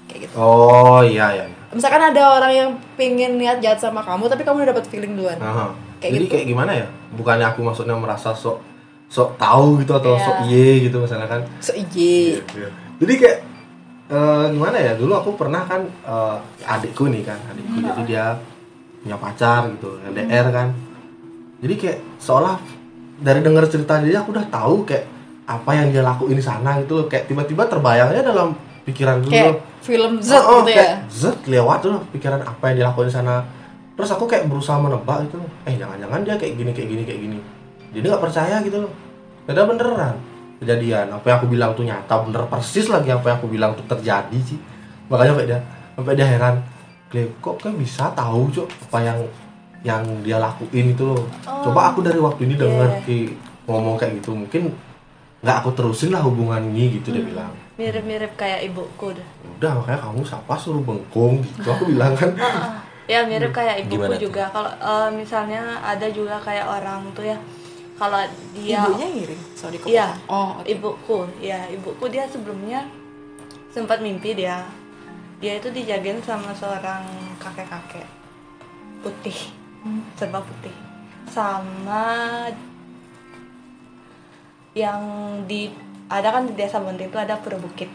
Kayak 0.09 0.19
gitu. 0.25 0.33
Oh 0.41 1.05
iya 1.05 1.37
iya. 1.37 1.45
Misalkan 1.69 2.01
ada 2.01 2.41
orang 2.41 2.51
yang 2.51 2.69
pengen 2.97 3.37
niat 3.37 3.61
jahat 3.61 3.77
sama 3.77 4.01
kamu 4.01 4.25
tapi 4.25 4.41
kamu 4.41 4.65
udah 4.65 4.69
dapet 4.73 4.85
feeling 4.89 5.13
duluan. 5.13 5.37
Aha. 5.37 5.69
Kayak 6.01 6.11
jadi 6.17 6.25
gitu. 6.25 6.33
kayak 6.33 6.45
gimana 6.49 6.71
ya? 6.73 6.87
Bukannya 7.13 7.45
aku 7.45 7.61
maksudnya 7.61 7.93
merasa 7.93 8.33
sok 8.33 8.57
sok 9.09 9.37
tahu 9.37 9.81
gitu 9.85 9.93
atau 9.97 10.17
Iya. 10.17 10.25
sok 10.25 10.37
iye 10.49 10.67
gitu 10.89 10.97
misalnya 10.97 11.27
kan? 11.29 11.41
So 11.61 11.77
iye. 11.77 12.41
Jadi 12.99 13.13
kayak 13.21 13.37
eh, 14.09 14.45
gimana 14.51 14.77
ya? 14.77 14.93
Dulu 14.97 15.13
aku 15.15 15.29
pernah 15.33 15.63
kan 15.63 15.85
eh, 15.85 16.35
adikku 16.65 17.07
nih 17.07 17.23
kan 17.23 17.37
adikku. 17.49 17.77
Jadi 17.79 18.01
dia 18.09 18.35
punya 18.99 19.15
pacar 19.15 19.69
gitu 19.71 19.95
LDR 20.03 20.47
kan. 20.51 20.67
Jadi 21.59 21.73
kayak 21.75 21.97
seolah 22.17 22.55
dari 23.19 23.43
dengar 23.43 23.67
cerita 23.67 23.99
dia 23.99 24.23
aku 24.23 24.31
udah 24.31 24.47
tahu 24.47 24.83
kayak 24.83 25.05
apa 25.49 25.71
yang 25.73 25.89
dia 25.89 26.03
lakuin 26.05 26.37
di 26.37 26.43
sana 26.43 26.79
gitu 26.81 27.03
loh. 27.03 27.05
Kayak 27.07 27.27
tiba-tiba 27.27 27.63
terbayangnya 27.67 28.21
dalam 28.23 28.55
pikiran 28.83 29.21
dulu. 29.21 29.31
Kayak 29.31 29.57
film 29.79 30.11
Z 30.19 30.29
Oh, 30.35 30.43
oh, 30.43 30.59
gitu 30.67 30.75
ya? 30.75 30.99
zet 31.07 31.39
lewat 31.47 31.77
tuh 31.81 31.95
pikiran 32.11 32.41
apa 32.43 32.63
yang 32.71 32.85
dilakuin 32.85 33.07
di 33.07 33.15
sana. 33.15 33.43
Terus 33.95 34.09
aku 34.15 34.27
kayak 34.27 34.47
berusaha 34.47 34.79
menebak 34.79 35.27
gitu 35.27 35.39
eh 35.67 35.75
jangan-jangan 35.75 36.23
dia 36.23 36.35
kayak 36.39 36.53
gini 36.55 36.71
kayak 36.71 36.87
gini 36.87 37.03
kayak 37.03 37.19
gini. 37.19 37.39
Jadi 37.91 38.05
nggak 38.07 38.23
percaya 38.23 38.55
gitu 38.63 38.87
loh. 38.87 38.91
Ada 39.49 39.65
beneran 39.65 40.15
kejadian. 40.59 41.09
Apa 41.09 41.25
yang 41.31 41.37
aku 41.41 41.47
bilang 41.47 41.71
tuh 41.73 41.87
nyata 41.87 42.15
bener 42.27 42.43
persis 42.51 42.85
lagi 42.91 43.09
apa 43.09 43.25
yang 43.31 43.37
aku 43.39 43.47
bilang 43.47 43.71
tuh 43.73 43.85
terjadi 43.87 44.39
sih 44.43 44.59
makanya 45.09 45.33
sampai 45.33 45.47
dia 45.49 45.59
sampai 45.97 46.13
dia 46.13 46.27
heran 46.29 46.55
kok 47.41 47.55
kayak 47.57 47.77
bisa 47.81 48.13
tahu 48.13 48.45
cok 48.53 48.69
apa 48.85 48.99
yang 49.01 49.19
yang 49.81 50.03
dia 50.21 50.37
lakuin 50.37 50.93
itu 50.93 51.03
loh? 51.07 51.25
Coba 51.41 51.89
aku 51.89 52.05
dari 52.05 52.19
waktu 52.21 52.45
ini 52.45 52.53
denger 52.59 53.01
Iya. 53.01 53.05
Ki 53.07 53.17
ngomong 53.65 53.97
kayak 53.97 54.21
gitu 54.21 54.37
mungkin 54.37 54.69
nggak 55.39 55.57
aku 55.63 55.69
terusin 55.71 56.11
lah 56.11 56.21
hubungan 56.21 56.61
ini 56.69 56.99
gitu 56.99 57.15
dia 57.15 57.23
bilang. 57.23 57.49
Mirip-mirip 57.79 58.35
kayak 58.35 58.67
ibuku 58.69 59.15
deh. 59.15 59.27
udah 59.59 59.71
makanya 59.75 59.99
kamu 60.03 60.21
siapa 60.23 60.53
suruh 60.59 60.83
bengkung 60.83 61.39
gitu 61.41 61.67
aku 61.71 61.89
bilang 61.89 62.13
kan. 62.13 62.29
Ya 63.09 63.25
mirip 63.25 63.49
kayak 63.49 63.89
ibuku 63.89 64.05
Gimana 64.05 64.21
juga. 64.21 64.43
Kalau 64.53 64.69
eh, 64.69 65.09
misalnya 65.17 65.81
ada 65.81 66.05
juga 66.13 66.37
kayak 66.37 66.69
orang 66.69 67.01
tuh 67.17 67.25
ya, 67.25 67.33
kalau 67.99 68.23
dia 68.55 68.79
ibunya 68.79 69.07
ngiring 69.11 69.43
sorry 69.53 69.75
kok 69.75 69.91
Iya. 69.91 70.15
oh 70.31 70.55
oke. 70.57 70.71
ibuku, 70.71 71.17
ya 71.43 71.67
ibuku 71.67 72.07
dia 72.07 72.23
sebelumnya 72.25 72.87
sempat 73.69 73.99
mimpi 73.99 74.33
dia, 74.33 74.63
dia 75.37 75.59
itu 75.59 75.67
dijagain 75.69 76.17
sama 76.23 76.55
seorang 76.55 77.03
kakek-kakek 77.37 78.07
putih, 79.03 79.37
serba 80.15 80.39
putih, 80.41 80.73
sama 81.27 82.47
yang 84.73 85.01
di 85.45 85.69
ada 86.09 86.33
kan 86.33 86.49
di 86.49 86.53
desa 86.57 86.81
Bonti 86.81 87.05
itu 87.05 87.17
ada 87.19 87.37
pura 87.37 87.57
bukit. 87.59 87.89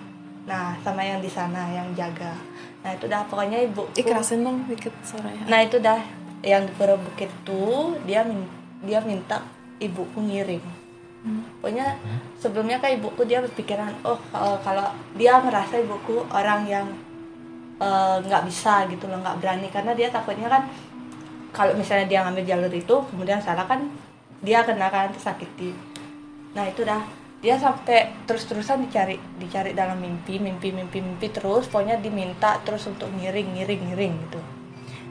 Nah, 0.45 0.77
sama 0.85 1.01
yang 1.03 1.25
di 1.25 1.31
sana 1.33 1.73
yang 1.73 1.89
jaga. 1.97 2.37
Nah, 2.85 2.93
itu 2.93 3.09
dah 3.09 3.25
pokoknya 3.27 3.65
ibuku. 3.65 3.89
Ih 3.97 4.05
kerasin 4.05 4.45
dong 4.45 4.69
dikit 4.69 4.93
suaranya 5.01 5.49
Nah 5.49 5.65
itu 5.65 5.81
dah 5.81 5.97
yang 6.45 6.69
di 6.69 6.73
Pura 6.77 7.01
Bukit 7.01 7.33
tuh 7.49 7.97
dia 8.05 8.21
dia 8.85 9.01
minta 9.01 9.41
ibuku 9.81 10.19
ngirim. 10.21 10.63
Pokoknya 11.59 11.97
sebelumnya 12.37 12.77
kan 12.77 12.93
ibuku 12.93 13.25
dia 13.25 13.41
berpikiran 13.41 13.97
oh 14.05 14.21
kalau, 14.29 14.61
kalau 14.61 14.87
dia 15.17 15.41
merasa 15.41 15.81
ibuku 15.81 16.21
orang 16.29 16.69
yang 16.69 16.87
eh, 17.81 18.17
nggak 18.21 18.45
bisa 18.45 18.85
gitu 18.93 19.09
loh 19.09 19.19
nggak 19.25 19.41
berani. 19.41 19.73
Karena 19.73 19.97
dia 19.97 20.13
takutnya 20.13 20.53
kan 20.53 20.69
kalau 21.55 21.73
misalnya 21.73 22.05
dia 22.11 22.21
ngambil 22.27 22.45
jalur 22.45 22.73
itu 22.73 22.97
kemudian 23.09 23.41
salah 23.41 23.65
kan 23.65 23.89
dia 24.45 24.61
kena 24.69 24.93
kan 24.93 25.09
tersakiti. 25.17 25.73
Nah 26.53 26.69
itu 26.69 26.85
dah. 26.85 27.01
Dia 27.45 27.61
sampai 27.61 28.25
terus-terusan 28.25 28.89
dicari 28.89 29.21
dicari 29.37 29.77
dalam 29.77 30.01
mimpi 30.01 30.41
mimpi 30.41 30.73
mimpi 30.73 31.05
mimpi 31.05 31.29
terus 31.29 31.69
pokoknya 31.69 32.01
diminta 32.01 32.57
terus 32.65 32.89
untuk 32.89 33.13
ngiring 33.13 33.61
ngiring 33.61 33.83
ngiring 33.93 34.15
gitu. 34.29 34.41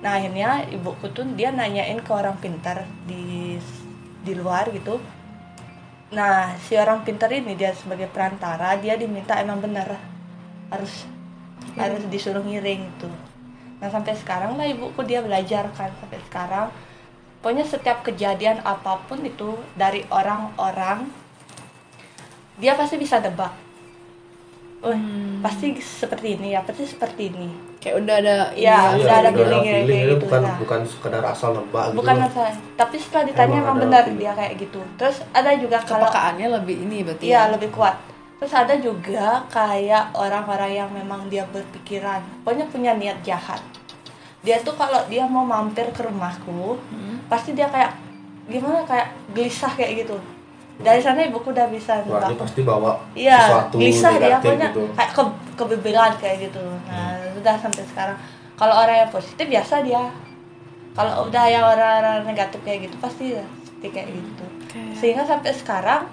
Nah 0.01 0.17
akhirnya 0.17 0.65
ibuku 0.73 1.13
tuh 1.13 1.29
dia 1.37 1.53
nanyain 1.53 2.01
ke 2.01 2.09
orang 2.09 2.33
pintar 2.41 2.89
di 3.05 3.57
di 4.23 4.33
luar 4.33 4.71
gitu. 4.71 4.97
Nah 6.15 6.55
si 6.63 6.79
orang 6.79 7.03
pintar 7.03 7.29
ini 7.29 7.53
dia 7.59 7.75
sebagai 7.75 8.07
perantara 8.07 8.79
dia 8.79 8.95
diminta 8.95 9.35
emang 9.37 9.59
benar. 9.59 9.99
Harus 10.71 11.05
harus 11.77 12.03
disuruh 12.09 12.43
ngiring 12.43 12.81
itu 12.85 13.09
nah 13.83 13.91
sampai 13.91 14.15
sekarang 14.15 14.55
lah 14.55 14.63
ibuku 14.63 15.03
dia 15.03 15.19
belajar 15.19 15.67
kan 15.75 15.91
sampai 15.99 16.19
sekarang. 16.31 16.67
Pokoknya 17.43 17.67
setiap 17.67 18.07
kejadian 18.07 18.63
apa 18.63 19.03
pun 19.03 19.19
itu 19.19 19.59
dari 19.75 20.07
orang-orang 20.07 21.11
dia 22.55 22.79
pasti 22.79 22.95
bisa 22.95 23.19
nebak 23.19 23.51
oh 24.83 24.97
pasti 25.39 25.75
seperti 25.79 26.35
ini 26.35 26.55
ya 26.55 26.61
pasti 26.61 26.83
seperti 26.83 27.31
ini 27.31 27.47
kayak 27.79 27.99
udah 27.99 28.15
ada 28.15 28.35
Iya, 28.51 28.95
ini, 28.95 29.03
udah 29.03 29.15
ada 29.17 29.29
udah 29.31 29.39
feeling 29.39 29.63
kayak 29.63 29.83
gitu, 30.07 30.15
bukan 30.23 30.41
nah. 30.41 30.55
bukan 30.55 30.79
sekedar 30.83 31.23
asal 31.25 31.49
nebak 31.51 31.85
gitu 31.87 31.97
bukan 31.99 32.15
masalah 32.19 32.53
tapi 32.75 32.95
setelah 32.95 33.23
ditanya 33.27 33.57
Emang 33.57 33.65
emang 33.65 33.77
benar 33.81 34.01
feeling. 34.03 34.19
dia 34.19 34.31
kayak 34.33 34.53
gitu 34.55 34.81
terus 34.95 35.17
ada 35.31 35.51
juga 35.55 35.77
kalau 35.83 36.07
kepekaannya 36.07 36.47
lebih 36.53 36.75
ini 36.79 36.97
berarti 37.01 37.23
iya 37.25 37.41
ya. 37.41 37.51
lebih 37.51 37.69
kuat 37.71 37.95
terus 38.39 38.53
ada 38.53 38.75
juga 38.75 39.27
kayak 39.47 40.03
orang-orang 40.13 40.71
yang 40.73 40.89
memang 40.91 41.27
dia 41.27 41.43
berpikiran 41.47 42.19
pokoknya 42.43 42.65
punya 42.67 42.91
niat 42.93 43.19
jahat 43.23 43.59
dia 44.43 44.59
tuh 44.59 44.75
kalau 44.75 44.99
dia 45.07 45.23
mau 45.23 45.43
mampir 45.43 45.87
ke 45.89 46.03
rumahku 46.03 46.75
Hmm. 46.91 47.23
pasti 47.27 47.51
dia 47.51 47.67
kayak 47.67 47.95
gimana 48.43 48.83
kayak 48.83 49.07
gelisah 49.31 49.71
kayak 49.71 50.03
gitu 50.03 50.19
dari 50.81 50.97
sana 50.97 51.21
ibuku 51.21 51.53
udah 51.53 51.69
bisa 51.69 52.01
Wah, 52.09 52.25
pasti 52.33 52.65
bawa 52.65 52.97
Iya, 53.13 53.37
sesuatu 53.37 53.75
gelisah 53.77 54.13
dia 54.17 54.37
pokoknya 54.41 54.69
gitu. 54.73 54.83
kayak 54.91 55.11
ke 55.11 55.21
kebebelan 55.53 56.11
kayak 56.17 56.37
gitu. 56.49 56.65
Nah, 56.89 57.13
sudah 57.29 57.55
sampai 57.55 57.83
sekarang. 57.85 58.17
Kalau 58.53 58.73
orang 58.73 58.95
yang 59.05 59.11
positif 59.11 59.45
biasa 59.45 59.85
dia. 59.85 60.01
Kalau 60.93 61.25
udah 61.25 61.45
yang 61.45 61.65
orang-orang 61.65 62.21
negatif 62.23 62.61
kayak 62.61 62.85
gitu 62.85 62.97
pasti 62.97 63.33
ya 63.33 63.45
seperti 63.63 63.87
kayak 63.91 64.09
gitu. 64.13 64.45
Kayak- 64.67 64.97
Sehingga 64.97 65.23
sampai 65.25 65.51
sekarang 65.51 66.03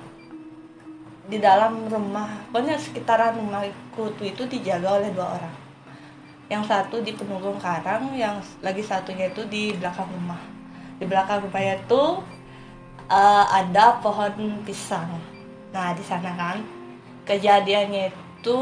di 1.24 1.38
dalam 1.38 1.86
rumah, 1.86 2.26
pokoknya 2.50 2.74
sekitaran 2.74 3.36
rumahku 3.36 4.02
itu 4.18 4.42
dijaga 4.44 4.98
oleh 4.98 5.12
dua 5.12 5.36
orang. 5.36 5.54
Yang 6.50 6.66
satu 6.66 6.98
di 6.98 7.14
penunggung 7.14 7.54
karang, 7.56 8.10
yang 8.12 8.34
lagi 8.58 8.82
satunya 8.82 9.30
itu 9.30 9.44
di 9.46 9.70
belakang 9.72 10.10
rumah. 10.10 10.40
Di 10.98 11.06
belakang 11.06 11.38
rumahnya 11.40 11.78
itu 11.78 12.02
eh, 13.10 13.44
ada 13.60 13.98
pohon 14.02 14.32
pisang. 14.62 15.10
Nah, 15.74 15.94
di 15.94 16.02
sana 16.02 16.30
kan 16.34 16.58
kejadiannya 17.26 18.10
itu 18.10 18.58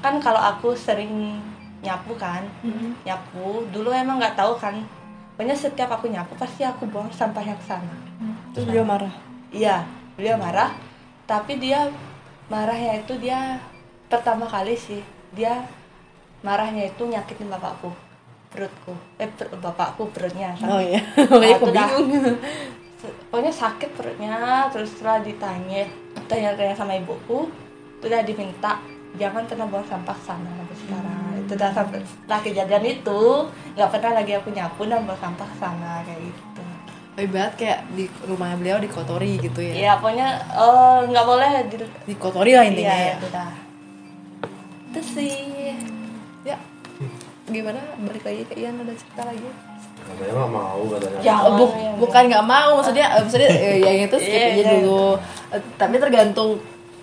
kan 0.00 0.16
kalau 0.20 0.40
aku 0.40 0.72
sering 0.76 1.40
nyapu 1.80 2.12
kan, 2.16 2.44
Mm-mm. 2.64 2.96
nyapu. 3.04 3.64
Dulu 3.72 3.88
emang 3.92 4.20
nggak 4.20 4.36
tahu 4.36 4.56
kan. 4.56 4.76
Pokoknya 5.36 5.56
setiap 5.56 5.88
aku 5.96 6.12
nyapu 6.12 6.36
pasti 6.36 6.60
aku 6.64 6.84
buang 6.88 7.08
sampahnya 7.12 7.56
ke 7.56 7.64
sana. 7.64 7.94
terus 8.52 8.66
beliau 8.68 8.84
marah 8.84 9.14
Iya, 9.48 9.86
beliau 10.18 10.36
marah. 10.36 10.74
Tapi 11.24 11.56
dia 11.56 11.88
marahnya 12.52 13.00
itu 13.00 13.14
dia 13.16 13.56
pertama 14.10 14.44
kali 14.44 14.74
sih 14.74 15.00
dia 15.30 15.62
marahnya 16.42 16.90
itu 16.90 17.06
nyakitin 17.06 17.46
bapakku 17.46 17.94
perutku 18.50 18.90
eh 19.22 19.30
per- 19.30 19.54
bapakku 19.54 20.10
perutnya 20.10 20.50
oh 20.66 20.82
iya 20.82 20.98
Nah, 21.30 21.54
aku 21.54 21.70
dah. 21.70 21.86
bingung 21.86 22.10
pokoknya 23.32 23.52
sakit 23.52 23.90
perutnya 23.96 24.68
terus 24.68 24.92
setelah 24.92 25.24
ditanya 25.24 25.88
tanya-tanya 26.28 26.74
sama 26.76 26.98
ibuku 27.00 27.48
itu 28.00 28.04
udah 28.08 28.22
diminta 28.24 28.80
jangan 29.18 29.42
pernah 29.48 29.66
buang 29.66 29.86
sampah 29.88 30.18
sana 30.22 30.50
sampai 30.54 30.76
sekarang. 30.76 31.32
Itu 31.42 31.52
udah 31.58 31.70
sampai 31.74 31.98
setelah 32.04 32.40
kejadian 32.40 32.84
itu 32.86 33.22
nggak 33.74 33.90
pernah 33.90 34.12
lagi 34.22 34.32
aku 34.38 34.48
nyapu 34.54 34.82
dan 34.86 35.02
buang 35.02 35.18
sampah 35.18 35.50
sana 35.58 35.92
kayak 36.06 36.20
gitu. 36.30 36.62
Lebih 37.18 37.30
banget 37.34 37.54
kayak 37.58 37.78
di 37.98 38.04
rumahnya 38.24 38.56
beliau 38.56 38.78
dikotori 38.78 39.32
gitu 39.42 39.60
ya? 39.60 39.72
Ya 39.74 39.92
pokoknya 39.98 40.28
eh, 40.54 40.98
nggak 41.10 41.26
boleh 41.26 41.50
di, 41.66 41.76
dikotori 42.14 42.52
lah 42.54 42.64
intinya 42.64 42.94
iya 42.94 43.08
ya? 43.10 43.14
itu 43.18 43.28
dah. 43.34 43.52
Itu 44.90 45.00
sih. 45.02 45.34
Ya 46.46 46.56
gimana? 47.50 47.82
Balik 47.98 48.22
lagi 48.22 48.42
ke 48.46 48.54
Ian 48.62 48.78
ada 48.78 48.94
cerita 48.94 49.26
lagi 49.26 49.48
katanya 50.12 50.32
nggak 50.36 50.52
mau 50.52 50.80
katanya. 50.88 51.18
Ya. 51.20 51.34
Oh, 51.38 51.52
bu- 51.56 51.74
bukan 51.98 52.22
nggak 52.26 52.44
mau 52.44 52.70
maksudnya 52.74 53.06
eh, 53.10 53.20
maksudnya 53.20 53.48
yang 53.78 53.96
itu 54.04 54.16
skip 54.16 54.30
Iya, 54.32 54.46
aja 54.48 54.56
iya. 54.56 54.70
dulu. 54.76 55.06
Eh, 55.50 55.60
tapi 55.74 55.94
tergantung 55.96 56.50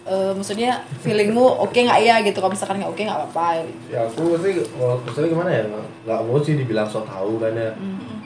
eh, 0.04 0.32
maksudnya 0.32 0.72
feelingmu 0.98 1.42
oke 1.60 1.76
nggak 1.78 2.00
ya 2.00 2.16
gitu. 2.22 2.38
Kalau 2.38 2.50
misalkan 2.50 2.78
nggak 2.78 2.92
oke 2.92 3.02
nggak 3.02 3.18
apa-apa. 3.18 3.48
Ya 3.88 4.00
aku 4.04 4.38
sih 4.38 4.54
kalau 4.72 4.96
misalnya 5.02 5.30
gimana 5.30 5.50
ya 5.50 5.64
nggak- 6.04 6.24
mau 6.24 6.40
sih 6.40 6.54
dibilang 6.56 6.86
so 6.86 7.02
tahu 7.04 7.38
kan 7.38 7.52
ya. 7.52 7.72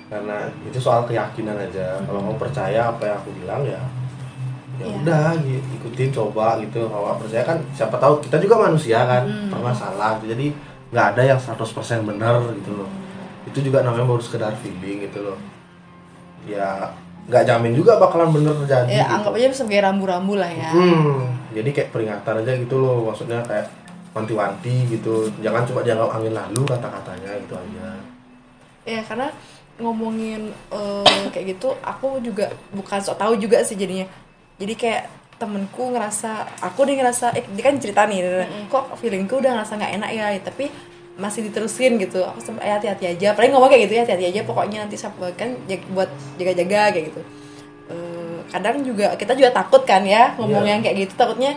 Karena 0.07 0.37
itu 0.63 0.77
soal 0.77 1.03
keyakinan 1.03 1.55
aja. 1.55 1.95
Kalau 1.99 2.19
kamu 2.19 2.37
percaya 2.37 2.87
apa 2.87 3.03
yang 3.03 3.17
aku 3.17 3.29
bilang 3.33 3.63
ya 3.63 3.81
ya 4.73 4.83
Iya. 4.83 4.97
udah 4.97 5.27
gitu, 5.37 5.61
ikutin 5.75 6.09
coba 6.11 6.57
gitu. 6.57 6.81
Kalau 6.83 7.03
nggak 7.05 7.19
percaya 7.19 7.43
kan 7.43 7.57
siapa 7.71 7.95
tahu 7.95 8.17
kita 8.19 8.37
juga 8.37 8.55
manusia 8.61 8.97
kan 9.01 9.23
pernah 9.47 9.69
salah 9.71 10.17
gitu. 10.17 10.31
jadi 10.31 10.47
nggak 10.89 11.07
ada 11.07 11.23
yang 11.23 11.39
100% 11.39 11.55
benar 12.03 12.35
gitu 12.51 12.75
loh 12.75 12.89
itu 13.45 13.59
juga 13.61 13.81
namanya 13.81 14.05
baru 14.05 14.21
sekedar 14.21 14.53
feeling 14.61 15.05
gitu 15.05 15.19
loh 15.23 15.37
ya 16.45 16.89
nggak 17.29 17.43
jamin 17.45 17.73
juga 17.77 18.01
bakalan 18.01 18.33
bener 18.33 18.53
terjadi 18.65 18.89
ya 18.89 19.05
gitu. 19.05 19.13
anggap 19.13 19.33
aja 19.37 19.47
sebagai 19.53 19.81
rambu-rambu 19.85 20.33
lah 20.41 20.49
ya 20.49 20.69
Hmm, 20.73 21.21
jadi 21.53 21.69
kayak 21.69 21.89
peringatan 21.93 22.35
aja 22.41 22.51
gitu 22.57 22.75
loh, 22.81 23.11
maksudnya 23.11 23.39
kayak 23.45 23.69
wanti-wanti 24.11 24.87
gitu. 24.89 25.29
Jangan 25.39 25.63
cuma 25.63 25.85
dianggap 25.85 26.09
angin 26.11 26.33
lalu 26.33 26.61
kata-katanya 26.65 27.31
gitu 27.43 27.53
aja. 27.55 27.87
ya 28.81 28.99
karena 29.05 29.29
ngomongin 29.77 30.49
eh, 30.73 31.25
kayak 31.29 31.55
gitu 31.55 31.77
aku 31.85 32.17
juga 32.19 32.49
bukan 32.73 32.99
sok 32.99 33.21
tahu 33.21 33.33
juga 33.37 33.61
sih 33.61 33.77
jadinya 33.77 34.09
jadi 34.57 34.73
kayak 34.73 35.03
temenku 35.37 35.89
ngerasa 35.93 36.45
aku 36.61 36.85
nih 36.85 37.01
ngerasa 37.01 37.33
eh 37.33 37.45
dia 37.53 37.63
kan 37.65 37.77
cerita 37.77 38.05
nih 38.05 38.45
kok 38.69 38.93
feelingku 38.97 39.37
udah 39.37 39.57
ngerasa 39.57 39.73
nggak 39.77 39.93
enak 40.01 40.09
ya 40.13 40.25
tapi 40.41 40.69
masih 41.15 41.43
diterusin 41.43 41.97
gitu. 41.97 42.21
Aku 42.21 42.39
sempat 42.39 42.63
"Eh, 42.63 42.71
hati-hati 42.71 43.05
aja. 43.07 43.31
Paling 43.31 43.51
ngomong 43.51 43.67
kayak 43.67 43.83
gitu 43.85 43.93
ya 43.95 44.01
hati-hati 44.03 44.25
aja 44.29 44.41
pokoknya 44.41 44.77
nanti 44.81 44.95
kan 45.33 45.49
jag- 45.65 45.87
buat 45.89 46.07
jaga-jaga 46.35 46.91
kayak 46.91 47.05
gitu. 47.09 47.21
Eh, 47.87 48.39
kadang 48.47 48.79
juga 48.81 49.15
kita 49.15 49.33
juga 49.33 49.51
takut 49.51 49.83
kan 49.83 50.01
ya 50.01 50.31
ngomong 50.35 50.63
Iya. 50.63 50.71
yang 50.71 50.81
kayak 50.81 50.97
gitu. 51.01 51.13
Takutnya 51.15 51.51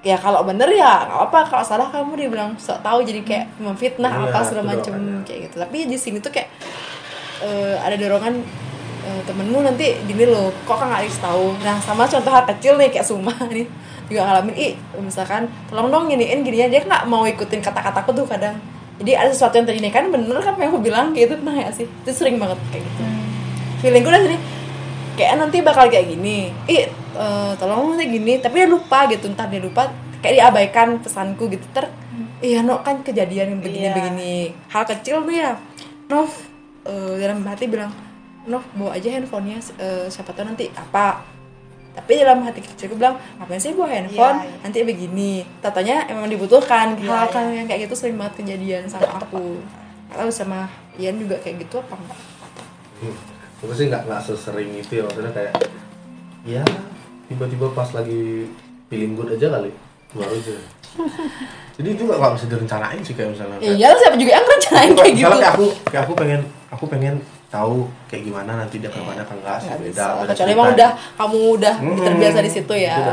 ya 0.00 0.14
kalau 0.14 0.42
bener 0.42 0.70
ya 0.70 1.02
nggak 1.02 1.22
apa 1.24 1.38
kalau 1.44 1.64
salah 1.66 1.88
kamu 1.88 2.14
dibilang 2.16 2.54
sok 2.56 2.78
tahu 2.78 3.02
jadi 3.02 3.20
kayak 3.22 3.46
memfitnah 3.58 4.12
Iya, 4.12 4.22
apa 4.26 4.38
segala 4.40 4.64
makanya. 4.72 5.20
kayak 5.22 5.40
gitu. 5.50 5.56
Tapi 5.58 5.78
di 5.84 5.96
sini 5.96 6.18
tuh 6.18 6.30
kayak 6.30 6.48
eh, 7.42 7.76
ada 7.76 7.94
dorongan 7.94 8.40
eh, 9.02 9.22
temenmu 9.22 9.60
nanti 9.60 9.92
gini 10.02 10.24
loh 10.24 10.50
kok 10.64 10.76
kan 10.76 10.90
dikasih 10.96 11.22
tahu? 11.22 11.46
Nah 11.60 11.76
sama 11.78 12.06
contoh 12.06 12.26
hal 12.28 12.42
kecil 12.48 12.74
nih 12.74 12.90
kayak 12.90 13.04
Suma 13.04 13.30
nih 13.52 13.66
juga 14.08 14.24
ngalamin. 14.24 14.54
Ih 14.56 14.72
misalkan 14.98 15.46
tolong 15.68 15.90
dong 15.90 16.04
giniin 16.06 16.42
gini 16.42 16.64
dia 16.64 16.80
nggak 16.80 17.04
mau 17.04 17.22
ikutin 17.22 17.60
kata-kataku 17.60 18.10
tuh 18.12 18.26
kadang 18.26 18.56
jadi 18.96 19.12
ada 19.20 19.30
sesuatu 19.30 19.60
yang 19.60 19.66
terjadi 19.68 19.92
kan 19.92 20.04
bener 20.08 20.40
kan 20.40 20.56
yang 20.56 20.72
aku 20.72 20.80
bilang 20.80 21.12
kayak 21.12 21.28
gitu 21.28 21.44
nah 21.44 21.52
ya 21.52 21.68
sih. 21.68 21.84
Itu 21.84 22.10
sering 22.12 22.40
banget 22.40 22.56
kayak 22.72 22.82
gitu. 22.84 23.02
Feelingku 23.84 24.08
dari 24.08 24.24
sini 24.24 24.38
kayak 25.16 25.32
nanti 25.36 25.56
bakal 25.60 25.88
kayak 25.88 26.06
gini. 26.08 26.48
Ih 26.64 26.88
eh, 27.16 27.52
tolong 27.60 27.92
nanti 27.92 28.08
gini 28.08 28.40
tapi 28.40 28.64
dia 28.64 28.68
lupa 28.68 29.04
gitu 29.08 29.28
ntar 29.32 29.52
dia 29.52 29.60
lupa 29.60 29.92
kayak 30.24 30.34
diabaikan 30.40 31.00
pesanku 31.04 31.52
gitu. 31.52 31.64
Ter 31.76 31.92
iya 32.40 32.60
no 32.60 32.80
kan 32.80 33.00
kejadian 33.00 33.56
yang 33.56 33.60
begini 33.60 33.86
Iya. 33.88 33.94
begini. 33.96 34.36
Hal 34.72 34.84
kecil 34.84 35.24
tuh 35.24 35.34
ya. 35.34 35.56
Nov 36.08 36.32
eh, 36.84 37.14
dalam 37.20 37.44
hati 37.44 37.66
bilang 37.68 37.92
Nov 38.46 38.62
bawa 38.78 38.94
aja 38.94 39.10
handphonenya 39.10 39.58
eh, 39.76 40.06
siapa 40.06 40.30
tahu 40.32 40.46
nanti 40.46 40.70
apa 40.72 41.35
tapi 41.96 42.12
dalam 42.14 42.38
hati 42.40 42.60
kecilku 42.60 42.94
bilang 42.94 43.16
ngapain 43.34 43.56
sih 43.56 43.72
bawa 43.72 43.88
handphone 43.88 44.38
iya. 44.38 44.60
nanti 44.60 44.78
begini 44.82 45.30
tatanya 45.58 46.04
emang 46.06 46.28
dibutuhkan 46.28 46.92
Iya, 46.94 47.24
hal 47.24 47.48
iya. 47.48 47.56
yang 47.56 47.66
kayak 47.66 47.88
gitu 47.88 47.94
sering 47.96 48.14
banget 48.14 48.36
kejadian 48.38 48.84
sama 48.84 49.16
aku 49.16 49.58
tahu 50.08 50.28
sama 50.28 50.68
Ian 50.94 51.16
juga 51.16 51.36
kayak 51.38 51.64
gitu 51.64 51.80
apa 51.80 51.94
enggak 51.94 52.20
Hmm. 52.96 53.12
Aku 53.58 53.72
sih 53.72 53.88
nggak 53.88 54.04
nggak 54.04 54.20
sesering 54.22 54.72
itu 54.72 54.88
ya, 54.90 55.02
maksudnya 55.02 55.28
kayak 55.30 55.52
ya 56.44 56.64
tiba-tiba 57.26 57.68
pas 57.70 57.88
lagi 57.90 58.48
feeling 58.86 59.12
good 59.12 59.28
aja 59.30 59.48
kali 59.50 59.68
baru 60.12 60.32
aja. 60.32 60.56
Jadi 61.76 61.88
itu 61.90 62.02
nggak 62.02 62.16
nggak 62.16 62.32
bisa 62.34 62.46
direncanain 62.46 63.00
sih 63.00 63.12
kayak 63.12 63.30
misalnya. 63.32 63.56
kayak- 63.58 63.76
iya 63.76 63.88
siapa 63.92 64.16
juga 64.16 64.32
yang 64.32 64.44
ngerencanain 64.44 64.90
kayak 64.94 65.10
gitu 65.10 65.20
Misalnya 65.22 65.36
kayak 65.38 65.52
aku, 65.52 65.66
kayak 65.84 66.02
aku 66.02 66.12
pengen, 66.14 66.40
aku 66.70 66.84
pengen 66.86 67.14
tahu 67.48 67.76
kayak 68.06 68.22
gimana 68.24 68.50
nanti 68.56 68.76
dia 68.76 68.86
ke 68.86 68.96
depannya 68.96 69.22
kan 69.22 69.36
enggak 69.36 69.56
sih 69.56 69.68
Nggak 69.68 69.80
beda. 69.80 69.94
bisa. 69.94 70.04
beda 70.12 70.30
kecuali 70.30 70.52
emang 70.52 70.68
udah 70.72 70.90
kamu 71.16 71.38
udah 71.52 71.74
Hmm, 71.76 71.96
terbiasa 72.00 72.38
di 72.40 72.50
situ 72.50 72.74
ya 72.76 72.94
gitu. 72.96 73.12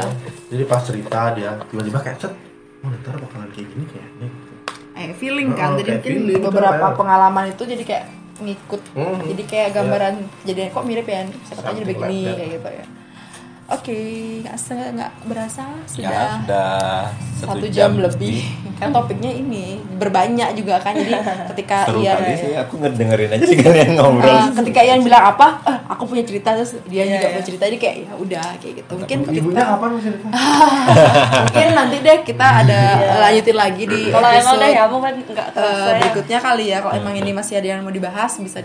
Jadi 0.49 0.63
pas 0.65 0.81
cerita 0.81 1.19
dia 1.31 1.51
tiba-tiba 1.65 1.99
kayak 1.99 2.17
cet, 2.19 2.33
oh 2.79 2.89
ntar 2.95 3.15
bakalan 3.15 3.49
kayak 3.49 3.67
gini 3.67 3.85
kayaknya. 3.85 4.27
Gitu. 4.27 4.51
eh 4.93 5.09
feeling 5.11 5.49
kan 5.51 5.69
Oh, 5.69 5.77
jadi 5.79 5.89
kayak 5.91 5.99
mungkin 5.99 6.13
feeling, 6.15 6.37
betul, 6.37 6.49
beberapa 6.51 6.77
kayak- 6.79 6.95
pengalaman 6.95 7.45
itu 7.49 7.63
jadi 7.65 7.83
kayak 7.83 8.05
ngikut 8.35 8.81
Hmm. 8.91 9.17
jadi 9.23 9.43
kayak 9.43 9.69
gambaran 9.71 10.13
jadi 10.43 10.61
kok 10.69 10.83
mirip 10.83 11.07
ya 11.07 11.19
siapa 11.43 11.61
tahu 11.61 11.73
jadi 11.75 11.85
Something 11.87 11.99
begini 11.99 12.21
kayak 12.31 12.49
gitu 12.51 12.69
ya 12.71 12.85
oke 13.73 13.99
nggak 14.39 14.55
se- 14.55 14.91
nggak 14.91 15.11
berasa 15.25 15.63
Ya 15.63 15.83
sudah 15.89 16.29
sudah 16.39 16.71
satu 17.43 17.65
jam, 17.67 17.97
lebih 17.97 18.39
kan 18.79 18.89
topiknya 18.89 19.29
ini 19.29 19.65
berbanyak 19.93 20.55
juga 20.55 20.77
kan 20.77 20.93
jadi 20.93 21.19
ketika 21.51 21.83
Seru 21.85 21.99
Ian 21.99 22.15
kali 22.17 22.33
sih, 22.35 22.51
aku 22.53 22.73
ngedengerin 22.77 23.29
aja 23.29 23.43
sih 23.43 23.57
kalian 23.61 23.89
ngobrol. 23.93 24.29
uh, 24.29 24.47
ketika 24.55 24.79
Ian 24.81 25.01
bilang 25.01 25.23
apa 25.27 25.47
eh, 25.63 25.77
aku 25.87 26.03
punya 26.05 26.23
cerita 26.23 26.53
terus 26.53 26.71
dia 26.85 27.01
Iya, 27.01 27.11
juga 27.11 27.19
iya. 27.19 27.33
punya 27.33 27.45
cerita 27.45 27.63
jadi 27.65 27.77
kayak 27.77 27.95
ya 27.99 28.11
udah 28.15 28.45
kayak 28.57 28.73
gitu 28.77 28.93
mungkin 28.95 29.17
Ibunya 29.25 29.43
kita 29.55 29.63
kapan 29.69 29.89
masih 29.91 30.05
cerita? 30.09 30.27
mungkin 31.43 31.67
nanti 31.73 31.95
deh 31.99 32.17
kita 32.23 32.47
ada 32.61 32.79
lanjutin 33.21 33.57
lagi 33.57 33.83
di 33.85 33.99
Kalau 34.07 34.23
emang 34.25 34.37
episode 34.37 34.61
deh 34.61 34.71
ya 34.71 34.81
aku 34.83 34.97
kan 34.99 35.13
nggak 35.25 35.47
eh, 35.49 35.63
ya. 35.63 35.93
berikutnya 35.97 36.39
kali 36.39 36.65
ya 36.67 36.77
kalau 36.79 36.93
emang 36.95 37.13
ini 37.15 37.31
masih 37.31 37.53
ada 37.55 37.67
yang 37.69 37.81
mau 37.81 37.91
dibahas 37.91 38.31
bisa 38.37 38.59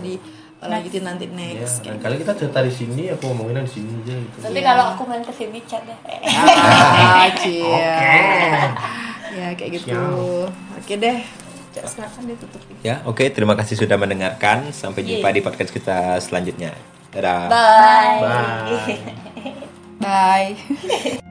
dilanjutin 0.59 1.03
nanti 1.07 1.25
Ya, 1.25 1.35
next 1.35 1.79
dan 1.79 1.95
kayak 1.95 1.99
kali 2.03 2.15
kita 2.19 2.33
cerita 2.35 2.59
di 2.59 2.73
sini, 2.73 3.01
aku 3.07 3.23
ngomonginnya 3.31 3.63
di 3.63 3.71
sini 3.71 3.91
aja 3.95 4.13
gitu. 4.19 4.37
Nanti 4.43 4.59
Iya. 4.59 4.67
kalau 4.67 4.85
aku 4.91 5.01
main 5.07 5.23
ke 5.23 5.31
sini 5.31 5.59
chat 5.63 5.81
deh. 5.87 5.97
Ah, 6.35 7.25
cia. 7.39 7.95
Ya 9.31 9.47
kayak 9.55 9.71
gitu. 9.79 9.95
Siap. 9.95 10.79
Oke 10.83 10.93
deh. 10.99 11.17
Silakan 11.79 12.23
ditutup. 12.27 12.59
Ya, 12.83 12.99
oke, 13.07 13.23
terima 13.31 13.55
kasih 13.55 13.79
sudah 13.79 13.95
mendengarkan. 13.95 14.67
Sampai 14.75 15.07
jumpa 15.07 15.31
di 15.31 15.39
podcast 15.39 15.71
kita 15.71 16.19
selanjutnya. 16.19 16.75
Dadah. 17.15 17.47
Bye. 17.47 18.19
Bye. 18.19 18.95
Bye. 20.03 21.19